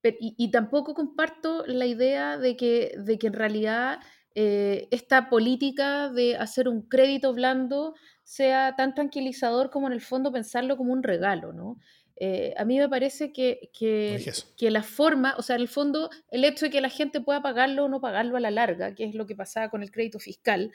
pero, 0.01 0.17
y, 0.19 0.35
y, 0.37 0.51
tampoco 0.51 0.93
comparto 0.93 1.63
la 1.65 1.85
idea 1.85 2.37
de 2.37 2.55
que, 2.57 2.93
de 2.97 3.17
que 3.19 3.27
en 3.27 3.33
realidad 3.33 3.99
eh, 4.33 4.87
esta 4.91 5.29
política 5.29 6.09
de 6.09 6.37
hacer 6.37 6.67
un 6.67 6.83
crédito 6.83 7.33
blando 7.33 7.95
sea 8.23 8.75
tan 8.77 8.95
tranquilizador 8.95 9.69
como 9.69 9.87
en 9.87 9.93
el 9.93 10.01
fondo 10.01 10.31
pensarlo 10.31 10.77
como 10.77 10.93
un 10.93 11.03
regalo, 11.03 11.51
¿no? 11.51 11.77
Eh, 12.23 12.53
a 12.55 12.65
mí 12.65 12.77
me 12.77 12.87
parece 12.87 13.33
que, 13.33 13.71
que, 13.77 14.23
que, 14.55 14.69
la 14.69 14.83
forma, 14.83 15.33
o 15.37 15.41
sea, 15.41 15.55
en 15.55 15.63
el 15.63 15.67
fondo, 15.67 16.11
el 16.29 16.45
hecho 16.45 16.67
de 16.67 16.69
que 16.69 16.79
la 16.79 16.89
gente 16.89 17.19
pueda 17.19 17.41
pagarlo 17.41 17.85
o 17.85 17.89
no 17.89 17.99
pagarlo 17.99 18.37
a 18.37 18.39
la 18.39 18.51
larga, 18.51 18.93
que 18.93 19.05
es 19.05 19.15
lo 19.15 19.25
que 19.25 19.35
pasaba 19.35 19.69
con 19.69 19.81
el 19.81 19.91
crédito 19.91 20.19
fiscal 20.19 20.71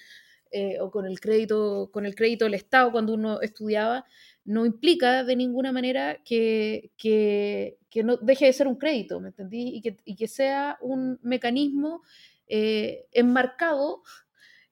eh, 0.51 0.81
o 0.81 0.91
con 0.91 1.07
el 1.07 1.21
crédito, 1.21 1.91
con 1.93 2.05
el 2.05 2.17
crédito 2.17 2.47
del 2.47 2.55
Estado 2.55 2.91
cuando 2.91 3.15
uno 3.15 3.41
estudiaba, 3.41 4.05
no 4.45 4.67
implica 4.67 5.23
de 5.23 5.37
ninguna 5.37 5.71
manera 5.71 6.21
que, 6.25 6.91
que, 6.97 7.79
que 7.91 8.03
no 8.03 8.17
deje 8.17 8.47
de 8.47 8.53
ser 8.53 8.67
un 8.67 8.77
crédito, 8.77 9.21
¿me 9.21 9.29
entendí? 9.29 9.69
Y 9.69 9.81
que, 9.83 9.97
y 10.05 10.17
que 10.17 10.29
sea 10.29 10.79
un 10.81 11.19
mecanismo 11.23 12.03
eh, 12.47 13.07
enmarcado 13.13 14.03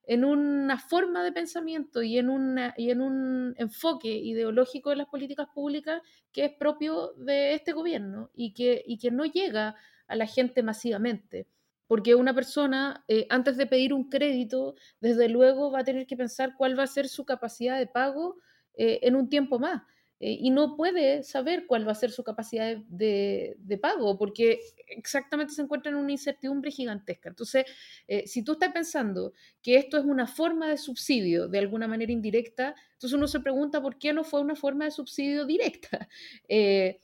en 0.06 0.24
una 0.24 0.78
forma 0.78 1.24
de 1.24 1.32
pensamiento 1.32 2.02
y 2.02 2.18
en, 2.18 2.28
una, 2.28 2.74
y 2.76 2.90
en 2.90 3.00
un 3.00 3.54
enfoque 3.56 4.08
ideológico 4.08 4.90
de 4.90 4.96
las 4.96 5.08
políticas 5.08 5.48
públicas 5.54 6.02
que 6.32 6.44
es 6.46 6.52
propio 6.52 7.14
de 7.14 7.54
este 7.54 7.72
gobierno 7.72 8.30
y 8.34 8.52
que, 8.52 8.82
y 8.86 8.98
que 8.98 9.10
no 9.10 9.24
llega 9.24 9.76
a 10.06 10.16
la 10.16 10.26
gente 10.26 10.62
masivamente. 10.62 11.48
Porque 11.86 12.14
una 12.14 12.34
persona, 12.34 13.04
eh, 13.08 13.26
antes 13.30 13.56
de 13.56 13.66
pedir 13.66 13.92
un 13.92 14.08
crédito, 14.08 14.74
desde 15.00 15.28
luego 15.28 15.70
va 15.70 15.80
a 15.80 15.84
tener 15.84 16.06
que 16.06 16.16
pensar 16.16 16.54
cuál 16.56 16.78
va 16.78 16.84
a 16.84 16.88
ser 16.88 17.08
su 17.08 17.24
capacidad 17.24 17.78
de 17.78 17.86
pago 17.86 18.36
eh, 18.74 19.00
en 19.02 19.16
un 19.16 19.28
tiempo 19.28 19.58
más. 19.58 19.82
Eh, 20.24 20.38
y 20.40 20.48
no 20.48 20.74
puede 20.74 21.22
saber 21.22 21.66
cuál 21.66 21.86
va 21.86 21.92
a 21.92 21.94
ser 21.94 22.10
su 22.10 22.24
capacidad 22.24 22.78
de, 22.88 23.78
pago, 23.82 24.16
porque 24.16 24.58
exactamente 24.88 25.52
se 25.52 25.60
encuentra 25.60 25.92
en 25.92 25.98
una 25.98 26.12
incertidumbre 26.12 26.70
gigantesca. 26.70 27.28
Entonces, 27.28 27.66
eh, 28.08 28.26
si 28.26 28.42
tú 28.42 28.52
estás 28.52 28.72
pensando 28.72 29.34
que 29.60 29.76
esto 29.76 29.98
es 29.98 30.04
una 30.06 30.26
forma 30.26 30.70
de 30.70 30.78
subsidio 30.78 31.46
de 31.46 31.58
alguna 31.58 31.88
manera 31.88 32.10
indirecta, 32.10 32.74
entonces 32.94 33.14
uno 33.14 33.26
se 33.26 33.40
pregunta 33.40 33.82
por 33.82 33.98
qué 33.98 34.14
no 34.14 34.24
fue 34.24 34.40
una 34.40 34.56
forma 34.56 34.86
de 34.86 34.92
subsidio 34.92 35.44
directa. 35.44 36.08
Eh, 36.48 37.00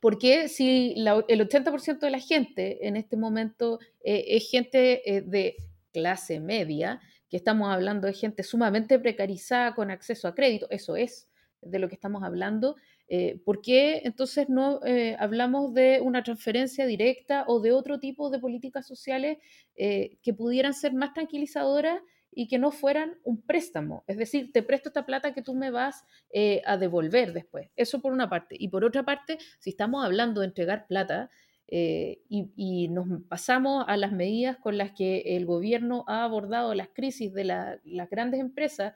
porque 0.00 0.48
si 0.48 0.94
el 0.96 1.06
80% 1.48 2.00
de 2.00 2.10
la 2.10 2.18
gente 2.18 2.88
en 2.88 2.96
este 2.96 3.16
momento 3.16 3.78
es 4.02 4.50
gente 4.50 5.22
de 5.24 5.56
clase 5.92 6.40
media, 6.40 7.00
que 7.30 7.36
estamos 7.36 7.72
hablando 7.72 8.08
de 8.08 8.14
gente 8.14 8.42
sumamente 8.42 8.98
precarizada 8.98 9.74
con 9.74 9.90
acceso 9.90 10.26
a 10.26 10.34
crédito, 10.34 10.66
eso 10.70 10.96
es 10.96 11.28
de 11.62 11.78
lo 11.78 11.88
que 11.88 11.94
estamos 11.94 12.22
hablando, 12.22 12.76
eh, 13.08 13.40
¿por 13.44 13.60
qué 13.60 14.02
entonces 14.04 14.48
no 14.48 14.80
eh, 14.84 15.16
hablamos 15.18 15.74
de 15.74 16.00
una 16.00 16.22
transferencia 16.22 16.86
directa 16.86 17.44
o 17.46 17.60
de 17.60 17.72
otro 17.72 18.00
tipo 18.00 18.30
de 18.30 18.38
políticas 18.38 18.86
sociales 18.86 19.38
eh, 19.76 20.18
que 20.22 20.34
pudieran 20.34 20.74
ser 20.74 20.92
más 20.94 21.12
tranquilizadoras 21.12 22.00
y 22.34 22.48
que 22.48 22.58
no 22.58 22.70
fueran 22.70 23.18
un 23.24 23.42
préstamo. 23.42 24.04
Es 24.06 24.16
decir, 24.16 24.50
te 24.52 24.62
presto 24.62 24.88
esta 24.88 25.04
plata 25.04 25.34
que 25.34 25.42
tú 25.42 25.54
me 25.54 25.70
vas 25.70 26.06
eh, 26.30 26.62
a 26.64 26.78
devolver 26.78 27.34
después. 27.34 27.68
Eso 27.76 28.00
por 28.00 28.12
una 28.12 28.30
parte. 28.30 28.56
Y 28.58 28.68
por 28.68 28.84
otra 28.84 29.02
parte, 29.04 29.36
si 29.58 29.70
estamos 29.70 30.02
hablando 30.02 30.40
de 30.40 30.46
entregar 30.46 30.86
plata 30.86 31.30
y, 31.68 32.88
nos 32.88 33.06
pasamos 33.28 33.86
a 33.88 33.96
las 33.96 34.12
medidas 34.12 34.58
con 34.58 34.76
las 34.76 34.92
que 34.92 35.36
el 35.36 35.46
gobierno 35.46 36.04
ha 36.06 36.24
abordado 36.24 36.74
las 36.74 36.88
crisis 36.88 37.32
de 37.32 37.44
las 37.44 38.10
grandes 38.10 38.40
empresas 38.40 38.94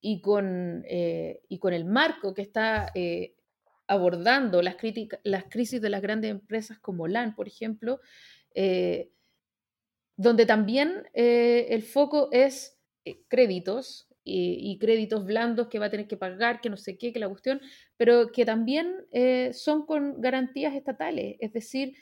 y 0.00 0.20
con, 0.20 0.84
eh, 0.88 1.40
y 1.48 1.58
con 1.58 1.72
el 1.72 1.84
marco 1.84 2.34
que 2.34 2.42
está 2.42 2.92
abordando 3.86 4.62
las, 4.62 4.76
las 5.24 5.44
crisis 5.44 5.80
de 5.80 5.90
las 5.90 6.02
grandes 6.02 6.30
empresas 6.30 6.78
como 6.78 7.06
LAN, 7.08 7.34
por 7.34 7.46
ejemplo, 7.46 8.00
donde 10.16 10.46
también 10.46 11.04
eh, 11.14 11.66
el 11.70 11.82
foco 11.82 12.28
es 12.32 12.78
eh, 13.04 13.22
créditos 13.28 14.08
y, 14.28 14.76
créditos 14.80 15.24
blandos 15.24 15.68
que 15.68 15.78
va 15.78 15.86
a 15.86 15.90
tener 15.90 16.08
que 16.08 16.16
pagar, 16.16 16.60
que 16.60 16.68
no 16.68 16.76
sé 16.76 16.98
qué, 16.98 17.12
que 17.12 17.20
la 17.20 17.28
cuestión, 17.28 17.60
pero 17.96 18.32
que 18.32 18.44
también 18.44 19.06
eh, 19.12 19.52
son 19.52 19.86
con 19.86 20.20
garantías 20.20 20.74
estatales. 20.74 21.36
Es 21.38 21.52
decir, 21.52 21.94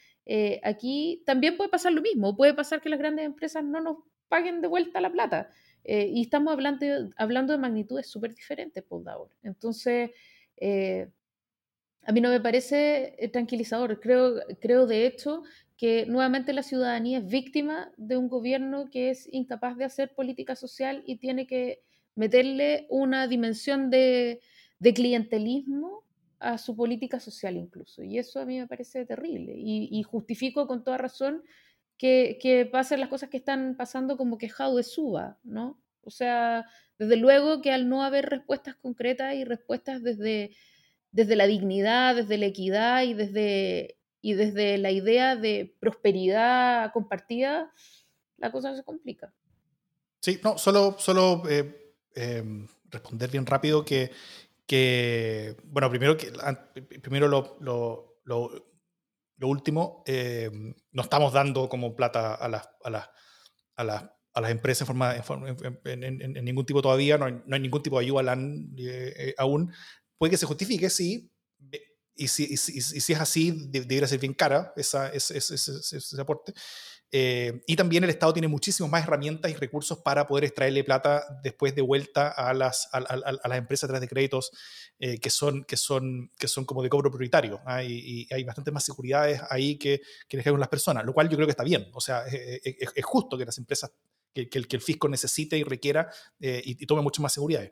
aquí 0.62 1.22
también 1.26 1.58
puede 1.58 1.68
pasar 1.68 1.92
lo 1.92 2.00
mismo, 2.00 2.34
puede 2.34 2.54
pasar 2.54 2.80
que 2.80 2.88
las 2.88 2.98
grandes 2.98 3.26
empresas 3.26 3.62
no 3.62 3.82
nos 3.82 3.98
paguen 4.28 4.62
de 4.62 4.68
vuelta 4.68 5.02
la 5.02 5.12
plata. 5.12 5.50
Y 5.84 6.22
estamos 6.22 6.52
hablando, 6.52 6.86
hablando 7.16 7.52
de 7.52 7.58
magnitudes 7.58 8.06
súper 8.06 8.34
diferentes, 8.34 8.82
por 8.82 9.08
ahora. 9.08 9.34
Entonces, 9.42 10.10
a 12.06 12.12
mí 12.12 12.20
no 12.20 12.30
me 12.30 12.40
parece 12.40 13.30
tranquilizador. 13.32 14.00
Creo, 14.00 14.40
creo 14.60 14.86
de 14.86 15.06
hecho 15.06 15.42
que 15.76 16.06
nuevamente 16.06 16.52
la 16.52 16.62
ciudadanía 16.62 17.18
es 17.18 17.26
víctima 17.26 17.92
de 17.96 18.16
un 18.16 18.28
gobierno 18.28 18.88
que 18.90 19.10
es 19.10 19.28
incapaz 19.32 19.76
de 19.76 19.84
hacer 19.84 20.14
política 20.14 20.54
social 20.56 21.02
y 21.06 21.16
tiene 21.16 21.46
que 21.46 21.82
meterle 22.14 22.86
una 22.90 23.26
dimensión 23.26 23.90
de, 23.90 24.40
clientelismo 24.94 26.04
a 26.38 26.58
su 26.58 26.76
política 26.76 27.18
social 27.18 27.56
incluso. 27.56 28.02
Y 28.02 28.18
eso 28.18 28.38
a 28.38 28.44
mí 28.44 28.58
me 28.58 28.66
parece 28.66 29.06
terrible. 29.06 29.54
Y, 29.56 30.02
justifico 30.02 30.66
con 30.66 30.84
toda 30.84 30.98
razón 30.98 31.42
que, 31.98 32.38
que, 32.40 32.66
pasen 32.66 33.00
las 33.00 33.08
cosas 33.08 33.30
que 33.30 33.36
están 33.36 33.76
pasando 33.76 34.16
como 34.16 34.38
que 34.38 34.50
de 34.76 34.82
suba, 34.82 35.38
¿no? 35.42 35.80
O 36.02 36.10
sea, 36.10 36.66
desde 36.98 37.16
luego 37.16 37.62
que 37.62 37.72
al 37.72 37.88
no 37.88 38.02
haber 38.02 38.26
respuestas 38.26 38.76
concretas 38.76 39.34
y 39.34 39.44
respuestas 39.44 40.02
desde, 40.02 40.56
desde 41.12 41.36
la 41.36 41.46
dignidad, 41.46 42.16
desde 42.16 42.38
la 42.38 42.46
equidad 42.46 43.02
y 43.02 43.14
desde 43.14 43.98
y 44.24 44.32
desde 44.32 44.78
la 44.78 44.90
idea 44.90 45.36
de 45.36 45.76
prosperidad 45.80 46.90
compartida, 46.94 47.70
la 48.38 48.50
cosa 48.50 48.74
se 48.74 48.82
complica. 48.82 49.34
Sí, 50.22 50.40
no, 50.42 50.56
solo, 50.56 50.96
solo 50.98 51.42
eh, 51.46 51.94
em, 52.14 52.66
responder 52.86 53.30
bien 53.30 53.44
rápido 53.44 53.84
que, 53.84 54.10
que 54.66 55.58
bueno, 55.64 55.90
primero, 55.90 56.16
que, 56.16 56.32
primero 57.02 57.28
lo, 57.28 57.58
lo, 57.60 58.22
lo, 58.24 58.73
último, 59.42 60.02
em, 60.06 60.74
no 60.92 61.02
estamos 61.02 61.32
dando 61.32 61.68
como 61.68 61.94
plata 61.94 62.34
a 62.34 62.48
las, 62.48 62.68
a 62.82 62.90
las, 62.90 63.10
a 63.76 63.84
las, 63.84 64.04
a 64.32 64.40
las 64.40 64.50
empresas 64.50 64.88
en, 65.84 66.20
en, 66.20 66.44
ningún 66.44 66.66
tipo 66.66 66.82
todavía, 66.82 67.18
no 67.18 67.26
hay, 67.26 67.40
no 67.46 67.54
hay, 67.54 67.60
ningún 67.60 67.82
tipo 67.82 67.98
de 67.98 68.04
ayuda 68.04 68.34
eh, 68.34 69.14
eh, 69.16 69.34
aún. 69.38 69.72
Puede 70.18 70.30
que 70.30 70.36
se 70.36 70.46
justifique, 70.46 70.90
sí, 70.90 71.30
y 72.16 72.28
si, 72.28 72.44
y 72.44 72.56
si, 72.56 72.80
si, 72.80 73.12
es 73.12 73.20
así, 73.20 73.68
debería 73.68 74.06
ser 74.06 74.20
bien 74.20 74.34
cara 74.34 74.72
esa, 74.76 75.08
ese, 75.08 75.36
ese, 75.36 75.54
ese, 75.54 76.20
aporte. 76.20 76.52
Eh, 77.16 77.62
y 77.68 77.76
también 77.76 78.02
el 78.02 78.10
Estado 78.10 78.32
tiene 78.32 78.48
muchísimas 78.48 78.90
más 78.90 79.04
herramientas 79.04 79.48
y 79.48 79.54
recursos 79.54 79.98
para 79.98 80.26
poder 80.26 80.42
extraerle 80.42 80.82
plata 80.82 81.38
después 81.44 81.72
de 81.76 81.80
vuelta 81.80 82.28
a 82.28 82.52
las, 82.54 82.88
a, 82.92 82.98
a, 82.98 83.48
las 83.48 83.58
empresas 83.58 84.00
de 84.00 84.08
créditos 84.08 84.50
eh, 84.98 85.20
que, 85.20 85.30
son, 85.30 85.62
que, 85.62 85.76
son, 85.76 86.32
que 86.36 86.48
son 86.48 86.64
como 86.64 86.82
de 86.82 86.88
cobro 86.88 87.12
prioritario. 87.12 87.60
¿ah? 87.66 87.84
Y, 87.84 88.26
hay 88.32 88.42
bastante 88.42 88.72
más 88.72 88.84
seguridades 88.84 89.40
ahí 89.48 89.76
que, 89.76 90.00
que 90.26 90.42
con 90.42 90.58
las 90.58 90.68
personas, 90.68 91.04
lo 91.04 91.12
cual 91.12 91.28
yo 91.28 91.36
creo 91.36 91.46
que 91.46 91.52
está 91.52 91.62
bien. 91.62 91.86
O 91.92 92.00
sea, 92.00 92.26
es, 92.26 92.92
es 92.94 93.04
justo 93.04 93.38
que 93.38 93.44
las 93.44 93.58
empresas 93.58 93.92
que, 94.34 94.48
que, 94.48 94.58
el, 94.58 94.66
que, 94.66 94.76
el, 94.76 94.82
fisco 94.82 95.08
necesite 95.08 95.56
y 95.56 95.62
requiera 95.62 96.10
eh, 96.40 96.60
y, 96.64 96.84
tome 96.86 97.00
muchas 97.00 97.22
más 97.22 97.32
seguridades. 97.32 97.70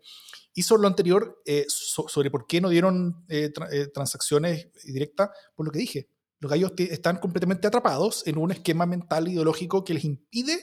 Y 0.55 0.63
sobre 0.63 0.83
lo 0.83 0.89
anterior, 0.89 1.43
eh, 1.45 1.67
sobre 1.69 2.31
por 2.31 2.47
qué 2.47 2.61
no 2.61 2.69
dieron 2.69 3.25
eh, 3.29 3.51
transacciones 3.93 4.69
directas, 4.85 5.31
por 5.57 5.67
lo 5.67 5.73
que 5.73 5.81
dije, 5.81 6.09
los 6.43 6.51
gallos 6.51 6.73
están 6.77 7.19
completamente 7.19 7.69
atrapados 7.69 8.27
en 8.27 8.37
un 8.37 8.51
esquema 8.51 8.85
mental 8.85 9.29
ideológico 9.29 9.85
que 9.85 9.95
les 9.95 10.05
impide 10.05 10.61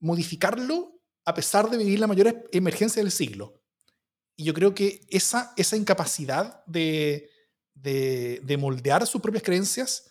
modificarlo 0.00 1.00
a 1.24 1.34
pesar 1.34 1.70
de 1.70 1.76
vivir 1.76 2.00
la 2.00 2.08
mayor 2.08 2.48
emergencia 2.50 3.00
del 3.00 3.12
siglo. 3.12 3.62
Y 4.34 4.42
yo 4.42 4.52
creo 4.54 4.74
que 4.74 5.00
esa, 5.08 5.52
esa 5.56 5.76
incapacidad 5.76 6.64
de, 6.66 7.30
de, 7.74 8.40
de 8.42 8.56
moldear 8.56 9.06
sus 9.06 9.20
propias 9.20 9.44
creencias 9.44 10.10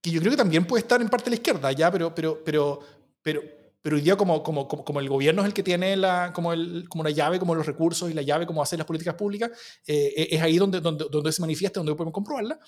que 0.00 0.10
yo 0.10 0.20
creo 0.20 0.30
que 0.30 0.38
también 0.38 0.66
puede 0.66 0.80
estar 0.80 1.02
en 1.02 1.10
parte 1.10 1.26
de 1.26 1.32
la 1.32 1.36
izquierda, 1.36 1.70
ya, 1.72 1.90
pero, 1.92 2.14
pero, 2.14 2.42
pero, 2.42 2.80
pero, 3.20 3.42
pero 3.82 3.96
hoy 3.96 4.02
día 4.02 4.16
como, 4.16 4.42
como, 4.42 4.66
como, 4.66 5.00
el 5.00 5.08
gobierno 5.10 5.42
es 5.42 5.48
el 5.48 5.54
que 5.54 5.62
tiene 5.62 5.96
la, 5.96 6.32
como, 6.32 6.54
el, 6.54 6.88
como 6.88 7.04
la 7.04 7.10
llave, 7.10 7.38
como 7.38 7.54
los 7.54 7.66
recursos 7.66 8.10
y 8.10 8.14
la 8.14 8.22
llave 8.22 8.46
como 8.46 8.62
hacer 8.62 8.78
las 8.78 8.86
políticas 8.86 9.16
públicas, 9.16 9.50
eh, 9.86 10.14
eh, 10.16 10.28
es 10.30 10.40
ahí 10.40 10.56
donde, 10.56 10.80
donde, 10.80 11.06
donde, 11.10 11.30
se 11.30 11.42
manifiesta, 11.42 11.80
donde 11.80 11.94
podemos 11.94 12.14
comprobarla, 12.14 12.58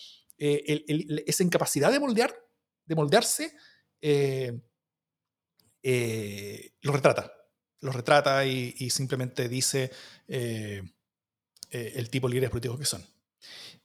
eh, 0.40 1.22
esa 1.26 1.44
incapacidad 1.44 1.92
de 1.92 2.00
moldear, 2.00 2.34
de 2.86 2.94
moldearse, 2.94 3.54
lo 6.82 6.92
retrata. 6.92 7.32
Lo 7.82 7.92
retrata 7.92 8.44
y, 8.44 8.74
y 8.78 8.90
simplemente 8.90 9.48
dice 9.48 9.90
el 10.26 12.10
tipo 12.10 12.26
de 12.26 12.34
líderes 12.34 12.50
políticos 12.50 12.78
que 12.78 12.84
son. 12.84 13.06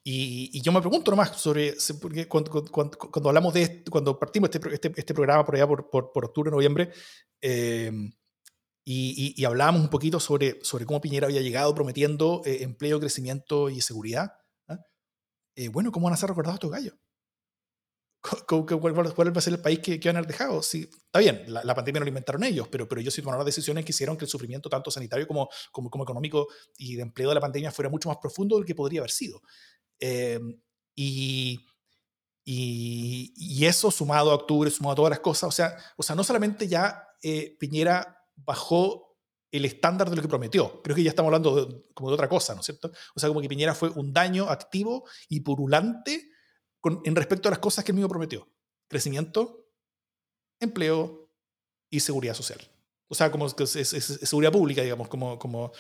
Y, 0.08 0.62
yo 0.62 0.72
me 0.72 0.82
pregunto 0.82 1.10
nomás 1.10 1.41
sobre, 1.41 1.76
porque 1.99 2.28
cuando, 2.28 2.51
cuando, 2.51 3.28
hablamos 3.28 3.56
de 3.56 3.84
cuando 3.89 4.20
partimos 4.20 4.51
este, 4.53 4.74
este, 4.74 4.93
este, 4.95 5.14
programa 5.16 5.43
por 5.43 5.56
allá 5.56 5.68
por, 5.68 5.89
por, 5.89 6.12
por 6.12 6.26
octubre, 6.26 6.51
noviembre, 6.51 6.91
eh, 7.41 7.91
y, 8.86 9.34
y, 9.36 9.45
hablábamos 9.45 9.82
un 9.82 9.89
poquito 9.89 10.20
sobre, 10.20 10.64
sobre 10.64 10.86
cómo 10.86 11.01
Piñera 11.01 11.26
había 11.26 11.41
llegado 11.41 11.74
prometiendo 11.74 12.43
eh, 12.45 12.62
empleo, 12.62 12.99
crecimiento 12.99 13.72
y 13.72 13.82
seguridad. 13.82 14.34
Eh, 15.56 15.70
bueno, 15.70 15.91
¿cómo 15.91 16.06
van 16.06 16.14
a 16.14 16.18
ser 16.18 16.30
recordados 16.30 16.56
estos 16.56 16.72
gallos? 16.72 16.93
¿Cuál, 18.47 18.97
va 18.97 19.38
a 19.38 19.41
ser 19.41 19.53
el 19.53 19.62
país 19.62 19.80
que, 19.80 19.99
que 19.99 20.10
van 20.10 20.16
a 20.16 20.20
haber 20.20 20.32
dejado? 20.32 20.62
Sí, 20.64 20.89
está 20.91 21.20
bien, 21.20 21.43
la, 21.47 21.76
pandemia 21.76 21.99
no 21.99 22.06
la 22.06 22.10
inventaron 22.10 22.43
ellos, 22.43 22.68
pero, 22.70 22.88
pero 22.88 22.99
ellos 22.99 23.14
sí 23.14 23.22
tomaron 23.22 23.39
las 23.39 23.45
decisiones 23.45 23.86
que 23.86 23.91
hicieron 23.91 24.18
que 24.18 24.26
el 24.26 24.32
sufrimiento 24.32 24.68
tanto 24.68 24.89
sanitario 24.89 25.28
como, 25.28 25.47
como, 25.72 25.91
como 25.91 26.03
económico 26.03 26.47
y 26.76 26.95
de 26.95 27.03
empleo 27.03 27.30
de 27.30 27.36
la 27.36 27.41
pandemia 27.41 27.72
fuera 27.72 27.89
mucho 27.89 28.10
más 28.10 28.18
profundo 28.18 28.56
del 28.56 28.66
que 28.66 28.74
podría 28.74 29.01
haber 29.01 29.12
sido. 29.12 29.41
Eh, 29.99 30.39
y, 30.95 31.60
y, 32.43 33.66
eso 33.66 33.91
sumado 33.91 34.32
a 34.32 34.36
octubre, 34.36 34.72
sumado 34.72 34.93
a 34.93 34.95
todas 34.95 35.10
las 35.12 35.20
cosas, 35.20 35.49
o 35.49 35.51
sea, 35.51 35.78
o 35.97 36.03
sea 36.03 36.16
no 36.16 36.24
solamente 36.24 36.68
ya 36.68 37.08
eh, 37.22 37.56
Piñera 37.60 38.24
bajó 38.36 39.05
el 39.51 39.65
estándar 39.65 40.09
de 40.09 40.15
lo 40.15 40.21
que 40.21 40.27
prometió, 40.27 40.81
creo 40.81 40.95
que 40.95 41.03
ya 41.03 41.09
estamos 41.09 41.27
hablando 41.29 41.83
como 41.93 42.09
de 42.09 42.15
otra 42.15 42.27
cosa, 42.27 42.53
¿no 42.53 42.59
es 42.59 42.65
cierto? 42.65 42.91
O 43.15 43.19
sea, 43.19 43.29
como 43.29 43.41
que 43.41 43.47
Piñera 43.47 43.73
fue 43.73 43.89
un 43.89 44.13
daño 44.13 44.49
activo 44.49 45.07
y 45.29 45.41
purulante 45.41 46.29
con, 46.81 47.01
en 47.05 47.15
respecto 47.15 47.47
a 47.47 47.51
las 47.51 47.59
cosas 47.59 47.83
que 47.83 47.91
él 47.91 47.95
mismo 47.95 48.09
prometió. 48.09 48.49
Crecimiento, 48.87 49.67
empleo 50.59 51.31
y 51.89 51.99
seguridad 51.99 52.33
social. 52.33 52.59
O 53.07 53.15
sea, 53.15 53.31
como 53.31 53.45
es, 53.45 53.53
seguridad 53.53 54.51
pública, 54.51 54.81
digamos, 54.81 55.07
como, 55.07 55.71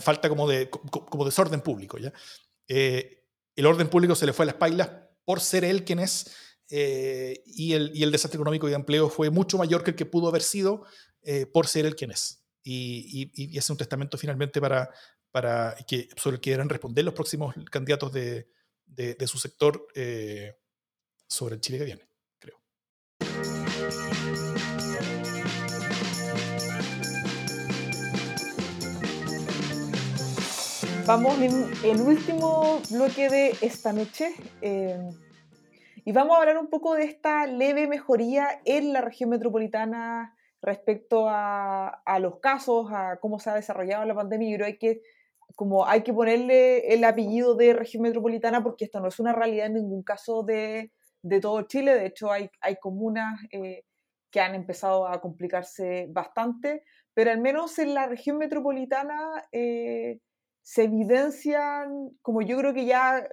falta 0.00 0.28
como 0.28 0.48
de 0.48 0.70
como 0.70 1.24
desorden 1.24 1.60
público, 1.60 1.98
¿ya? 1.98 2.12
Eh, 2.66 3.24
el 3.56 3.66
orden 3.66 3.88
público 3.88 4.14
se 4.14 4.26
le 4.26 4.32
fue 4.32 4.44
a 4.44 4.46
las 4.46 4.54
pailas 4.54 4.90
por 5.24 5.40
ser 5.40 5.64
él 5.64 5.84
quien 5.84 5.98
es, 5.98 6.30
eh, 6.70 7.42
y, 7.46 7.72
el, 7.72 7.90
y, 7.94 8.02
el, 8.02 8.12
desastre 8.12 8.36
económico 8.36 8.66
y 8.66 8.70
de 8.70 8.76
empleo 8.76 9.08
fue 9.08 9.30
mucho 9.30 9.58
mayor 9.58 9.82
que 9.82 9.90
el 9.90 9.96
que 9.96 10.06
pudo 10.06 10.28
haber 10.28 10.42
sido 10.42 10.84
eh, 11.22 11.46
por 11.46 11.66
ser 11.66 11.86
él 11.86 11.96
quien 11.96 12.10
es. 12.10 12.44
Y, 12.62 13.30
y, 13.34 13.54
y, 13.54 13.58
es 13.58 13.70
un 13.70 13.76
testamento 13.76 14.18
finalmente 14.18 14.60
para, 14.60 14.90
para 15.30 15.74
que, 15.86 16.08
sobre 16.16 16.36
el 16.36 16.40
que 16.40 16.50
deberán 16.50 16.68
responder 16.68 17.04
los 17.04 17.14
próximos 17.14 17.54
candidatos 17.70 18.12
de, 18.12 18.50
de, 18.86 19.26
su 19.26 19.38
sector 19.38 19.86
sobre 21.26 21.54
el 21.54 21.60
Chile 21.60 21.78
que 21.78 21.84
viene, 21.84 22.08
creo. 22.38 22.58
Vamos 31.08 31.38
en 31.40 31.72
el 31.84 32.00
último 32.02 32.82
bloque 32.90 33.30
de 33.30 33.56
esta 33.62 33.94
noche 33.94 34.34
em, 34.60 35.10
y 36.04 36.12
vamos 36.12 36.36
a 36.36 36.40
hablar 36.40 36.58
un 36.58 36.68
poco 36.68 36.94
de 36.94 37.04
esta 37.04 37.46
leve 37.46 37.86
mejoría 37.86 38.60
en 38.66 38.92
la 38.92 39.00
región 39.00 39.30
metropolitana 39.30 40.36
respecto 40.60 41.26
a, 41.28 42.18
los 42.20 42.40
casos, 42.40 42.88
a 42.90 43.18
cómo 43.20 43.38
se 43.38 43.50
ha 43.50 43.54
desarrollado 43.54 44.04
la 44.04 44.14
pandemia. 44.14 44.50
Yo 44.50 44.64
creo 44.64 44.78
que 44.78 45.02
como 45.56 45.86
hay 45.86 46.02
que 46.02 46.12
ponerle 46.12 46.92
el 46.92 47.04
apellido 47.04 47.54
de 47.54 47.72
región 47.72 48.02
metropolitana 48.02 48.62
porque 48.62 48.84
esto 48.84 49.00
no 49.00 49.08
es 49.08 49.18
una 49.18 49.32
realidad 49.32 49.66
en 49.66 49.74
ningún 49.74 50.02
caso 50.02 50.42
de, 50.42 50.92
todo 51.40 51.62
Chile. 51.62 51.94
De 51.94 52.06
hecho, 52.06 52.30
hay, 52.30 52.50
hay 52.60 52.76
comunas 52.76 53.40
eh, 53.50 53.84
que 54.30 54.40
han 54.40 54.54
empezado 54.54 55.08
a 55.08 55.20
complicarse 55.20 56.06
bastante, 56.10 56.84
pero 57.14 57.30
al 57.30 57.40
menos 57.40 57.78
en 57.78 57.94
la 57.94 58.06
región 58.06 58.38
metropolitana 58.38 59.44
eh, 59.52 60.20
se 60.62 60.84
evidencian, 60.84 62.10
como 62.20 62.42
yo 62.42 62.58
creo 62.58 62.74
que 62.74 62.84
ya 62.84 63.26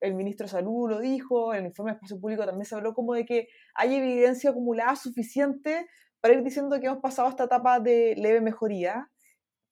el 0.00 0.14
ministro 0.14 0.46
de 0.46 0.52
Salud 0.52 0.88
lo 0.88 1.00
dijo, 1.00 1.52
en 1.52 1.60
el 1.60 1.66
informe 1.66 1.90
de 1.90 1.96
espacio 1.96 2.18
público 2.18 2.46
también 2.46 2.64
se 2.64 2.74
habló 2.74 2.94
como 2.94 3.12
de 3.12 3.26
que 3.26 3.48
hay 3.74 3.94
evidencia 3.94 4.50
acumulada 4.50 4.96
suficiente 4.96 5.86
para 6.22 6.34
ir 6.34 6.42
diciendo 6.44 6.78
que 6.80 6.86
hemos 6.86 7.00
pasado 7.00 7.28
esta 7.28 7.44
etapa 7.44 7.80
de 7.80 8.14
leve 8.16 8.40
mejoría. 8.40 9.10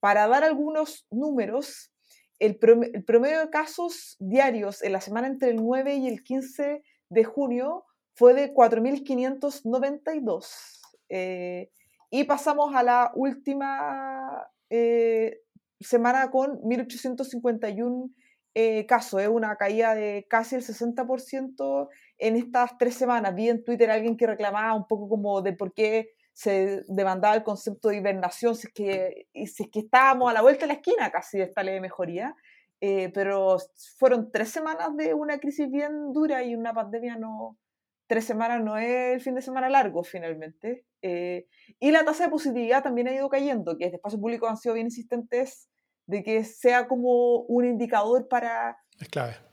Para 0.01 0.26
dar 0.26 0.42
algunos 0.42 1.07
números, 1.11 1.92
el, 2.40 2.59
promedio 2.59 3.40
de 3.40 3.51
casos 3.51 4.16
diarios 4.18 4.82
en 4.82 4.92
la 4.92 5.01
semana 5.01 5.28
entre 5.28 5.51
el 5.51 5.57
9 5.57 5.94
y 5.94 6.09
el 6.09 6.24
15 6.24 6.82
de 7.09 7.24
junio 7.24 7.84
fue 8.14 8.34
de 8.34 8.53
4.592. 8.53 10.80
Eh, 11.09 11.70
y 12.11 12.24
pasamos 12.24 12.74
a 12.74 12.82
la 12.82 13.12
última 13.14 14.48
eh, 14.70 15.42
semana 15.78 16.32
con 16.32 16.61
1.851 16.62 18.12
eh, 18.55 18.86
casos. 18.86 19.22
Es 19.22 19.28
una 19.28 19.55
caída 19.55 19.94
de 19.94 20.26
casi 20.28 20.57
el 20.57 20.62
60% 20.62 21.88
en 22.18 22.36
estas 22.36 22.76
tres 22.76 22.96
semanas. 22.96 23.36
Vi 23.36 23.51
en 23.51 23.62
Twitter 23.62 23.88
a 23.90 23.94
alguien 23.94 24.16
que 24.16 24.26
reclamaba 24.26 24.74
un 24.74 24.88
poco 24.88 25.09
como 25.09 25.42
de 25.42 25.53
por 25.53 25.72
qué 25.72 26.11
se 26.32 26.82
demandaba 26.88 27.34
el 27.34 27.42
concepto 27.42 27.88
de 27.88 27.96
hibernación, 27.96 28.54
si 28.54 28.66
es 28.68 28.72
que, 28.72 29.26
si 29.46 29.64
es 29.64 29.70
que 29.70 29.80
estábamos 29.80 30.30
a 30.30 30.34
la 30.34 30.42
vuelta 30.42 30.62
de 30.62 30.68
la 30.68 30.74
esquina 30.74 31.10
casi 31.10 31.38
de 31.38 31.44
esta 31.44 31.62
leve 31.62 31.80
mejoría. 31.80 32.34
Eh, 32.82 33.10
pero 33.12 33.58
fueron 33.98 34.30
tres 34.32 34.48
semanas 34.48 34.96
de 34.96 35.12
una 35.12 35.38
crisis 35.38 35.70
bien 35.70 36.12
dura 36.14 36.42
y 36.42 36.54
una 36.54 36.72
pandemia 36.72 37.16
no, 37.16 37.58
tres 38.06 38.24
semanas 38.24 38.62
no 38.64 38.78
es 38.78 39.14
el 39.14 39.20
fin 39.20 39.34
de 39.34 39.42
semana 39.42 39.68
largo 39.68 40.02
finalmente. 40.02 40.84
Eh, 41.02 41.46
y 41.78 41.90
la 41.90 42.04
tasa 42.04 42.24
de 42.24 42.30
positividad 42.30 42.82
también 42.82 43.08
ha 43.08 43.12
ido 43.12 43.28
cayendo, 43.28 43.76
que 43.76 43.84
desde 43.84 43.96
espacio 43.96 44.20
público 44.20 44.48
han 44.48 44.56
sido 44.56 44.74
bien 44.74 44.86
insistentes 44.86 45.68
de 46.06 46.22
que 46.22 46.42
sea 46.44 46.88
como 46.88 47.42
un 47.42 47.66
indicador 47.66 48.26
para, 48.28 48.78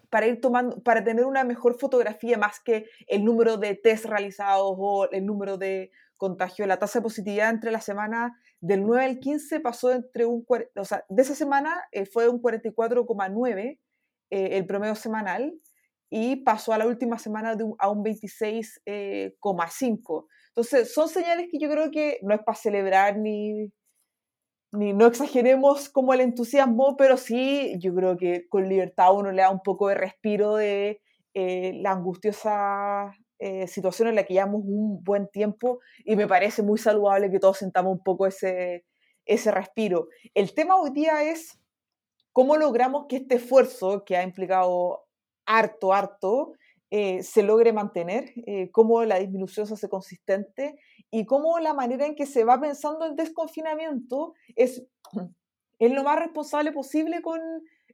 para 0.10 0.28
ir 0.28 0.40
tomando, 0.42 0.82
para 0.84 1.04
tener 1.04 1.26
una 1.26 1.44
mejor 1.44 1.78
fotografía 1.80 2.38
más 2.38 2.60
que 2.60 2.86
el 3.08 3.24
número 3.26 3.58
de 3.58 3.76
test 3.76 4.06
realizados 4.06 4.74
o 4.78 5.10
el 5.12 5.26
número 5.26 5.58
de 5.58 5.92
contagio. 6.18 6.66
La 6.66 6.80
tasa 6.80 7.00
de 7.00 7.04
positividad 7.04 7.50
entre 7.50 7.72
la 7.72 7.82
semana 7.82 8.38
del 8.60 8.86
9 8.86 9.06
al 9.06 9.20
15 9.20 9.60
pasó 9.60 9.92
entre 9.92 10.26
un, 10.26 10.46
o 10.76 10.86
sea, 10.86 11.06
de 11.10 11.22
esa 11.22 11.36
semana 11.36 11.84
eh, 11.92 12.06
fue 12.06 12.28
un 12.28 12.42
44,9 12.42 13.80
eh, 14.30 14.58
el 14.58 14.66
promedio 14.66 14.96
semanal 14.96 15.54
y 16.10 16.38
pasó 16.38 16.74
a 16.74 16.78
la 16.78 16.88
última 16.88 17.20
semana 17.20 17.56
de 17.56 17.66
a 17.80 17.90
un 17.90 18.04
26,5. 18.04 18.74
Eh, 18.86 19.36
Entonces, 20.50 20.94
son 20.94 21.10
señales 21.10 21.48
que 21.52 21.60
yo 21.60 21.70
creo 21.70 21.92
que 21.92 22.20
no 22.24 22.34
es 22.34 22.42
para 22.44 22.58
celebrar 22.58 23.18
ni, 23.18 23.72
ni 24.78 24.94
no 24.94 25.08
exageremos 25.08 25.90
como 25.90 26.14
el 26.14 26.22
entusiasmo, 26.22 26.96
pero 26.98 27.18
sí, 27.18 27.76
yo 27.80 27.94
creo 27.94 28.18
que 28.18 28.48
con 28.48 28.70
libertad 28.70 29.16
uno 29.16 29.32
le 29.32 29.42
da 29.42 29.50
un 29.50 29.62
poco 29.62 29.88
de 29.90 29.96
respiro 29.96 30.56
de 30.56 31.02
eh, 31.34 31.74
la 31.82 31.92
angustiosa 31.92 33.14
eh, 33.40 33.68
situación 33.68 34.08
en 34.08 34.16
la 34.16 34.24
que 34.24 34.34
llevamos 34.34 34.62
un 34.66 35.04
buen 35.04 35.28
tiempo 35.30 35.80
y 36.06 36.16
me 36.16 36.28
parece 36.28 36.64
muy 36.64 36.78
saludable 36.78 37.30
que 37.30 37.40
todos 37.40 37.58
sentamos 37.58 37.94
un 37.94 38.04
poco 38.04 38.28
ese, 38.28 38.86
ese 39.26 39.52
respiro. 39.52 40.08
El 40.34 40.54
tema 40.54 40.76
hoy 40.76 40.92
día 40.92 41.24
es 41.24 41.60
cómo 42.32 42.56
logramos 42.56 43.06
que 43.08 43.18
este 43.18 43.36
esfuerzo 43.36 44.04
que 44.06 44.16
ha 44.16 44.24
implicado 44.24 45.06
harto, 45.46 45.94
harto, 45.94 46.54
eh, 46.90 47.22
se 47.24 47.44
logre 47.44 47.74
mantener, 47.74 48.34
cómo 48.72 49.04
la 49.04 49.20
disminución 49.20 49.68
se 49.68 49.74
hace 49.74 49.90
consistente 49.90 50.80
y 51.12 51.26
cómo 51.26 51.60
la 51.60 51.74
manera 51.74 52.06
en 52.06 52.16
que 52.16 52.26
se 52.26 52.44
va 52.44 52.60
pensando 52.60 53.06
el 53.06 53.16
desconfinamiento 53.16 54.34
es, 54.56 54.86
es 55.80 55.92
lo 55.92 56.04
más 56.04 56.20
responsable 56.20 56.72
posible 56.72 57.22
con 57.22 57.40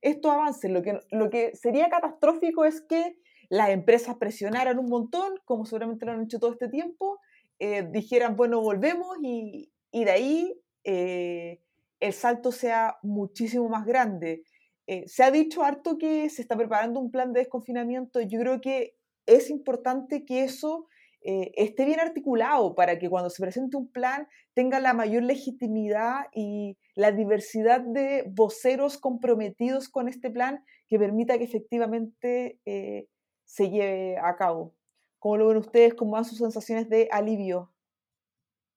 estos 0.01 0.31
avances. 0.31 0.71
Lo 0.71 0.81
que, 0.81 0.99
lo 1.11 1.29
que 1.29 1.55
sería 1.55 1.89
catastrófico 1.89 2.65
es 2.65 2.81
que 2.81 3.17
las 3.49 3.69
empresas 3.69 4.15
presionaran 4.17 4.79
un 4.79 4.89
montón, 4.89 5.33
como 5.45 5.65
seguramente 5.65 6.05
lo 6.05 6.13
han 6.13 6.23
hecho 6.23 6.39
todo 6.39 6.51
este 6.53 6.69
tiempo, 6.69 7.19
eh, 7.59 7.87
dijeran, 7.91 8.35
bueno, 8.35 8.61
volvemos 8.61 9.17
y, 9.21 9.71
y 9.91 10.05
de 10.05 10.11
ahí 10.11 10.59
el 12.03 12.13
salto 12.13 12.51
sea 12.51 12.97
muchísimo 13.01 13.69
más 13.69 13.85
grande. 13.85 14.43
Eh, 14.87 15.07
se 15.07 15.23
ha 15.23 15.31
dicho 15.31 15.63
harto 15.63 15.97
que 15.97 16.29
se 16.29 16.41
está 16.41 16.57
preparando 16.57 16.99
un 16.99 17.11
plan 17.11 17.31
de 17.31 17.39
desconfinamiento. 17.39 18.19
Yo 18.19 18.39
creo 18.39 18.59
que 18.59 18.97
es 19.25 19.49
importante 19.49 20.25
que 20.25 20.43
eso 20.43 20.87
eh, 21.25 21.51
esté 21.55 21.85
bien 21.85 21.99
articulado 21.99 22.75
para 22.75 22.99
que 22.99 23.09
cuando 23.09 23.29
se 23.29 23.41
presente 23.41 23.77
un 23.77 23.87
plan 23.87 24.27
tenga 24.53 24.79
la 24.79 24.93
mayor 24.93 25.23
legitimidad 25.23 26.25
y 26.33 26.77
la 26.95 27.11
diversidad 27.11 27.81
de 27.81 28.25
voceros 28.27 28.97
comprometidos 28.97 29.89
con 29.89 30.07
este 30.07 30.29
plan 30.29 30.63
que 30.87 30.99
permita 30.99 31.37
que 31.37 31.45
efectivamente 31.45 32.59
eh, 32.65 33.07
se 33.45 33.69
lleve 33.69 34.17
a 34.17 34.35
cabo. 34.35 34.73
¿Cómo 35.19 35.37
lo 35.37 35.47
ven 35.47 35.57
ustedes? 35.57 35.93
¿Cómo 35.93 36.11
van 36.11 36.25
sus 36.25 36.39
sensaciones 36.39 36.89
de 36.89 37.07
alivio? 37.11 37.71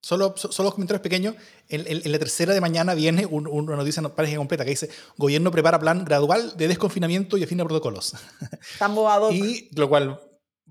Solo, 0.01 0.37
solo 0.37 0.71
comentarios 0.71 1.03
pequeños. 1.03 1.35
En, 1.69 2.13
la 2.13 2.19
tercera 2.21 2.55
de 2.55 2.61
mañana 2.61 2.95
viene 2.95 3.27
una 3.27 3.75
noticia 3.75 4.03
página 4.15 4.39
completa 4.39 4.65
que 4.65 4.71
dice: 4.71 4.89
Gobierno 5.17 5.51
prepara 5.51 5.81
plan 5.81 6.05
gradual 6.05 6.57
de 6.57 6.69
desconfinamiento 6.69 7.37
y 7.37 7.43
afina 7.43 7.65
protocolos. 7.65 8.15
Estamos 8.73 9.33
Y 9.35 9.69
lo 9.75 9.89
cual 9.89 10.21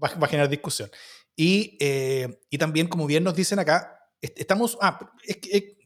va, 0.02 0.08
a 0.08 0.28
generar 0.28 0.50
discusión. 0.50 0.90
Y, 1.36 1.78
eh, 1.80 2.40
y, 2.50 2.58
también, 2.58 2.88
como 2.88 3.06
bien 3.06 3.24
nos 3.24 3.36
dicen 3.36 3.60
acá, 3.60 4.00
estamos. 4.22 4.78
Ah, 4.82 5.00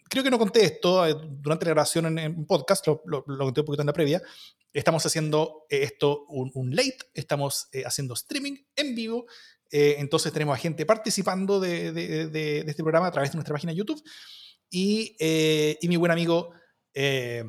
creo 0.10 0.24
que 0.24 0.32
no 0.32 0.40
conté 0.40 0.64
esto 0.64 1.06
eh, 1.08 1.16
durante 1.42 1.66
la 1.66 1.72
grabación 1.72 2.18
en, 2.18 2.46
podcast, 2.46 2.86
lo, 2.88 3.02
lo, 3.06 3.24
conté 3.26 3.62
un 3.62 3.66
poquito 3.66 3.82
en 3.82 3.88
la 3.88 3.94
previa. 3.94 4.22
Estamos 4.72 5.06
haciendo 5.06 5.66
eh, 5.70 5.84
esto 5.84 6.26
un, 6.30 6.52
un 6.54 6.76
late, 6.76 7.00
estamos 7.14 7.70
haciendo 7.86 8.14
streaming 8.14 8.58
en 8.76 8.96
vivo 8.96 9.26
eh, 9.72 9.98
entonces 10.00 10.34
tenemos 10.34 10.58
a 10.58 10.62
gente 10.62 10.86
participando 10.86 11.60
de, 11.60 11.92
de, 11.92 12.60
este 12.60 12.84
programa 12.84 13.08
a 13.08 13.12
través 13.12 13.32
de 13.32 13.36
nuestra 13.36 13.54
página 13.54 13.74
YouTube. 13.74 14.02
Y, 14.70 15.16
eh, 15.20 15.78
y 15.82 15.88
mi 15.88 15.96
buen 15.96 16.12
amigo 16.12 16.52
eh, 16.94 17.44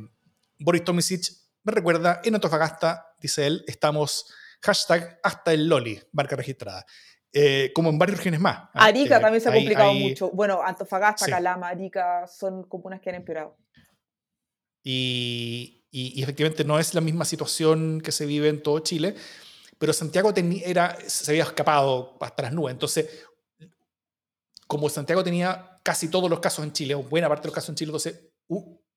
Boris 0.58 0.84
Tomisic 0.84 1.24
me 1.62 1.72
recuerda, 1.72 2.20
en 2.24 2.34
Antofagasta, 2.34 3.14
dice 3.20 3.46
él, 3.46 3.64
estamos 3.66 4.32
hashtag 4.62 5.20
hasta 5.22 5.52
el 5.52 5.68
Loli, 5.68 6.00
marca 6.12 6.36
registrada. 6.36 6.86
Como 7.74 7.90
en 7.90 7.98
varias 7.98 8.18
regiones 8.18 8.40
más. 8.40 8.56
¿ah? 8.74 8.86
Arica 8.86 9.20
también 9.20 9.40
se 9.40 9.48
ha 9.48 9.52
complicado 9.52 9.94
mucho. 9.94 10.30
Bueno, 10.30 10.62
Antofagasta, 10.62 11.26
Calama, 11.26 11.68
Arica 11.68 12.26
son 12.26 12.64
comunas 12.64 13.00
que 13.00 13.10
han 13.10 13.16
empeorado. 13.16 13.56
Y, 14.82 15.84
y, 15.90 16.18
y, 16.18 16.22
efectivamente 16.22 16.64
no 16.64 16.78
es 16.78 16.94
la 16.94 17.00
misma 17.02 17.24
situación 17.24 18.00
que 18.00 18.12
se 18.12 18.24
vive 18.24 18.48
en 18.48 18.62
todo 18.62 18.78
Chile 18.78 19.14
pero 19.80 19.94
Santiago 19.94 20.30
era, 20.62 20.98
se 21.06 21.32
había 21.32 21.44
escapado 21.44 22.18
hasta 22.20 22.42
las 22.42 22.52
nubes. 22.52 22.74
Entonces, 22.74 23.08
como 24.66 24.90
Santiago 24.90 25.24
tenía 25.24 25.80
casi 25.82 26.08
todos 26.08 26.28
los 26.28 26.38
casos 26.38 26.66
en 26.66 26.72
Chile, 26.74 26.94
o 26.94 27.02
buena 27.02 27.28
parte 27.28 27.44
de 27.44 27.48
los 27.48 27.54
casos 27.54 27.70
en 27.70 27.76
Chile, 27.76 27.88
entonces 27.88 28.20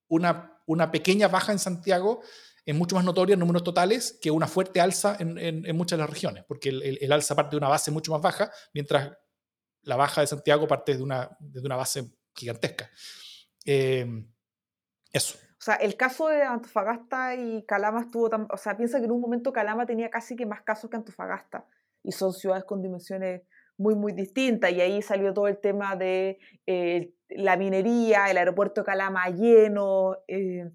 una, 0.09 0.59
una 0.65 0.91
pequeña 0.91 1.29
baja 1.29 1.53
en 1.53 1.59
Santiago 1.59 2.21
es 2.66 2.76
mucho 2.76 2.95
más 2.95 3.03
notoria 3.03 3.34
en 3.34 3.39
números 3.39 3.64
totales 3.64 4.18
que 4.22 4.32
una 4.32 4.47
fuerte 4.47 4.80
alza 4.80 5.18
en, 5.20 5.38
en, 5.38 5.76
muchas 5.76 5.97
de 5.97 6.03
las 6.03 6.09
regiones, 6.09 6.43
porque 6.47 6.70
el, 6.70 6.97
el, 7.01 7.11
alza 7.11 7.36
parte 7.36 7.51
de 7.51 7.57
una 7.57 7.68
base 7.68 7.91
mucho 7.91 8.11
más 8.11 8.22
baja, 8.22 8.51
mientras 8.74 9.11
la 9.82 9.95
baja 9.95 10.22
de 10.22 10.28
Santiago 10.28 10.68
parte 10.68 10.95
de 10.95 11.03
una, 11.03 11.36
de 11.39 11.59
una 11.59 11.76
base 11.76 12.11
gigantesca. 12.34 12.89
Eh, 13.66 14.05
eso. 15.11 15.38
O 15.59 15.64
sea, 15.64 15.76
el 15.76 15.95
caso 15.95 16.28
de 16.28 16.43
Antofagasta 16.43 17.36
y 17.36 17.64
Calama 17.64 18.01
estuvo 18.01 18.30
tan... 18.30 18.47
O 18.51 18.57
sea, 18.57 18.76
piensa 18.76 18.99
que 18.99 19.05
en 19.05 19.11
un 19.11 19.22
momento 19.22 19.53
Calama 19.53 19.86
tenía 19.86 20.09
casi 20.09 20.36
que 20.36 20.45
más 20.45 20.61
casos 20.61 20.89
que 20.89 20.97
Antofagasta. 20.97 21.66
Y 22.03 22.11
son 22.11 22.34
ciudades 22.34 22.66
con 22.66 22.82
dimensiones 22.82 23.43
muy, 23.78 23.95
muy 23.95 24.11
distintas. 24.11 24.72
Y 24.72 24.82
ahí 24.82 25.01
salió 25.01 25.34
todo 25.34 25.47
el 25.47 25.59
tema 25.59 25.95
de 25.95 26.39
eh, 26.66 27.14
la 27.30 27.55
minería, 27.55 28.30
el 28.30 28.38
aeropuerto 28.38 28.82
de 28.82 28.86
Calama 28.86 29.30
lleno, 29.30 30.18
eh, 30.28 30.70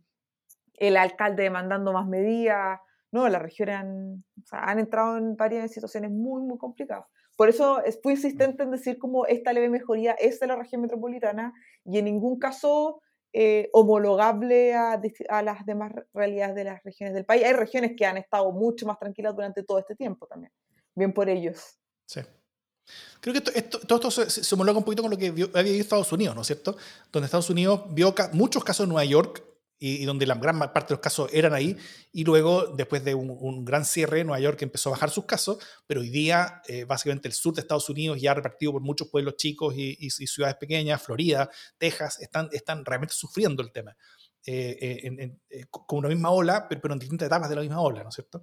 el 0.79 0.97
alcalde 0.97 1.45
demandando 1.45 1.93
más 1.93 2.07
medidas. 2.07 2.81
No, 3.11 3.29
las 3.29 3.41
regiones 3.41 3.77
han, 3.77 4.25
o 4.43 4.47
sea, 4.47 4.65
han 4.65 4.79
entrado 4.79 5.17
en 5.17 5.37
varias 5.37 5.71
situaciones 5.73 6.11
muy, 6.11 6.43
muy 6.43 6.59
complicadas. 6.59 7.07
Por 7.39 7.49
eso 7.49 7.81
fui 8.03 8.15
insistente 8.15 8.65
en 8.65 8.73
decir 8.73 8.99
como 8.99 9.25
esta 9.25 9.53
leve 9.53 9.71
mejoría 9.71 10.13
es 10.13 10.41
de 10.41 10.49
la 10.49 10.57
región 10.57 10.83
metropolitana 10.83 11.53
y 11.85 11.99
en 11.99 12.07
ningún 12.07 12.39
caso 12.39 13.01
eh, 13.33 13.69
homologable 13.73 14.75
a, 14.75 15.01
las 15.43 15.65
demás 15.65 15.93
realidades 16.13 16.57
de 16.57 16.65
las 16.65 16.83
regiones 16.83 17.15
del 17.15 17.25
país. 17.25 17.45
Hay 17.45 17.53
regiones 17.53 17.93
que 17.97 18.07
han 18.07 18.17
estado 18.17 18.51
mucho 18.51 18.87
más 18.87 18.99
tranquilas 18.99 19.37
durante 19.37 19.63
todo 19.63 19.79
este 19.79 19.95
tiempo 19.95 20.27
también. 20.27 20.53
Bien 20.97 21.13
por 21.13 21.29
ellos. 21.29 21.79
Sí. 22.07 22.23
Creo 23.21 23.35
que 23.35 23.51
esto, 23.55 23.79
todo 23.81 24.09
esto 24.09 24.31
se, 24.31 24.55
homologa 24.55 24.79
un 24.79 24.85
poquito 24.85 25.03
con 25.03 25.11
lo 25.11 25.17
que 25.17 25.29
había 25.29 25.63
visto 25.63 25.81
Estados 25.81 26.13
Unidos, 26.13 26.35
¿no 26.35 26.41
es 26.41 26.47
cierto? 26.49 26.77
Donde 27.13 27.27
Estados 27.27 27.51
Unidos 27.51 27.83
vio 27.91 28.15
muchos 28.33 28.65
casos 28.65 28.85
en 28.85 28.89
Nueva 28.89 29.05
York 29.05 29.45
y, 29.79 30.05
donde 30.05 30.27
la 30.27 30.35
gran 30.35 30.59
parte 30.59 30.89
de 30.89 30.95
los 30.95 31.01
casos 31.01 31.31
eran 31.33 31.55
ahí, 31.55 31.77
y 32.13 32.25
luego, 32.25 32.67
después 32.67 33.05
de 33.05 33.15
un, 33.15 33.65
gran 33.65 33.85
cierre, 33.85 34.25
Nueva 34.25 34.41
York 34.41 34.61
empezó 34.63 34.89
a 34.89 34.93
bajar 34.93 35.11
sus 35.11 35.25
casos, 35.25 35.59
pero 35.87 36.01
hoy 36.01 36.11
día, 36.11 36.63
eh, 36.67 36.85
básicamente 36.85 37.29
el 37.29 37.35
sur 37.35 37.55
de 37.55 37.61
Estados 37.61 37.89
Unidos, 37.89 38.21
ya 38.21 38.35
repartido 38.35 38.73
por 38.73 38.83
muchos 38.83 39.09
pueblos 39.09 39.37
chicos 39.37 39.75
y, 39.77 40.11
ciudades 40.11 40.57
pequeñas, 40.57 41.03
Florida, 41.03 41.49
Texas, 41.79 42.21
están, 42.21 42.49
están 42.53 42.85
realmente 42.85 43.15
sufriendo 43.15 43.63
el 43.63 43.71
tema, 43.71 43.97
eh, 44.45 45.37
eh, 45.51 45.65
con 45.71 46.01
una 46.01 46.09
misma 46.09 46.31
ola, 46.31 46.67
pero, 46.69 46.93
en 46.93 46.99
distintas 46.99 47.27
etapas 47.27 47.49
de 47.49 47.55
la 47.55 47.63
misma 47.63 47.81
ola, 47.81 48.03
¿no 48.03 48.09
es 48.09 48.15
cierto? 48.15 48.43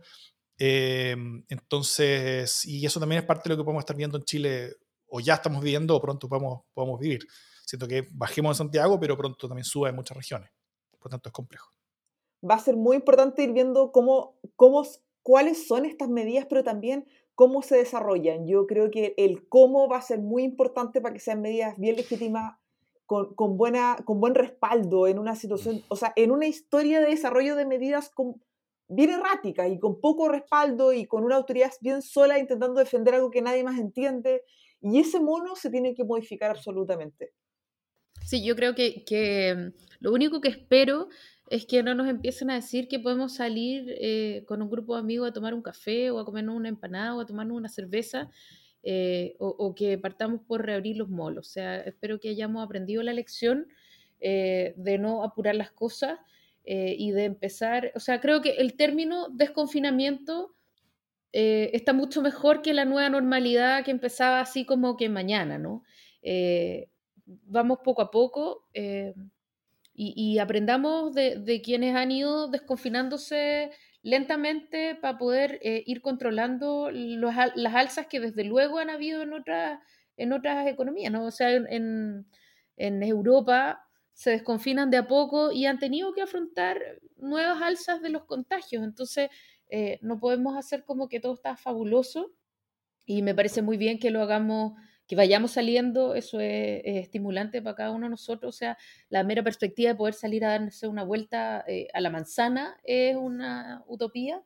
entonces, 0.58 2.64
y 2.64 2.86
eso 2.86 2.98
también 2.98 3.20
es 3.20 3.28
parte 3.28 3.50
de 3.50 3.52
lo 3.56 3.58
que 3.58 3.66
podemos 3.66 3.82
estar 3.82 3.98
viendo 3.98 4.18
en 4.18 4.24
Chile, 4.24 4.72
o 5.08 5.20
ya 5.20 5.34
estamos 5.34 5.62
viviendo, 5.62 5.98
o 5.98 6.02
pronto 6.02 6.30
podemos, 6.30 6.62
podemos 6.74 6.98
vivir. 6.98 7.28
Siento 7.66 7.90
que 7.90 8.08
bajemos 8.12 8.52
en 8.52 8.58
Santiago, 8.60 8.98
pero 8.98 9.18
pronto 9.18 9.50
también 9.50 9.66
suba 9.66 9.90
en 9.90 9.96
muchas 9.96 10.16
regiones 10.16 10.55
por 11.06 11.12
tanto 11.12 11.30
es 11.30 11.34
complejo. 11.34 11.72
Va 12.44 12.56
a 12.56 12.60
ser 12.60 12.76
muy 12.76 12.96
importante 12.96 13.44
ir 13.44 13.54
viendo 13.54 13.92
cómo, 13.92 14.40
cómo, 14.56 14.82
cuáles 15.22 15.68
son 15.68 15.86
estas 15.86 16.10
medidas, 16.10 16.48
pero 16.50 16.64
también 16.64 17.06
cómo 17.36 17.62
se 17.62 17.78
desarrollan. 17.78 18.48
Yo 18.48 18.66
creo 18.66 18.90
que 18.90 19.14
el 19.18 19.48
cómo 19.48 19.88
va 19.88 19.98
a 19.98 20.02
ser 20.02 20.18
muy 20.18 20.42
importante 20.42 21.02
para 21.02 21.14
que 21.14 21.20
sean 21.20 21.44
medidas 21.44 21.78
bien 21.78 21.96
legítimas, 21.96 22.58
con, 23.06 23.36
con, 23.36 23.56
buena, 23.56 23.98
con 24.04 24.20
buen 24.20 24.34
respaldo 24.34 25.06
en 25.06 25.20
una 25.20 25.36
situación, 25.36 25.84
o 25.90 25.96
sea, 25.96 26.12
en 26.16 26.32
una 26.32 26.48
historia 26.48 27.00
de 27.00 27.12
desarrollo 27.12 27.56
de 27.56 27.68
medidas 27.68 28.10
con, 28.10 28.42
bien 28.88 29.12
erráticas 29.12 29.70
y 29.70 29.78
con 29.78 30.02
poco 30.02 30.28
respaldo 30.28 30.92
y 30.92 31.06
con 31.06 31.24
una 31.24 31.36
autoridad 31.36 31.72
bien 31.82 32.02
sola 32.02 32.40
intentando 32.40 32.80
defender 32.80 33.14
algo 33.14 33.30
que 33.30 33.44
nadie 33.44 33.64
más 33.64 33.78
entiende. 33.78 34.42
Y 34.82 35.00
ese 35.00 35.20
mono 35.20 35.56
se 35.56 35.70
tiene 35.70 35.94
que 35.94 36.04
modificar 36.04 36.50
absolutamente. 36.50 37.36
Sí, 38.26 38.44
yo 38.44 38.56
creo 38.56 38.74
que, 38.74 39.04
que 39.06 39.72
lo 40.00 40.12
único 40.12 40.42
que 40.42 40.50
espero 40.50 41.10
es 41.50 41.68
que 41.68 41.84
no 41.84 41.94
nos 41.94 42.08
empiecen 42.08 42.50
a 42.50 42.56
decir 42.56 42.88
que 42.88 43.00
podemos 43.00 43.36
salir 43.36 43.86
eh, 44.00 44.44
con 44.48 44.64
un 44.64 44.70
grupo 44.70 44.96
de 44.96 45.02
amigos 45.02 45.30
a 45.30 45.34
tomar 45.34 45.54
un 45.54 45.62
café 45.62 46.10
o 46.10 46.18
a 46.20 46.26
comernos 46.26 46.56
una 46.56 46.70
empanada 46.70 47.16
o 47.16 47.22
a 47.22 47.26
tomarnos 47.28 47.56
una 47.56 47.70
cerveza 47.70 48.32
eh, 48.82 49.36
o, 49.40 49.74
que 49.76 49.98
partamos 50.00 50.42
por 50.42 50.66
reabrir 50.66 50.98
los 50.98 51.10
molos. 51.10 51.48
O 51.48 51.52
sea, 51.52 51.78
espero 51.82 52.20
que 52.20 52.30
hayamos 52.30 52.64
aprendido 52.66 53.04
la 53.04 53.14
lección 53.14 53.68
eh, 54.20 54.74
de 54.76 54.98
no 54.98 55.24
apurar 55.24 55.56
las 55.56 55.72
cosas 55.72 56.20
y 56.68 57.12
de 57.12 57.26
empezar, 57.26 57.92
o 57.94 58.00
sea, 58.00 58.20
creo 58.20 58.42
que 58.42 58.56
el 58.56 58.76
término 58.76 59.28
desconfinamiento 59.30 60.56
está 61.32 61.94
mucho 61.94 62.24
mejor 62.24 62.64
que 62.64 62.74
la 62.74 62.86
nueva 62.86 63.08
normalidad 63.08 63.86
que 63.86 63.92
empezaba 63.92 64.40
así 64.40 64.66
como 64.66 64.98
que 64.98 65.08
mañana, 65.08 65.60
¿no? 65.60 65.84
Vamos 67.26 67.80
poco 67.84 68.02
a 68.02 68.12
poco 68.12 68.68
y, 69.98 70.40
aprendamos 70.40 71.14
de, 71.14 71.62
quienes 71.64 71.96
han 71.96 72.12
ido 72.12 72.48
desconfinándose 72.50 73.72
lentamente 74.02 74.96
para 74.96 75.18
poder 75.18 75.60
eh, 75.64 75.84
ir 75.86 76.02
controlando 76.02 76.90
las 76.92 77.76
alzas 77.76 78.08
que 78.08 78.20
desde 78.20 78.44
luego 78.44 78.78
han 78.78 78.90
habido 78.90 79.24
en 79.24 79.34
otras, 79.34 79.80
en 80.18 80.34
otras 80.34 80.68
economías, 80.68 81.12
¿no? 81.12 81.26
O 81.26 81.32
sea, 81.32 81.52
en, 81.52 82.28
en, 82.76 83.04
Europa 83.04 83.88
se 84.14 84.32
desconfinan 84.32 84.92
de 84.92 84.98
a 84.98 85.08
poco 85.08 85.52
y 85.52 85.66
han 85.66 85.80
tenido 85.80 86.14
que 86.14 86.22
afrontar 86.22 86.80
nuevas 87.16 87.62
alzas 87.62 88.02
de 88.02 88.10
los 88.10 88.26
contagios. 88.26 88.84
Entonces, 88.84 89.30
eh, 89.70 89.98
no 90.02 90.20
podemos 90.20 90.58
hacer 90.58 90.84
como 90.84 91.08
que 91.08 91.20
todo 91.20 91.34
está 91.34 91.56
fabuloso 91.56 92.34
y 93.06 93.22
me 93.22 93.34
parece 93.34 93.62
muy 93.62 93.78
bien 93.78 93.98
que 93.98 94.12
lo 94.12 94.22
hagamos 94.22 94.74
que 95.08 95.16
vayamos 95.16 95.52
saliendo, 95.52 96.16
eso 96.16 96.40
es, 96.40 96.82
estimulante 96.86 97.62
para 97.62 97.76
cada 97.76 97.92
uno 97.92 98.06
de 98.06 98.12
nosotros. 98.12 98.56
O 98.56 98.58
sea, 98.58 98.78
la 99.10 99.24
mera 99.24 99.44
perspectiva 99.44 99.90
de 99.90 99.96
poder 99.96 100.14
salir 100.14 100.46
a 100.46 100.60
darse 100.60 100.88
una 100.88 101.04
vuelta 101.04 101.64
eh, 101.68 101.88
a 101.94 102.02
la 102.02 102.10
manzana 102.10 102.78
es 102.84 103.16
una 103.16 103.84
utopía. 103.88 104.44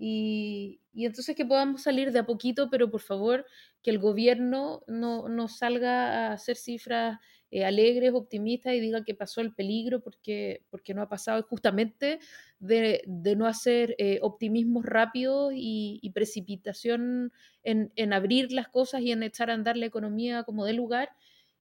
Y, 0.00 0.80
y, 0.92 1.06
entonces 1.06 1.34
que 1.34 1.44
podamos 1.44 1.82
salir 1.82 2.12
de 2.12 2.20
a 2.20 2.26
poquito, 2.26 2.70
pero 2.70 2.88
por 2.88 3.00
favor 3.00 3.44
que 3.82 3.90
el 3.90 3.98
gobierno 3.98 4.84
no, 4.86 5.28
no 5.28 5.48
salga 5.48 6.28
a 6.28 6.32
hacer 6.34 6.56
cifras 6.56 7.18
eh, 7.50 7.64
alegres, 7.64 8.12
optimistas 8.12 8.74
y 8.74 8.80
diga 8.80 9.04
que 9.04 9.14
pasó 9.14 9.40
el 9.40 9.54
peligro 9.54 10.00
porque, 10.00 10.64
porque 10.70 10.92
no 10.92 11.02
ha 11.02 11.08
pasado, 11.08 11.42
justamente 11.44 12.18
de, 12.58 13.02
de 13.06 13.36
no 13.36 13.46
hacer 13.46 13.94
eh, 13.98 14.18
optimismos 14.22 14.84
rápidos 14.84 15.52
y, 15.54 15.98
y 16.02 16.10
precipitación 16.10 17.32
en, 17.62 17.92
en, 17.96 18.12
abrir 18.12 18.52
las 18.52 18.68
cosas 18.68 19.00
y 19.00 19.12
en 19.12 19.22
echar 19.22 19.50
a 19.50 19.54
andar 19.54 19.76
la 19.76 19.86
economía 19.86 20.44
como 20.44 20.64
de 20.64 20.74
lugar. 20.74 21.10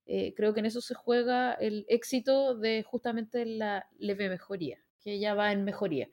Eh, 0.05 0.33
creo 0.35 0.53
que 0.53 0.61
en 0.61 0.65
eso 0.65 0.81
se 0.81 0.93
juega 0.93 1.53
el 1.53 1.85
éxito 1.89 2.55
de 2.55 2.83
justamente 2.83 3.45
la 3.45 3.87
leve 3.97 4.29
mejoría, 4.29 4.79
que 5.01 5.19
ya 5.19 5.33
va 5.33 5.51
en 5.51 5.63
mejoría. 5.63 6.09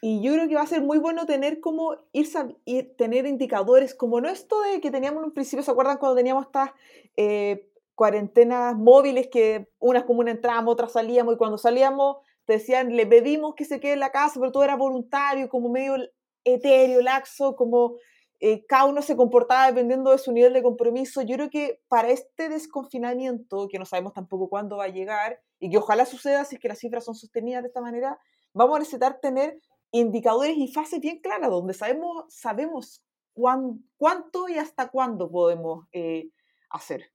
Y 0.00 0.20
yo 0.20 0.32
creo 0.32 0.48
que 0.48 0.56
va 0.56 0.62
a 0.62 0.66
ser 0.66 0.82
muy 0.82 0.98
bueno 0.98 1.26
tener 1.26 1.60
como 1.60 1.96
ir, 2.12 2.26
ir 2.64 2.96
tener 2.96 3.24
indicadores, 3.24 3.94
como 3.94 4.20
no 4.20 4.28
esto 4.28 4.60
de 4.62 4.80
que 4.80 4.90
teníamos 4.90 5.20
en 5.20 5.26
un 5.26 5.32
principio, 5.32 5.62
¿se 5.62 5.70
acuerdan 5.70 5.98
cuando 5.98 6.16
teníamos 6.16 6.46
estas 6.46 6.70
eh, 7.16 7.71
cuarentenas 7.94 8.76
móviles 8.76 9.28
que 9.30 9.68
unas 9.78 10.04
como 10.04 10.20
una 10.20 10.30
entramos, 10.30 10.72
otras 10.72 10.92
salíamos 10.92 11.34
y 11.34 11.38
cuando 11.38 11.58
salíamos 11.58 12.16
te 12.44 12.54
decían, 12.54 12.96
le 12.96 13.06
pedimos 13.06 13.54
que 13.54 13.64
se 13.64 13.80
quede 13.80 13.92
en 13.92 14.00
la 14.00 14.10
casa, 14.10 14.40
pero 14.40 14.52
todo 14.52 14.64
era 14.64 14.76
voluntario, 14.76 15.48
como 15.48 15.68
medio 15.68 15.96
etéreo, 16.44 17.00
laxo, 17.00 17.54
como 17.54 17.96
eh, 18.40 18.66
cada 18.66 18.86
uno 18.86 19.02
se 19.02 19.16
comportaba 19.16 19.68
dependiendo 19.68 20.10
de 20.10 20.18
su 20.18 20.32
nivel 20.32 20.52
de 20.52 20.62
compromiso. 20.62 21.22
Yo 21.22 21.36
creo 21.36 21.50
que 21.50 21.80
para 21.86 22.10
este 22.10 22.48
desconfinamiento, 22.48 23.68
que 23.68 23.78
no 23.78 23.84
sabemos 23.84 24.12
tampoco 24.12 24.48
cuándo 24.48 24.78
va 24.78 24.84
a 24.84 24.88
llegar 24.88 25.40
y 25.60 25.70
que 25.70 25.78
ojalá 25.78 26.04
suceda 26.04 26.44
si 26.44 26.56
es 26.56 26.60
que 26.60 26.68
las 26.68 26.80
cifras 26.80 27.04
son 27.04 27.14
sostenidas 27.14 27.62
de 27.62 27.68
esta 27.68 27.80
manera, 27.80 28.18
vamos 28.52 28.76
a 28.76 28.78
necesitar 28.80 29.20
tener 29.20 29.60
indicadores 29.92 30.56
y 30.56 30.66
fases 30.66 30.98
bien 30.98 31.20
claras 31.20 31.50
donde 31.50 31.74
sabemos, 31.74 32.24
sabemos 32.28 33.04
cuánto 33.32 34.48
y 34.48 34.58
hasta 34.58 34.88
cuándo 34.88 35.30
podemos 35.30 35.86
eh, 35.92 36.28
hacer. 36.70 37.12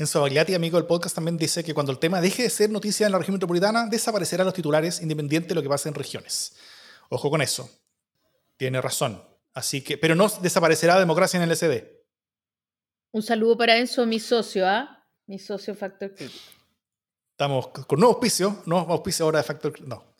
Enzo 0.00 0.22
Bagliati, 0.22 0.54
amigo 0.54 0.78
del 0.78 0.86
podcast, 0.86 1.14
también 1.14 1.36
dice 1.36 1.62
que 1.62 1.74
cuando 1.74 1.92
el 1.92 1.98
tema 1.98 2.22
deje 2.22 2.44
de 2.44 2.48
ser 2.48 2.70
noticia 2.70 3.04
en 3.04 3.12
la 3.12 3.18
región 3.18 3.34
metropolitana, 3.34 3.86
desaparecerán 3.86 4.46
los 4.46 4.54
titulares 4.54 5.02
independiente 5.02 5.48
de 5.48 5.54
lo 5.56 5.62
que 5.62 5.68
pase 5.68 5.90
en 5.90 5.94
regiones. 5.94 6.56
Ojo 7.10 7.28
con 7.28 7.42
eso. 7.42 7.68
Tiene 8.56 8.80
razón. 8.80 9.22
Así 9.52 9.82
que, 9.82 9.98
pero 9.98 10.14
no 10.14 10.26
desaparecerá 10.40 10.94
la 10.94 11.00
democracia 11.00 11.36
en 11.36 11.42
el 11.42 11.54
SD. 11.54 12.02
Un 13.12 13.22
saludo 13.22 13.58
para 13.58 13.76
Enzo, 13.76 14.06
mi 14.06 14.20
socio, 14.20 14.66
¿ah? 14.66 15.06
Mi 15.26 15.38
socio 15.38 15.74
Factor 15.74 16.14
Crítico. 16.14 16.44
Estamos 17.32 17.68
con 17.68 18.00
nuevo 18.00 18.14
auspicio, 18.14 18.62
nuevo 18.64 18.90
auspicio 18.94 19.26
ahora 19.26 19.40
de 19.40 19.44
Factor 19.44 19.70
Crítico. 19.70 19.94
No. 19.94 20.14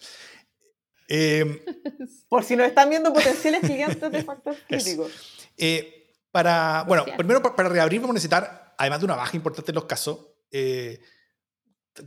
Eh, 1.08 1.64
Por 2.28 2.44
si 2.44 2.54
nos 2.54 2.66
están 2.66 2.90
viendo 2.90 3.14
potenciales 3.14 3.62
gigantes 3.62 4.12
de 4.12 4.24
Factor 4.24 4.56
Crítico. 4.68 5.08
Eh, 5.56 6.12
para, 6.30 6.84
bueno, 6.86 7.06
primero 7.16 7.42
para 7.42 7.70
reabrir 7.70 8.02
vamos 8.02 8.12
a 8.12 8.18
necesitar 8.18 8.69
además 8.80 9.00
de 9.00 9.04
una 9.04 9.16
baja 9.16 9.36
importante 9.36 9.70
en 9.70 9.74
los 9.74 9.84
casos, 9.84 10.26
eh, 10.50 11.00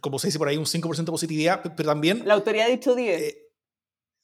como 0.01 0.17
se 0.17 0.27
dice 0.27 0.39
por 0.39 0.47
ahí, 0.47 0.57
un 0.57 0.65
5% 0.65 1.05
de 1.05 1.11
positividad, 1.11 1.61
pero 1.61 1.89
también... 1.89 2.23
La 2.25 2.33
autoridad 2.33 2.65
ha 2.65 2.69
dicho 2.69 2.95
10. 2.95 3.21
Eh, 3.21 3.37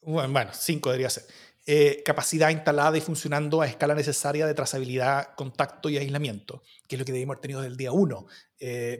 bueno, 0.01 0.49
5 0.51 0.89
debería 0.89 1.11
ser. 1.11 1.25
Eh, 1.67 2.01
capacidad 2.03 2.49
instalada 2.49 2.97
y 2.97 3.01
funcionando 3.01 3.61
a 3.61 3.67
escala 3.67 3.93
necesaria 3.93 4.47
de 4.47 4.55
trazabilidad, 4.55 5.35
contacto 5.35 5.89
y 5.89 5.97
aislamiento, 5.97 6.63
que 6.87 6.95
es 6.95 6.99
lo 6.99 7.05
que 7.05 7.11
debemos 7.11 7.35
haber 7.35 7.41
tenido 7.41 7.61
desde 7.61 7.71
el 7.71 7.77
día 7.77 7.91
1, 7.91 8.25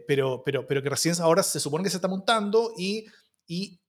pero, 0.08 0.43
pero, 0.45 0.68
pero 0.68 0.84
que 0.84 0.89
recién 0.89 1.16
ahora 1.20 1.41
se 1.41 1.60
supone 1.60 1.84
que 1.84 1.89
se 1.89 1.97
está 1.97 2.08
montando 2.08 2.74
y, 2.78 3.08
y, 3.47 3.82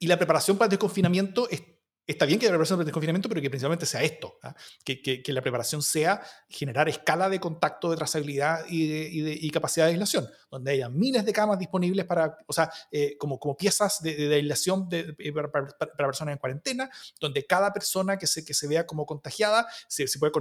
y 0.00 0.08
la 0.08 0.16
preparación 0.16 0.58
para 0.58 0.66
el 0.66 0.70
desconfinamiento 0.70 1.48
es 1.50 1.62
está 2.06 2.26
bien 2.26 2.38
que 2.38 2.46
la 2.46 2.52
preparación 2.52 2.78
del 2.78 2.86
desconfinamiento, 2.86 3.28
pero 3.28 3.40
que 3.40 3.48
principalmente 3.48 3.86
sea 3.86 4.02
esto, 4.02 4.38
¿ah? 4.42 4.54
que, 4.84 5.00
que, 5.00 5.22
que, 5.22 5.32
la 5.32 5.40
preparación 5.40 5.82
sea 5.82 6.22
generar 6.48 6.88
escala 6.88 7.28
de 7.28 7.40
contacto, 7.40 7.90
de 7.90 7.96
trazabilidad 7.96 8.64
y, 8.68 8.88
de, 8.88 9.08
y, 9.10 9.20
de, 9.22 9.38
y 9.40 9.50
capacidad 9.50 9.86
de 9.86 9.92
aislación, 9.92 10.28
donde 10.50 10.72
haya 10.72 10.88
miles 10.88 11.24
de 11.24 11.32
camas 11.32 11.58
disponibles 11.58 12.04
para, 12.04 12.36
o 12.46 12.52
sea, 12.52 12.70
eh, 12.90 13.16
como, 13.18 13.38
como 13.38 13.56
piezas 13.56 14.02
de, 14.02 14.34
aislación 14.34 14.88
eh, 14.90 15.32
para, 15.32 15.50
para, 15.50 16.06
personas 16.06 16.32
en 16.34 16.38
cuarentena, 16.38 16.90
donde 17.20 17.46
cada 17.46 17.72
persona 17.72 18.18
que 18.18 18.26
se, 18.26 18.44
que 18.44 18.54
se 18.54 18.68
vea 18.68 18.86
como 18.86 19.06
contagiada 19.06 19.66
se, 19.88 20.06
se 20.06 20.18
puede 20.18 20.32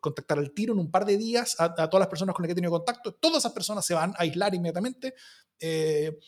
contactar 0.00 0.38
al 0.38 0.52
tiro 0.52 0.72
en 0.72 0.78
un 0.78 0.90
par 0.90 1.04
de 1.04 1.18
días 1.18 1.56
a, 1.58 1.64
a, 1.64 1.90
todas 1.90 2.00
las 2.00 2.08
personas 2.08 2.34
con 2.34 2.42
las 2.42 2.48
que 2.48 2.52
ha 2.52 2.56
tenido 2.56 2.72
contacto, 2.72 3.14
todas 3.14 3.38
esas 3.38 3.52
personas 3.52 3.84
se 3.84 3.94
van 3.94 4.12
a 4.12 4.22
aislar 4.22 4.54
inmediatamente. 4.54 5.14
Eh, 5.60 6.18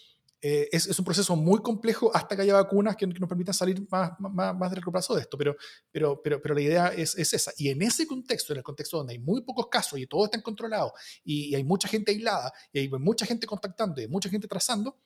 eh, 0.42 0.68
es, 0.70 0.98
un 0.98 1.04
proceso 1.04 1.34
muy 1.34 1.60
complejo 1.60 2.14
hasta 2.14 2.36
que 2.36 2.42
haya 2.42 2.54
vacunas 2.54 2.94
que, 2.94 3.06
nos 3.06 3.28
permitan 3.28 3.54
salir 3.54 3.86
más, 3.90 4.12
más, 4.18 4.54
más 4.54 4.70
del 4.70 4.82
plazo 4.82 5.14
de 5.14 5.22
esto, 5.22 5.38
pero, 5.38 5.56
pero, 5.90 6.20
pero, 6.22 6.42
pero 6.42 6.54
la 6.54 6.60
idea 6.60 6.88
es, 6.88 7.16
es, 7.16 7.32
esa. 7.32 7.52
Y 7.56 7.70
en 7.70 7.80
ese 7.82 8.06
contexto, 8.06 8.52
en 8.52 8.58
el 8.58 8.62
contexto 8.62 8.98
donde 8.98 9.14
hay 9.14 9.18
muy 9.18 9.40
pocos 9.42 9.68
casos 9.68 9.98
y 9.98 10.06
todo 10.06 10.26
está 10.26 10.40
controlado 10.42 10.92
y, 11.24 11.54
hay 11.54 11.64
mucha 11.64 11.88
gente 11.88 12.12
aislada 12.12 12.52
y 12.72 12.80
hay 12.80 12.88
mucha 12.88 13.24
gente 13.24 13.46
contactando 13.46 14.00
y 14.00 14.04
hay 14.04 14.10
mucha 14.10 14.28
gente 14.28 14.46
trazando, 14.46 14.98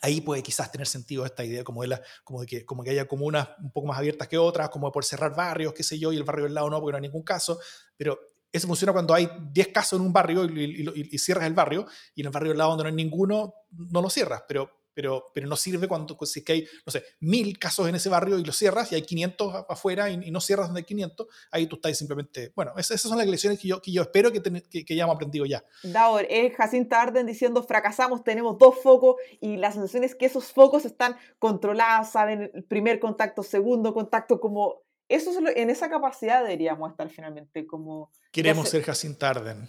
ahí 0.00 0.20
puede 0.20 0.42
quizás 0.42 0.72
tener 0.72 0.86
sentido 0.86 1.26
esta 1.26 1.44
idea 1.44 1.62
como 1.62 1.82
de, 1.82 1.88
la, 1.88 2.02
como 2.24 2.40
de, 2.40 2.46
que, 2.46 2.64
como 2.64 2.82
que 2.82 2.90
haya 2.90 3.06
comunas 3.06 3.48
un 3.62 3.70
poco 3.72 3.88
más 3.88 3.98
abiertas 3.98 4.26
que 4.28 4.38
otras, 4.38 4.70
como 4.70 4.88
de 4.88 4.92
por 4.92 5.04
cerrar 5.04 5.36
barrios, 5.36 5.74
qué 5.74 5.82
sé 5.82 5.98
yo, 5.98 6.12
y 6.12 6.16
el 6.16 6.24
barrio 6.24 6.44
del 6.44 6.54
lado 6.54 6.70
no, 6.70 6.80
porque 6.80 6.92
no 6.92 6.96
hay 6.96 7.02
ningún 7.02 7.22
caso, 7.22 7.58
pero 7.96 8.18
eso 8.52 8.66
funciona 8.66 8.92
cuando 8.92 9.14
hay 9.14 9.28
10 9.52 9.68
casos 9.68 9.98
en 9.98 10.06
un 10.06 10.12
barrio 10.12 10.44
y, 10.44 11.18
cierras 11.18 11.46
el 11.46 11.54
barrio, 11.54 11.86
y 12.14 12.20
en 12.22 12.26
el 12.26 12.32
barrio 12.32 12.52
al 12.52 12.58
lado 12.58 12.70
donde 12.70 12.84
no 12.84 12.88
hay 12.88 12.94
ninguno, 12.94 13.54
no 13.70 14.00
lo 14.00 14.10
cierras. 14.10 14.42
Pero, 14.48 14.70
pero, 14.94 15.30
pero 15.34 15.46
no 15.46 15.56
sirve 15.56 15.86
cuando 15.86 16.16
pues, 16.16 16.32
si 16.32 16.38
es 16.38 16.44
que 16.44 16.52
hay, 16.54 16.66
no 16.86 16.90
sé, 16.90 17.04
mil 17.20 17.58
casos 17.58 17.86
en 17.86 17.96
ese 17.96 18.08
barrio 18.08 18.38
y 18.38 18.44
los 18.44 18.56
cierras 18.56 18.90
y 18.92 18.94
hay 18.94 19.02
500 19.02 19.66
afuera 19.68 20.08
y, 20.08 20.30
no 20.30 20.40
cierras 20.40 20.68
donde 20.68 20.80
hay 20.80 20.84
500, 20.84 21.26
ahí 21.50 21.66
tú 21.66 21.76
estás 21.76 21.98
simplemente, 21.98 22.50
bueno, 22.56 22.72
esas, 22.78 23.00
son 23.02 23.18
las 23.18 23.26
lecciones 23.26 23.58
que 23.58 23.68
yo, 23.68 23.82
que 23.82 23.92
yo 23.92 24.00
espero 24.00 24.32
que, 24.32 24.40
que, 24.42 24.86
que 24.86 24.94
hayamos 24.94 25.16
aprendido 25.16 25.44
ya. 25.44 25.62
Daur, 25.82 26.26
es 26.30 26.54
Jacinta 26.56 27.02
Arden 27.02 27.26
diciendo 27.26 27.62
fracasamos, 27.62 28.24
tenemos 28.24 28.56
dos 28.56 28.76
focos 28.82 29.16
y 29.40 29.58
la 29.58 29.70
sensación 29.70 30.02
es 30.02 30.14
que 30.14 30.24
esos 30.24 30.46
focos 30.46 30.86
están 30.86 31.16
controlados, 31.38 32.08
saben, 32.08 32.50
el 32.54 32.64
primer 32.64 32.98
contacto, 32.98 33.42
segundo 33.42 33.92
contacto, 33.92 34.40
como 34.40 34.85
eso 35.08 35.30
es 35.30 35.56
en 35.56 35.70
esa 35.70 35.88
capacidad 35.88 36.42
deberíamos 36.42 36.90
estar 36.90 37.08
finalmente 37.08 37.66
como... 37.66 38.10
Queremos 38.32 38.68
ser 38.68 38.82
Jacinta 38.82 39.30
Arden. 39.30 39.68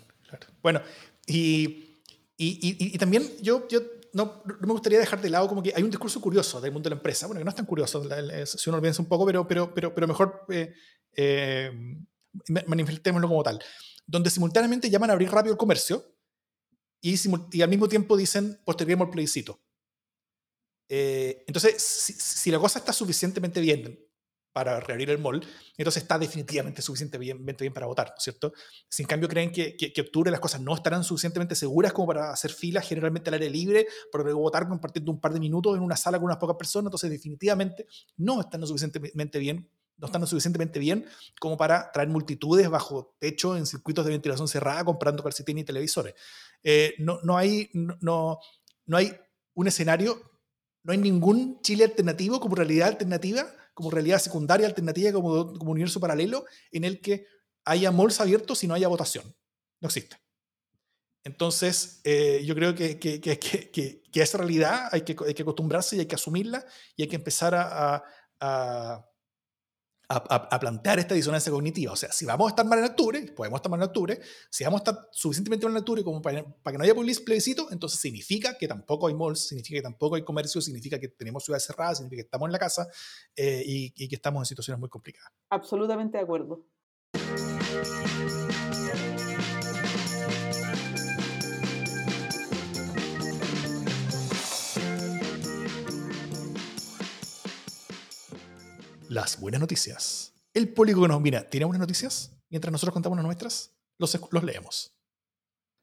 Bueno, 0.61 0.81
y, 1.25 2.01
y, 2.37 2.93
y, 2.93 2.97
también 2.97 3.23
yo, 3.41 3.67
yo 3.67 3.79
no, 4.13 4.41
me 4.45 4.73
gustaría 4.73 4.99
dejar 4.99 5.21
de 5.21 5.29
lado 5.29 5.47
como 5.47 5.63
que 5.63 5.73
hay 5.75 5.83
un 5.83 5.89
discurso 5.89 6.19
curioso 6.19 6.59
del 6.59 6.71
mundo 6.71 6.89
de 6.89 6.95
la 6.95 6.99
empresa, 6.99 7.27
bueno, 7.27 7.39
que 7.39 7.45
no 7.45 7.49
es 7.49 7.55
tan 7.55 7.65
curioso 7.65 8.03
si 8.45 8.69
uno 8.69 8.77
lo 8.77 8.81
piensa 8.81 9.01
un 9.01 9.07
poco, 9.07 9.25
pero, 9.25 9.47
pero, 9.47 9.73
pero, 9.73 9.93
pero 9.93 10.07
mejor 10.07 10.45
eh, 10.49 10.73
eh, 11.15 11.71
manifestémoslo 12.65 13.27
como 13.27 13.43
tal, 13.43 13.61
donde 14.05 14.29
simultáneamente 14.29 14.89
llaman 14.89 15.11
a 15.11 15.13
abrir 15.13 15.29
rápido 15.29 15.53
el 15.53 15.57
comercio 15.57 16.03
y, 17.01 17.15
y 17.51 17.61
al 17.61 17.69
mismo 17.69 17.87
tiempo 17.87 18.17
dicen 18.17 18.59
posterguemos 18.65 19.05
el 19.05 19.11
plebiscito. 19.11 19.61
Eh, 20.89 21.43
entonces, 21.47 21.81
si, 21.81 22.13
si, 22.13 22.49
la 22.49 22.59
cosa 22.59 22.79
está 22.79 22.93
suficientemente 22.93 23.59
bien 23.59 24.06
para 24.57 24.79
reabrir 24.79 25.11
el 25.11 25.19
mall, 25.19 25.45
entonces 25.77 26.01
está 26.01 26.17
definitivamente 26.17 26.81
suficientemente 26.81 27.63
bien 27.63 27.73
para 27.75 27.85
votar, 27.85 28.07
¿no 28.07 28.15
es 28.17 28.23
cierto? 28.23 28.53
Si 28.89 29.03
en 29.03 29.07
cambio 29.07 29.29
creen 29.29 29.51
que, 29.51 29.77
que, 29.77 30.01
octubre 30.01 30.31
las 30.31 30.39
cosas 30.39 30.61
no 30.61 30.73
estarán 30.73 31.03
suficientemente 31.03 31.53
seguras 31.53 31.93
como 31.93 32.07
para 32.07 32.31
hacer 32.31 32.51
filas 32.51 32.87
generalmente 32.87 33.29
al 33.29 33.35
aire 33.35 33.51
libre, 33.51 33.85
para 34.11 34.23
luego 34.23 34.39
votar 34.39 34.67
compartiendo 34.67 35.11
un 35.11 35.21
par 35.21 35.31
de 35.31 35.39
minutos 35.39 35.77
en 35.77 35.83
una 35.83 35.95
sala 35.95 36.17
con 36.17 36.25
unas 36.25 36.37
pocas 36.37 36.55
personas, 36.55 36.87
entonces 36.87 37.11
definitivamente 37.11 37.85
no 38.15 38.41
están 38.41 38.61
lo 38.61 38.65
suficientemente 38.65 39.37
bien 39.37 39.69
no 39.99 40.07
están 40.07 40.25
suficientemente 40.25 40.79
bien 40.79 41.05
como 41.39 41.55
para 41.55 41.91
traer 41.91 42.09
multitudes 42.09 42.67
bajo 42.67 43.15
techo 43.19 43.57
en 43.57 43.67
circuitos 43.67 44.05
de 44.05 44.11
ventilación 44.11 44.47
cerrada 44.47 44.83
comprando 44.85 45.23
calcetines 45.23 45.63
y 45.63 45.65
televisores. 45.65 46.13
Eh, 46.63 46.93
no, 46.99 47.19
no, 47.23 47.35
hay, 47.35 47.69
no, 47.73 48.39
no 48.85 48.97
hay 48.97 49.11
un 49.55 49.67
escenario, 49.67 50.21
no 50.83 50.93
hay 50.93 50.99
ningún 50.99 51.61
Chile 51.61 51.83
alternativo 51.83 52.39
como 52.39 52.55
realidad 52.55 52.89
alternativa 52.89 53.47
como 53.77 53.91
realidad 53.91 54.17
secundaria, 54.17 54.65
alternativa, 54.65 55.11
como, 55.11 55.53
como 55.53 55.71
universo 55.71 55.99
paralelo, 55.99 56.45
en 56.71 56.83
el 56.83 56.99
que 56.99 57.27
haya 57.63 57.91
malls 57.91 58.19
abiertos 58.19 58.63
y 58.63 58.67
no 58.67 58.73
haya 58.73 58.87
votación. 58.87 59.35
No 59.79 59.87
existe. 59.87 60.17
Entonces, 61.23 62.01
eh, 62.03 62.41
yo 62.43 62.55
creo 62.55 62.73
que, 62.73 62.97
que, 62.97 63.21
que, 63.21 63.37
que, 63.37 64.21
esa 64.21 64.39
realidad 64.39 64.89
hay 64.91 65.01
que, 65.01 65.15
hay 65.27 65.35
que 65.35 65.43
acostumbrarse 65.43 65.95
y 65.95 65.99
hay 65.99 66.07
que 66.07 66.15
asumirla 66.15 66.65
y 66.95 67.03
hay 67.03 67.07
que 67.07 67.17
empezar 67.17 67.53
a, 67.53 68.03
a, 68.39 69.05
plantear 70.07 70.99
esta 70.99 71.13
disonancia 71.15 71.51
cognitiva. 71.51 71.91
O 71.91 71.95
sea, 71.95 72.11
si 72.11 72.25
vamos 72.25 72.47
a 72.47 72.49
estar 72.49 72.65
mal 72.65 72.79
en 72.79 72.85
octubre, 72.85 73.21
podemos 73.35 73.57
estar 73.57 73.69
mal 73.69 73.79
en 73.79 73.87
octubre, 73.87 74.19
si 74.49 74.63
vamos 74.63 74.81
a 74.81 74.83
estar 74.89 75.09
suficientemente 75.11 75.65
mal 75.65 75.73
en 75.73 75.79
octubre 75.79 76.03
como 76.03 76.21
para, 76.21 76.43
que 76.43 76.77
no 76.77 76.83
haya 76.83 76.95
plebiscito, 76.95 77.67
entonces 77.71 77.99
significa 77.99 78.57
que 78.57 78.67
tampoco 78.67 79.07
hay 79.07 79.13
malls, 79.13 79.47
significa 79.47 79.79
que 79.79 79.83
tampoco 79.83 80.15
hay 80.15 80.23
comercio, 80.23 80.61
significa 80.61 80.99
que 80.99 81.09
tenemos 81.09 81.43
ciudades 81.43 81.65
cerradas, 81.65 81.97
significa 81.97 82.21
que 82.21 82.25
estamos 82.25 82.47
en 82.47 82.51
la 82.53 82.59
casa 82.59 82.87
eh, 83.35 83.63
y, 83.65 83.93
y 83.95 84.07
que 84.07 84.15
estamos 84.15 84.41
en 84.41 84.45
situaciones 84.45 84.79
muy 84.79 84.89
complicadas. 84.89 85.31
Absolutamente 85.49 86.17
de 86.17 86.23
acuerdo. 86.23 86.65
Las 99.09 99.39
buenas 99.39 99.61
noticias. 99.61 100.33
El 100.53 100.73
público 100.73 101.01
que 101.01 101.07
nos 101.07 101.21
mira, 101.21 101.49
¿tiene 101.49 101.65
buenas 101.65 101.81
noticias? 101.81 102.35
Mientras 102.49 102.71
nosotros 102.71 102.93
contamos 102.93 103.17
las 103.17 103.25
nuestras, 103.25 103.75
los, 103.97 104.19
los 104.31 104.43
leemos. 104.43 104.93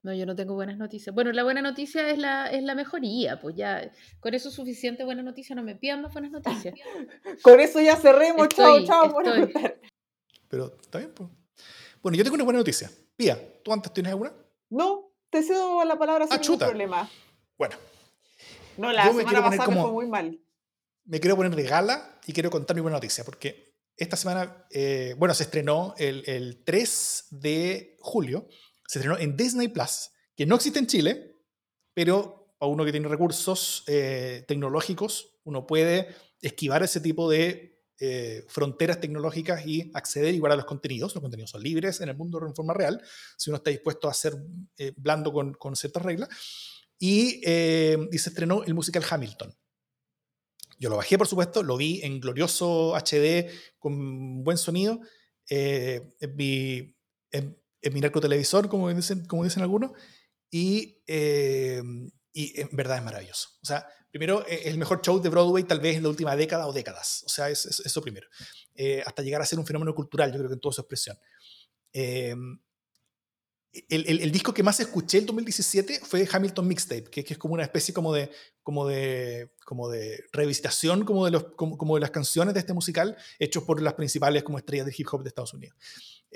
No, 0.03 0.13
yo 0.13 0.27
no 0.27 0.37
tengo 0.37 0.55
buenas 0.55 0.77
noticias. 0.77 1.15
Bueno, 1.15 1.33
la 1.33 1.45
buena 1.45 1.63
noticia 1.63 2.11
es 2.11 2.19
la, 2.19 2.51
es 2.51 2.63
la 2.63 2.75
mejoría, 2.75 3.41
pues 3.41 3.57
ya, 3.57 3.91
con 4.21 4.35
eso 4.35 4.51
es 4.51 4.55
suficiente 4.55 5.05
buena 5.05 5.23
noticia, 5.23 5.57
no 5.57 5.63
me 5.63 5.77
pidan 5.77 6.03
más 6.03 6.13
buenas 6.13 6.31
noticias. 6.31 6.75
con 7.43 7.59
eso 7.61 7.81
ya 7.81 7.97
cerremos, 7.97 8.49
chao, 8.49 8.85
chao. 8.85 9.17
Pero 10.49 10.77
está 10.81 10.99
bien, 10.99 11.13
pues. 11.15 11.31
Bueno, 12.03 12.19
yo 12.19 12.25
tengo 12.25 12.35
una 12.35 12.45
buena 12.45 12.59
noticia. 12.59 12.91
Pía, 13.17 13.39
¿tú 13.63 13.73
antes 13.73 13.93
tienes 13.93 14.11
alguna? 14.11 14.33
No, 14.69 15.11
te 15.31 15.43
cedo 15.43 15.83
la 15.85 15.99
palabra 15.99 16.27
sin 16.27 16.35
ah, 16.35 16.41
ningún 16.41 16.59
problema. 16.59 17.11
Bueno. 17.57 17.77
No, 18.77 18.93
la 18.93 19.11
semana 19.11 19.43
pasada 19.43 19.69
me 19.69 19.81
fue 19.81 19.93
muy 19.93 20.07
mal 20.07 20.44
me 21.07 21.21
quiero 21.21 21.37
poner 21.37 21.55
de 21.55 21.63
gala 21.65 22.19
y 22.27 22.33
quiero 22.33 22.51
contar 22.51 22.75
mi 22.75 22.83
buena 22.83 22.97
noticia, 22.97 23.25
porque 23.25 23.75
esta 23.97 24.17
semana, 24.17 24.67
eh, 24.71 25.15
bueno, 25.19 25.35
se 25.35 25.45
estrenó 25.45 25.95
el, 25.99 26.25
el, 26.27 26.65
3 26.65 27.27
de 27.31 27.97
julio, 28.01 28.49
se 28.87 28.99
estrenó 28.99 29.19
en 29.19 29.37
Disney 29.37 29.69
Plus, 29.69 30.11
que 30.37 30.47
no 30.47 30.57
existe 30.57 30.79
en 30.79 30.87
Chile, 30.87 31.37
pero 31.93 32.55
para 32.59 32.71
uno 32.71 32.85
que 32.85 32.93
tiene 32.93 33.09
recursos 33.09 33.85
eh, 33.87 34.45
tecnológicos, 34.49 35.39
uno 35.45 35.67
puede 35.67 36.09
esquivar 36.41 36.83
ese 36.83 37.01
tipo 37.01 37.31
de 37.31 37.85
eh, 38.01 38.45
fronteras 38.49 39.01
tecnológicas 39.01 39.65
y 39.67 39.93
acceder 39.95 40.35
igual 40.35 40.53
a 40.53 40.57
los 40.57 40.65
contenidos. 40.65 41.15
Los 41.15 41.23
contenidos 41.23 41.51
son 41.51 41.63
libres 41.63 42.01
en 42.01 42.09
el 42.09 42.17
mundo 42.17 42.45
en 42.45 42.55
forma 42.55 42.75
real, 42.75 43.01
si 43.37 43.51
uno 43.51 43.59
está 43.59 43.71
dispuesto 43.71 44.09
a 44.09 44.15
ser 44.15 44.35
blando 44.97 45.33
con, 45.33 45.55
con, 45.55 45.77
ciertas 45.77 46.03
reglas. 46.03 46.29
Y, 46.99 47.39
y 47.47 48.19
se 48.19 48.31
estrenó 48.31 48.65
el 48.65 48.75
musical 48.75 49.05
Hamilton 49.09 49.55
yo 50.79 50.91
lo 50.91 50.97
bajé, 50.97 51.19
por 51.19 51.27
supuesto, 51.27 51.63
lo 51.63 51.77
vi 51.77 52.01
en 52.03 52.21
glorioso 52.21 52.95
HD 52.95 53.51
con 53.79 54.43
buen 54.45 54.59
sonido, 54.59 55.01
eh, 55.49 56.15
en, 56.21 56.37
mi, 56.37 56.97
en, 57.31 57.57
mi 57.93 58.01
narcotelevisor, 58.01 58.69
como 58.69 58.93
dicen, 58.93 59.25
como 59.27 59.45
dicen 59.45 59.63
algunos, 59.63 59.93
y, 60.51 61.03
eh, 61.07 61.83
y 62.33 62.61
en 62.61 62.69
verdad 62.73 62.99
es 62.99 63.05
maravilloso. 63.05 63.49
O 63.63 63.67
sea, 63.67 63.87
primero, 64.11 64.47
es 64.47 64.67
el 64.67 64.79
mejor 64.79 65.01
show 65.03 65.21
de 65.21 65.29
Broadway 65.29 65.65
tal 65.65 65.81
vez 65.81 65.97
en 65.97 66.05
la 66.05 66.09
última 66.09 66.37
década 66.37 66.67
o 66.67 66.73
décadas. 66.73 67.25
O 67.27 67.29
sea, 67.29 67.51
es, 67.51 67.67
eso 67.67 68.03
primero. 68.03 68.27
Eh, 68.75 69.03
hasta 69.05 69.23
llegar 69.23 69.43
a 69.43 69.47
ser 69.47 69.59
un 69.59 69.67
fenómeno 69.67 69.95
cultural, 69.95 70.31
yo 70.31 70.39
creo 70.39 70.49
que 70.49 70.55
en 70.55 70.61
toda 70.61 70.73
su 70.73 70.81
expresión. 70.81 71.19
El, 73.89 74.31
disco 74.31 74.55
que 74.55 74.63
más 74.63 74.79
escuché 74.79 75.19
el 75.19 75.27
2017 75.27 76.01
fue 76.05 76.29
Hamilton 76.31 76.69
Mixtape, 76.69 77.05
que, 77.05 77.25
que, 77.25 77.35
es 77.35 77.39
como 77.39 77.55
una 77.55 77.65
especie 77.65 77.93
como 77.93 78.13
de, 78.13 78.31
como 78.63 78.87
de 78.87 79.51
como 79.65 79.89
de 79.89 80.25
revisitación 80.33 81.05
como 81.05 81.25
de, 81.25 81.33
los, 81.33 81.45
como, 81.57 81.95
de 81.97 82.01
las 82.01 82.11
canciones 82.11 82.55
de 82.55 82.61
este 82.61 82.73
musical 82.73 83.17
hechos 83.39 83.65
por 83.65 83.83
las 83.83 83.95
principales 83.95 84.45
como 84.45 84.59
estrellas 84.59 84.87
del 84.87 84.95
hip 84.97 85.09
hop 85.11 85.23
de 85.23 85.29
Estados 85.29 85.55
Unidos. 85.55 85.77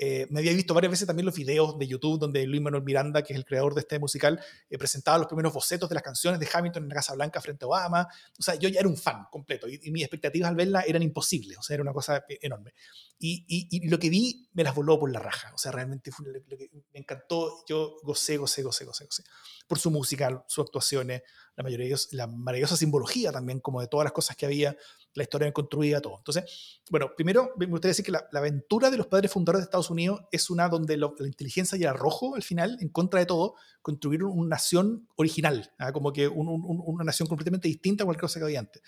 Eh, 0.01 0.27
me 0.29 0.39
había 0.39 0.53
visto 0.53 0.73
varias 0.73 0.91
veces 0.91 1.05
también 1.05 1.25
los 1.25 1.35
videos 1.35 1.77
de 1.77 1.85
YouTube 1.85 2.17
donde 2.17 2.47
Luis 2.47 2.61
Manuel 2.61 2.83
Miranda, 2.83 3.21
que 3.21 3.33
es 3.33 3.37
el 3.37 3.43
creador 3.43 3.73
de 3.73 3.81
este 3.81 3.99
musical, 3.99 4.39
eh, 4.69 4.77
presentaba 4.77 5.17
los 5.17 5.27
primeros 5.27 5.53
bocetos 5.53 5.89
de 5.89 5.95
las 5.95 6.03
canciones 6.03 6.39
de 6.39 6.47
Hamilton 6.51 6.83
en 6.83 6.89
la 6.89 6.95
Casa 6.95 7.13
Blanca 7.15 7.41
frente 7.41 7.65
a 7.65 7.67
Obama. 7.67 8.07
O 8.39 8.41
sea, 8.41 8.55
yo 8.55 8.69
ya 8.69 8.79
era 8.79 8.87
un 8.87 8.95
fan 8.95 9.25
completo 9.29 9.67
y, 9.67 9.91
mis 9.91 10.03
expectativas 10.03 10.47
al 10.47 10.55
verla 10.55 10.83
eran 10.87 11.03
imposibles, 11.03 11.57
o 11.57 11.61
sea, 11.61 11.73
era 11.73 11.83
una 11.83 11.91
cosa 11.91 12.23
enorme. 12.29 12.73
Y, 13.19 13.43
y, 13.69 13.89
lo 13.89 13.99
que 13.99 14.09
vi 14.09 14.47
me 14.53 14.63
las 14.63 14.73
voló 14.73 14.97
por 14.97 15.11
la 15.11 15.19
raja, 15.19 15.51
o 15.53 15.57
sea, 15.57 15.73
realmente 15.73 16.11
fue 16.11 16.27
lo 16.27 16.57
que 16.57 16.69
me 16.93 16.99
encantó, 17.01 17.65
yo 17.67 17.97
gocé, 18.01 18.37
gocé, 18.37 18.63
gocé, 18.63 18.85
gocé, 18.85 19.03
gocé. 19.03 19.23
Por 19.67 19.79
su 19.79 19.91
música, 19.91 20.45
sus 20.47 20.63
actuaciones, 20.63 21.23
la 21.57 21.63
mayoría 21.63 21.97
la 22.11 22.25
maravillosa 22.25 22.77
simbología 22.77 23.33
también, 23.33 23.59
como 23.59 23.81
de 23.81 23.87
todas 23.87 24.05
las 24.05 24.13
cosas 24.13 24.37
que 24.37 24.45
había, 24.45 24.77
la 25.13 25.23
historia 25.23 25.51
construida, 25.51 26.01
todo. 26.01 26.17
Entonces, 26.17 26.81
bueno, 26.89 27.11
primero 27.15 27.51
me 27.57 27.65
gustaría 27.65 27.91
decir 27.91 28.05
que 28.05 28.11
la, 28.11 28.27
aventura 28.33 28.89
de 28.89 28.97
los 28.97 29.07
padres 29.07 29.31
fundadores 29.31 29.61
de 29.61 29.63
Estados 29.65 29.89
Unidos 29.89 30.21
es 30.31 30.49
una 30.49 30.69
donde 30.69 30.97
la 30.97 31.11
inteligencia 31.19 31.77
y 31.77 31.81
el 31.81 31.89
arrojo, 31.89 32.35
al 32.35 32.43
final, 32.43 32.77
en 32.79 32.89
contra 32.89 33.19
de 33.19 33.25
todo, 33.25 33.55
construyeron 33.81 34.31
una 34.31 34.49
nación 34.49 35.07
original, 35.15 35.71
¿ah? 35.77 35.91
como 35.91 36.13
que 36.13 36.27
una 36.27 37.03
nación 37.03 37.27
completamente 37.27 37.67
distinta 37.67 38.03
a 38.03 38.05
cualquier 38.05 38.21
cosa 38.21 38.39
que 38.39 38.45
había 38.45 38.59
antes. 38.59 38.81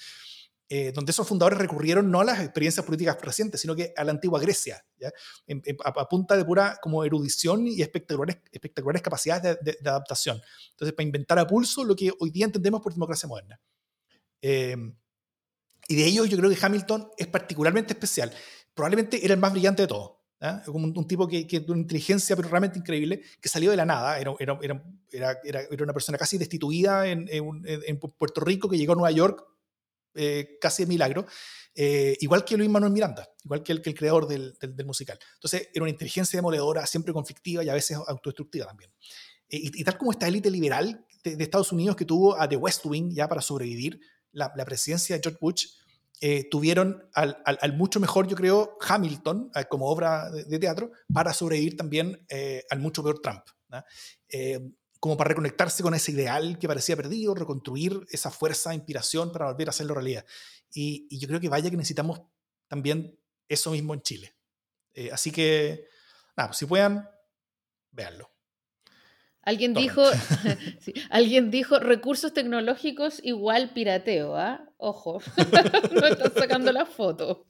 Eh, 0.74 0.93
donde 0.93 1.11
esos 1.11 1.28
fundadores 1.28 1.59
recurrieron 1.59 2.09
no 2.09 2.22
a 2.22 2.24
las 2.24 2.39
experiencias 2.39 2.86
políticas 2.86 3.19
recientes, 3.22 3.59
sino 3.59 3.76
que 3.76 3.93
a 3.97 4.05
la 4.05 4.11
antigua 4.11 4.39
Grecia, 4.39 4.82
¿ya? 4.97 5.11
a, 5.84 6.07
punta 6.07 6.38
de 6.38 6.45
pura 6.45 6.80
como 6.82 7.03
erudición 7.03 7.67
y 7.67 7.82
espectaculares, 7.82 8.38
espectaculares 8.53 9.01
capacidades 9.01 9.57
de, 9.61 9.89
adaptación. 9.89 10.41
Entonces, 10.69 10.95
para 10.95 11.05
inventar 11.05 11.39
a 11.39 11.45
pulso 11.45 11.84
lo 11.84 11.93
que 11.93 12.13
hoy 12.17 12.30
día 12.30 12.45
entendemos 12.45 12.80
por 12.80 12.93
democracia 12.93 13.28
moderna. 13.28 13.59
Eh, 14.41 14.78
y 15.91 15.95
de 15.95 16.05
ellos 16.05 16.29
yo 16.29 16.37
creo 16.37 16.49
que 16.49 16.57
Hamilton 16.59 17.09
es 17.17 17.27
particularmente 17.27 17.91
especial. 17.91 18.31
Probablemente 18.73 19.23
era 19.25 19.33
el 19.33 19.39
más 19.41 19.51
brillante 19.51 19.81
de 19.81 19.87
todos. 19.89 20.13
Como 20.65 20.87
un, 20.87 21.07
tipo 21.07 21.27
que, 21.27 21.45
que 21.45 21.59
de 21.59 21.71
una 21.71 21.81
inteligencia 21.81 22.35
pero 22.35 22.47
realmente 22.47 22.79
increíble, 22.79 23.21
que 23.39 23.49
salió 23.49 23.69
de 23.69 23.77
la 23.77 23.85
nada, 23.85 24.17
era, 24.17 24.33
era, 24.39 24.59
era, 25.11 25.39
era 25.43 25.83
una 25.83 25.93
persona 25.93 26.17
casi 26.17 26.37
destituida 26.37 27.07
en, 27.07 27.27
en, 27.29 27.61
en, 27.65 27.99
Puerto 27.99 28.41
Rico, 28.41 28.69
que 28.69 28.77
llegó 28.77 28.93
a 28.93 28.95
Nueva 28.95 29.11
York 29.11 29.43
eh, 30.15 30.57
casi 30.59 30.83
de 30.83 30.87
milagro, 30.87 31.27
eh, 31.75 32.17
igual 32.21 32.43
que 32.43 32.57
Luis 32.57 32.69
Manuel 32.69 32.93
Miranda, 32.93 33.29
igual 33.43 33.61
que 33.61 33.73
el, 33.73 33.81
que 33.81 33.91
el 33.91 33.95
creador 33.95 34.27
del, 34.27 34.57
del, 34.59 34.85
musical. 34.85 35.19
Entonces 35.35 35.69
era 35.73 35.83
una 35.83 35.91
inteligencia 35.91 36.37
demoledora, 36.37 36.87
siempre 36.87 37.13
conflictiva 37.13 37.63
y 37.63 37.69
a 37.69 37.73
veces 37.73 37.97
autodestructiva 38.07 38.65
también. 38.65 38.91
Eh, 39.47 39.59
y, 39.61 39.83
tal 39.83 39.97
como 39.97 40.11
esta 40.11 40.27
élite 40.27 40.49
liberal 40.49 41.05
de, 41.23 41.35
de 41.35 41.43
Estados 41.43 41.71
Unidos 41.71 41.97
que 41.97 42.05
tuvo 42.05 42.39
a 42.39 42.49
The 42.49 42.55
West 42.55 42.83
Wing 42.85 43.13
ya 43.13 43.27
para 43.27 43.41
sobrevivir 43.41 43.99
la, 44.31 44.51
la 44.55 44.65
presidencia 44.65 45.15
de 45.15 45.21
George 45.21 45.37
Bush, 45.39 45.65
eh, 46.24 46.47
tuvieron 46.51 47.09
al, 47.15 47.74
mucho 47.74 47.99
mejor, 47.99 48.28
yo 48.28 48.36
creo, 48.36 48.78
Hamilton 48.80 49.49
eh, 49.55 49.65
como 49.67 49.88
obra 49.88 50.30
de, 50.30 50.59
teatro 50.59 50.91
para 51.11 51.34
sobrevivir 51.34 51.76
también 51.76 52.24
eh, 52.30 52.63
al 52.69 52.80
mucho 52.80 53.01
peor 53.01 53.19
Trump. 53.22 53.41
como 54.99 55.17
para 55.17 55.30
reconectarse 55.30 55.82
con 55.82 55.95
ese 55.95 56.11
ideal 56.11 56.59
que 56.59 56.67
parecía 56.67 56.95
perdido, 56.95 57.34
reconstruir 57.34 58.05
esa 58.11 58.30
fuerza, 58.30 58.76
inspiración 58.76 59.32
para 59.32 59.47
volver 59.47 59.69
a 59.69 59.72
hacerlo 59.72 59.95
realidad. 59.95 60.24
Y, 60.72 61.07
yo 61.17 61.28
creo 61.28 61.39
que 61.39 61.49
vaya 61.49 61.72
que 61.72 61.78
necesitamos 61.78 62.22
también 62.67 63.19
eso 63.49 63.72
mismo 63.72 63.95
en 63.95 64.03
Chile. 64.03 64.36
así 65.11 65.32
que, 65.32 65.88
nada, 66.38 66.53
si 66.53 66.67
puedan, 66.67 67.09
véanlo. 67.89 68.30
Alguien 69.43 69.73
dijo, 69.73 70.03
sí, 70.79 70.93
alguien 71.09 71.51
dijo 71.51 71.79
recursos 71.79 72.33
tecnológicos 72.33 73.19
igual 73.23 73.71
pirateo, 73.71 74.35
¿ah? 74.35 74.67
Ojo, 74.77 75.21
no 75.91 76.07
están 76.07 76.33
sacando 76.33 76.71
la 76.71 76.85
foto. 76.85 77.45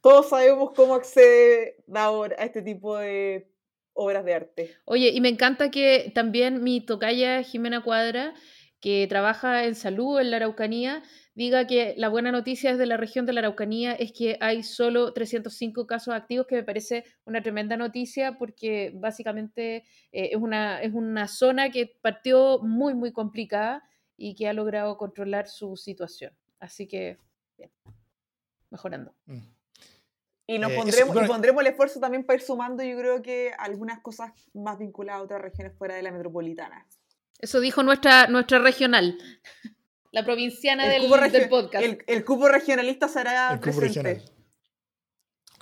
Todos 0.00 0.30
sabemos 0.30 0.72
cómo 0.74 0.94
acceder 0.94 1.76
ahora 1.94 2.34
a 2.38 2.44
este 2.46 2.62
tipo 2.62 2.96
de 2.96 3.50
obras 3.92 4.24
de 4.24 4.34
arte. 4.34 4.76
Oye, 4.86 5.10
y 5.10 5.20
me 5.20 5.28
encanta 5.28 5.70
que 5.70 6.10
también 6.14 6.62
mi 6.62 6.80
tocaya 6.80 7.42
Jimena 7.42 7.82
Cuadra, 7.82 8.32
que 8.80 9.06
trabaja 9.08 9.64
en 9.64 9.74
salud 9.74 10.18
en 10.18 10.30
la 10.30 10.38
Araucanía, 10.38 11.02
diga 11.34 11.66
que 11.66 11.94
la 11.96 12.08
buena 12.08 12.32
noticia 12.32 12.72
desde 12.72 12.86
la 12.86 12.96
región 12.96 13.26
de 13.26 13.32
la 13.32 13.40
Araucanía 13.40 13.92
es 13.92 14.12
que 14.12 14.38
hay 14.40 14.62
solo 14.62 15.12
305 15.12 15.86
casos 15.86 16.14
activos, 16.14 16.46
que 16.46 16.56
me 16.56 16.64
parece 16.64 17.04
una 17.24 17.42
tremenda 17.42 17.76
noticia 17.76 18.38
porque 18.38 18.92
básicamente 18.94 19.84
eh, 20.12 20.30
es, 20.32 20.36
una, 20.36 20.80
es 20.82 20.92
una 20.94 21.28
zona 21.28 21.70
que 21.70 21.94
partió 22.00 22.60
muy, 22.62 22.94
muy 22.94 23.12
complicada 23.12 23.82
y 24.16 24.34
que 24.34 24.48
ha 24.48 24.52
logrado 24.52 24.96
controlar 24.96 25.46
su 25.46 25.76
situación. 25.76 26.32
Así 26.58 26.86
que, 26.86 27.18
bien, 27.56 27.70
mejorando. 28.70 29.14
Mm. 29.26 29.40
Y 30.46 30.58
nos 30.58 30.72
pondremos, 30.72 31.14
eh, 31.14 31.20
eso, 31.20 31.24
y 31.24 31.28
pondremos 31.28 31.60
el 31.60 31.68
esfuerzo 31.68 32.00
también 32.00 32.24
para 32.24 32.36
ir 32.36 32.42
sumando, 32.42 32.82
yo 32.82 32.98
creo 32.98 33.22
que 33.22 33.52
algunas 33.56 34.00
cosas 34.00 34.32
más 34.52 34.78
vinculadas 34.78 35.20
a 35.20 35.24
otras 35.24 35.40
regiones 35.40 35.76
fuera 35.78 35.94
de 35.94 36.02
la 36.02 36.10
metropolitana. 36.10 36.86
Eso 37.40 37.60
dijo 37.60 37.82
nuestra, 37.82 38.26
nuestra 38.26 38.58
regional. 38.58 39.18
La 40.12 40.24
provinciana 40.24 40.88
del, 40.88 41.08
del, 41.08 41.48
podcast. 41.48 41.84
El, 41.84 42.02
el, 42.06 42.24
cupo 42.24 42.48
regionalista 42.48 43.06
será 43.06 43.52
el 43.52 43.60
presente. 43.60 43.86
Regional. 43.86 44.22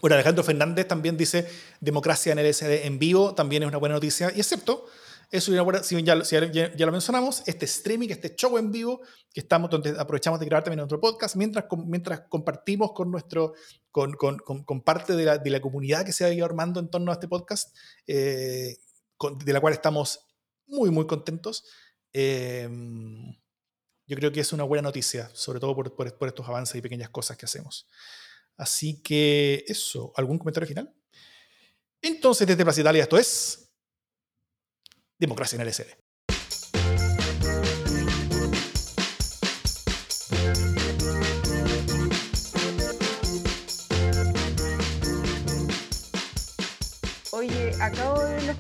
Bueno, 0.01 0.15
Alejandro 0.15 0.43
Fernández 0.43 0.89
también 0.89 1.17
dice 1.17 1.47
democracia 1.81 2.33
en 2.33 2.39
el 2.39 2.55
SD 2.55 2.87
en 2.87 2.99
vivo, 2.99 3.35
también 3.35 3.63
es 3.63 3.69
una 3.69 3.79
buena 3.79 3.97
noticia. 3.97 4.33
Y 4.35 4.41
es 4.41 4.47
cierto, 4.47 4.87
eso 5.31 5.55
es 5.55 5.63
buena, 5.63 5.83
si 5.83 6.03
ya, 6.03 6.23
ya, 6.23 6.75
ya, 6.75 6.87
lo 6.87 6.93
mencionamos, 6.93 7.43
este 7.47 7.67
streaming, 7.67 8.09
este 8.09 8.35
show 8.35 8.57
en 8.57 8.73
vivo, 8.73 9.03
que 9.35 9.41
estamos, 9.41 9.69
donde 9.69 9.91
aprovechamos 9.99 10.41
de 10.41 10.47
grabar 10.47 10.65
también 10.65 10.79
nuestro 10.79 11.01
podcast, 11.01 11.37
mientras, 11.37 11.67
mientras 11.85 12.23
compartimos 12.31 12.93
con, 12.93 13.11
nuestro, 13.11 13.53
con, 13.91 14.15
con, 14.15 14.39
con, 14.39 14.65
con 14.65 14.81
parte 14.83 15.15
de 15.15 15.25
la, 15.25 15.37
de 15.37 15.51
la, 15.51 15.61
comunidad 15.61 16.07
que 16.07 16.13
se 16.13 16.25
ha 16.25 16.33
ido 16.33 16.47
armando 16.47 16.81
en 16.81 16.89
torno 16.89 17.11
a 17.11 17.15
este 17.15 17.29
podcast, 17.29 17.77
eh, 18.07 18.77
de 19.45 19.53
la 19.53 19.61
cual 19.61 19.75
estamos 19.75 20.28
muy, 20.69 20.91
muy 20.91 21.07
contentos. 21.07 21.65
Eh, 22.13 22.69
yo 24.07 24.17
creo 24.17 24.33
que 24.33 24.41
es 24.41 24.53
una 24.53 24.65
buena 24.65 24.83
noticia, 24.83 25.31
sobre 25.35 25.61
todo 25.61 25.75
por, 25.75 25.95
por, 25.95 26.29
estos 26.29 26.49
avances 26.49 26.77
y 26.77 26.81
pequeñas 26.81 27.11
cosas 27.11 27.37
que 27.37 27.45
hacemos. 27.45 27.87
Así 28.57 29.03
que 29.03 29.65
eso, 29.69 30.13
¿algún 30.17 30.39
comentario 30.39 30.67
final? 30.67 30.95
Entonces, 32.01 32.47
desde 32.47 32.65
Plaza 32.65 32.81
Italia, 32.81 33.03
esto 33.03 33.19
es 33.19 33.71
Democracia 35.19 35.57
en 35.57 35.63
el 35.63 35.69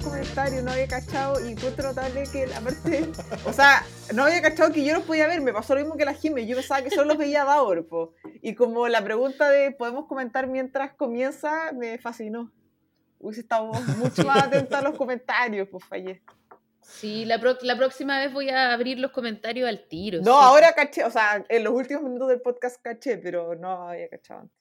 comentarios, 0.08 0.64
no 0.64 0.70
había 0.70 0.88
cachado 0.88 1.44
y 1.44 1.52
encuentro 1.52 1.88
notable 1.88 2.24
que 2.32 2.46
la 2.46 2.60
parte. 2.60 3.08
O 3.44 3.52
sea, 3.52 3.84
no 4.14 4.24
había 4.24 4.40
cachado 4.40 4.72
que 4.72 4.84
yo 4.84 4.94
los 4.94 5.04
podía 5.04 5.26
ver, 5.26 5.40
me 5.40 5.52
pasó 5.52 5.74
lo 5.74 5.80
mismo 5.80 5.96
que 5.96 6.04
la 6.04 6.14
Jimmy, 6.14 6.46
yo 6.46 6.56
pensaba 6.56 6.82
que 6.82 6.90
solo 6.90 7.04
los 7.04 7.18
veía 7.18 7.44
Daur, 7.44 7.86
po. 7.86 8.14
Y 8.40 8.54
como 8.54 8.88
la 8.88 9.04
pregunta 9.04 9.48
de 9.50 9.70
¿podemos 9.72 10.06
comentar 10.06 10.46
mientras 10.46 10.94
comienza? 10.94 11.72
me 11.72 11.98
fascinó. 11.98 12.50
Hubiese 13.18 13.42
estado 13.42 13.72
mucho 13.98 14.24
más 14.24 14.44
atenta 14.44 14.78
a 14.78 14.82
los 14.82 14.96
comentarios, 14.96 15.68
pues 15.68 15.84
fallé. 15.84 16.22
Sí, 16.80 17.26
la, 17.26 17.38
pro 17.38 17.58
la, 17.60 17.76
próxima 17.76 18.18
vez 18.18 18.32
voy 18.32 18.48
a 18.48 18.72
abrir 18.72 18.98
los 18.98 19.10
comentarios 19.10 19.68
al 19.68 19.86
tiro. 19.88 20.18
No, 20.20 20.32
sí. 20.32 20.38
ahora 20.40 20.72
caché, 20.72 21.04
o 21.04 21.10
sea, 21.10 21.44
en 21.48 21.64
los 21.64 21.74
últimos 21.74 22.02
minutos 22.02 22.28
del 22.28 22.40
podcast 22.40 22.80
caché, 22.80 23.18
pero 23.18 23.54
no 23.56 23.88
había 23.88 24.08
cachado 24.08 24.40
antes. 24.40 24.58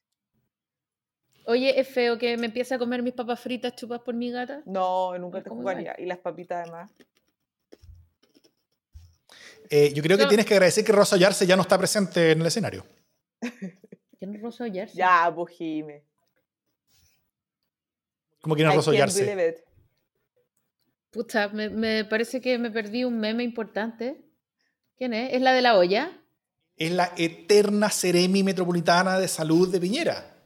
Oye, 1.50 1.80
¿es 1.80 1.88
feo 1.88 2.18
que 2.18 2.36
me 2.36 2.48
empiece 2.48 2.76
a 2.76 2.78
comer 2.78 3.02
mis 3.02 3.14
papas 3.14 3.40
fritas 3.40 3.74
chupas 3.74 4.02
por 4.02 4.14
mi 4.14 4.30
gata? 4.32 4.62
No, 4.66 5.18
nunca 5.18 5.42
te 5.42 5.50
jugaría. 5.50 5.96
Y 5.98 6.06
las 6.06 6.18
papitas 6.18 6.64
además. 6.64 6.92
Eh, 9.70 9.94
yo 9.94 10.04
creo 10.04 10.18
que 10.18 10.26
tienes 10.26 10.46
que 10.46 10.56
agradecer 10.56 10.84
que 10.84 10.92
Rosa 10.92 11.16
Yarse 11.16 11.48
ya 11.48 11.56
no 11.56 11.62
está 11.62 11.78
presente 11.78 12.34
en 12.34 12.42
el 12.42 12.48
escenario. 12.48 12.86
¿Quién 14.20 14.36
es 14.36 14.42
Rosa 14.42 14.68
Yarse? 14.68 14.98
Ya, 14.98 15.30
Bujime. 15.30 16.04
¿Cómo 18.42 18.54
que 18.54 18.64
no 18.64 18.72
es 18.72 18.76
Rosa 18.76 18.94
Yarse? 18.94 19.64
Puta, 21.12 21.48
me, 21.48 21.70
me, 21.70 22.04
parece 22.04 22.42
que 22.42 22.58
me 22.58 22.72
perdí 22.72 23.06
un 23.06 23.18
meme 23.20 23.44
importante. 23.44 24.22
¿Quién 24.98 25.14
es? 25.14 25.34
¿Es 25.34 25.42
la 25.42 25.54
de 25.54 25.62
la 25.62 25.78
olla? 25.78 26.12
Es 26.76 26.92
la 26.92 27.14
eterna 27.16 27.90
Seremi 27.90 28.44
Metropolitana 28.44 29.18
de 29.18 29.30
Salud 29.30 29.72
de 29.72 29.80
Piñera. 29.80 30.37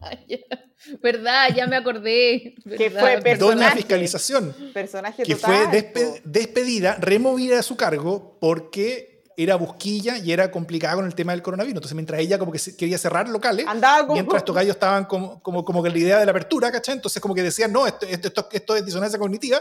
¿Verdad? 1.02 1.48
Ya 1.54 1.66
me 1.66 1.76
acordé. 1.76 2.54
Que 2.76 2.90
fue 2.90 3.20
personaje, 3.22 3.76
fiscalización. 3.76 4.54
Personaje 4.72 5.22
que 5.22 5.34
total, 5.34 5.68
fue 5.68 5.72
despe 5.72 6.22
despedida, 6.24 6.96
removida 7.00 7.56
de 7.56 7.62
su 7.62 7.76
cargo 7.76 8.38
porque 8.40 9.10
era 9.36 9.56
busquilla 9.56 10.18
y 10.18 10.32
era 10.32 10.50
complicada 10.50 10.96
con 10.96 11.06
el 11.06 11.14
tema 11.14 11.32
del 11.32 11.42
coronavirus. 11.42 11.78
Entonces, 11.78 11.94
mientras 11.94 12.20
ella 12.20 12.38
como 12.38 12.52
que 12.52 12.58
quería 12.76 12.98
cerrar 12.98 13.28
locales, 13.28 13.64
como, 13.64 14.12
mientras 14.12 14.40
estos 14.40 14.54
gallos 14.54 14.76
estaban 14.76 15.06
como, 15.06 15.42
como, 15.42 15.64
como 15.64 15.82
que 15.82 15.88
la 15.88 15.98
idea 15.98 16.18
de 16.18 16.26
la 16.26 16.32
apertura, 16.32 16.70
¿cachai? 16.70 16.96
Entonces, 16.96 17.22
como 17.22 17.34
que 17.34 17.42
decían, 17.42 17.72
no, 17.72 17.86
esto, 17.86 18.06
esto, 18.06 18.48
esto 18.52 18.76
es 18.76 18.84
disonancia 18.84 19.18
cognitiva. 19.18 19.58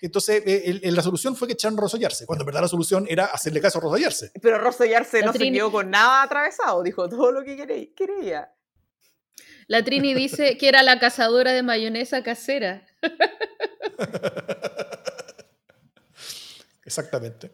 Entonces, 0.00 0.42
eh, 0.44 0.62
el, 0.66 0.80
el, 0.82 0.94
la 0.96 1.02
solución 1.02 1.36
fue 1.36 1.46
que 1.46 1.54
echaron 1.54 1.78
a 1.78 1.82
Rosollarse, 1.82 2.26
cuando 2.26 2.42
en 2.42 2.46
verdad 2.46 2.62
la 2.62 2.68
solución 2.68 3.06
era 3.08 3.26
hacerle 3.26 3.60
caso 3.60 3.78
a 3.78 3.82
Rosollarse. 3.82 4.32
Pero 4.42 4.58
Rosollarse 4.58 5.22
no 5.22 5.32
se 5.32 5.52
quedó 5.52 5.70
con 5.70 5.90
nada 5.90 6.22
atravesado, 6.22 6.82
dijo 6.82 7.08
todo 7.08 7.30
lo 7.30 7.44
que 7.44 7.92
quería. 7.94 8.50
La 9.70 9.84
Trini 9.84 10.14
dice 10.14 10.58
que 10.58 10.68
era 10.68 10.82
la 10.82 10.98
cazadora 10.98 11.52
de 11.52 11.62
mayonesa 11.62 12.24
casera. 12.24 12.84
Exactamente. 16.84 17.52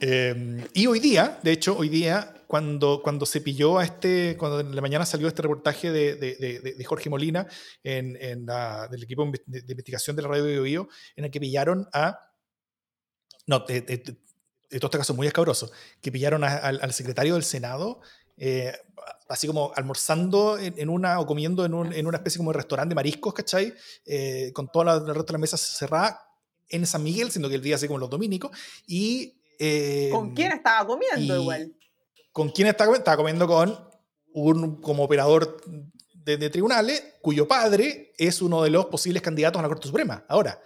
Eh, 0.00 0.68
y 0.74 0.86
hoy 0.86 1.00
día, 1.00 1.38
de 1.42 1.52
hecho, 1.52 1.78
hoy 1.78 1.88
día, 1.88 2.34
cuando, 2.46 3.00
cuando 3.02 3.24
se 3.24 3.40
pilló 3.40 3.78
a 3.78 3.84
este, 3.84 4.36
cuando 4.36 4.60
en 4.60 4.76
la 4.76 4.82
mañana 4.82 5.06
salió 5.06 5.28
este 5.28 5.40
reportaje 5.40 5.90
de, 5.90 6.16
de, 6.16 6.36
de, 6.36 6.74
de 6.74 6.84
Jorge 6.84 7.08
Molina 7.08 7.46
en, 7.82 8.18
en 8.20 8.44
la, 8.44 8.86
del 8.88 9.04
equipo 9.04 9.26
de, 9.46 9.64
investigación 9.66 10.16
de 10.16 10.22
la 10.22 10.28
radio 10.28 10.44
de 10.44 10.86
en 11.16 11.24
el 11.24 11.30
que 11.30 11.40
pillaron 11.40 11.88
a. 11.94 12.20
No, 13.46 13.60
de, 13.60 14.18
todo 14.78 14.88
este 14.88 14.98
caso 14.98 15.14
muy 15.14 15.26
escabroso, 15.26 15.72
que 16.00 16.12
pillaron 16.12 16.44
a, 16.44 16.56
al, 16.58 16.92
secretario 16.92 17.34
del 17.34 17.42
Senado 17.42 18.02
eh, 18.42 18.72
así 19.28 19.46
como 19.46 19.70
almorzando 19.76 20.58
en, 20.58 20.74
en, 20.78 20.88
una 20.88 21.20
o 21.20 21.26
comiendo 21.26 21.64
en, 21.64 21.74
un, 21.74 21.92
en, 21.92 22.06
una 22.06 22.16
especie 22.16 22.38
como 22.38 22.52
de 22.52 22.56
restaurante 22.56 22.88
de 22.88 22.94
mariscos, 22.94 23.34
¿cachai? 23.34 23.74
Eh, 24.06 24.50
con 24.54 24.72
toda 24.72 24.86
la, 24.86 24.94
el 24.94 25.14
resto 25.14 25.26
de 25.26 25.32
la 25.32 25.38
mesa 25.38 25.58
cerrada 25.58 26.26
en 26.68 26.86
San 26.86 27.02
Miguel, 27.02 27.30
siendo 27.30 27.50
que 27.50 27.56
el 27.56 27.62
día 27.62 27.76
así 27.76 27.86
como 27.86 27.98
los 27.98 28.08
dominicos. 28.08 28.50
Y, 28.86 29.40
eh, 29.58 30.08
¿Con 30.10 30.34
quién 30.34 30.52
estaba 30.52 30.86
comiendo 30.86 31.38
igual? 31.38 31.76
¿Con 32.32 32.48
quién 32.48 32.68
estaba, 32.68 32.96
estaba 32.96 33.18
comiendo? 33.18 33.46
Con 33.46 33.78
un 34.32 34.80
como 34.80 35.04
operador 35.04 35.60
de, 36.14 36.38
de, 36.38 36.48
tribunales, 36.48 37.16
cuyo 37.20 37.46
padre 37.46 38.12
es 38.16 38.40
uno 38.40 38.62
de 38.62 38.70
los 38.70 38.86
posibles 38.86 39.22
candidatos 39.22 39.58
a 39.58 39.62
la 39.62 39.68
Corte 39.68 39.86
Suprema. 39.86 40.24
Ahora, 40.28 40.60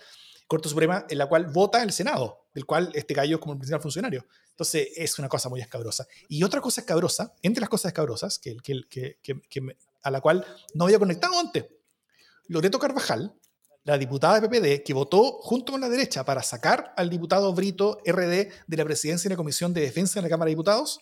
Corte 0.46 0.68
Suprema 0.68 1.06
en 1.08 1.18
la 1.18 1.26
cual 1.26 1.46
vota 1.46 1.82
el 1.82 1.92
Senado, 1.92 2.43
del 2.54 2.64
cual 2.64 2.90
este 2.94 3.14
gallo 3.14 3.36
es 3.36 3.40
como 3.40 3.54
el 3.54 3.58
principal 3.58 3.82
funcionario. 3.82 4.24
Entonces 4.50 4.88
es 4.96 5.18
una 5.18 5.28
cosa 5.28 5.48
muy 5.48 5.60
escabrosa. 5.60 6.06
Y 6.28 6.44
otra 6.44 6.60
cosa 6.60 6.80
escabrosa, 6.80 7.34
entre 7.42 7.60
las 7.60 7.68
cosas 7.68 7.90
escabrosas, 7.90 8.38
que, 8.38 8.56
a 10.02 10.10
la 10.10 10.20
cual 10.20 10.46
no 10.74 10.84
había 10.84 10.98
conectado 10.98 11.38
antes, 11.38 11.66
Loreto 12.46 12.78
Carvajal, 12.78 13.34
la 13.82 13.98
diputada 13.98 14.40
de 14.40 14.48
PPD, 14.48 14.82
que 14.84 14.94
votó 14.94 15.38
junto 15.40 15.72
con 15.72 15.80
la 15.80 15.88
derecha 15.88 16.24
para 16.24 16.42
sacar 16.42 16.94
al 16.96 17.10
diputado 17.10 17.52
Brito 17.52 17.98
RD 18.06 18.48
de 18.66 18.76
la 18.76 18.84
presidencia 18.84 19.28
de 19.28 19.34
la 19.34 19.36
Comisión 19.36 19.74
de 19.74 19.82
Defensa 19.82 20.20
de 20.20 20.22
la 20.22 20.28
Cámara 20.30 20.46
de 20.46 20.52
Diputados, 20.52 21.00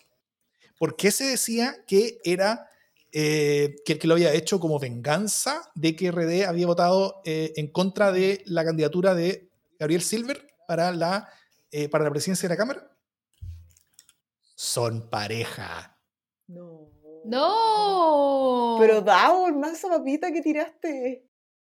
porque 0.77 1.11
se 1.11 1.25
decía 1.25 1.77
que 1.85 2.19
era 2.23 2.67
eh, 3.11 3.75
que, 3.85 3.99
que, 3.99 4.07
lo 4.07 4.15
había 4.15 4.33
hecho 4.33 4.59
como 4.59 4.79
venganza 4.79 5.69
de 5.75 5.95
que 5.95 6.11
RD 6.11 6.45
había 6.45 6.65
votado 6.65 7.21
eh, 7.25 7.53
en 7.57 7.67
contra 7.67 8.11
de 8.11 8.41
la 8.45 8.65
candidatura 8.65 9.13
de 9.13 9.49
Gabriel 9.79 10.01
Silver 10.01 10.47
para 10.67 10.91
la 10.91 11.29
eh, 11.73 11.89
para 11.89 12.03
la 12.03 12.11
presidencia 12.11 12.47
de 12.47 12.53
la 12.53 12.57
Cámara? 12.57 12.95
Son 14.55 15.09
pareja. 15.09 15.99
No. 16.47 16.91
¡No! 17.25 18.77
Pero 18.79 19.01
Dao, 19.01 19.51
más 19.53 19.73
esa 19.73 19.89
papita 19.89 20.31
que 20.31 20.41
tiraste. 20.41 21.27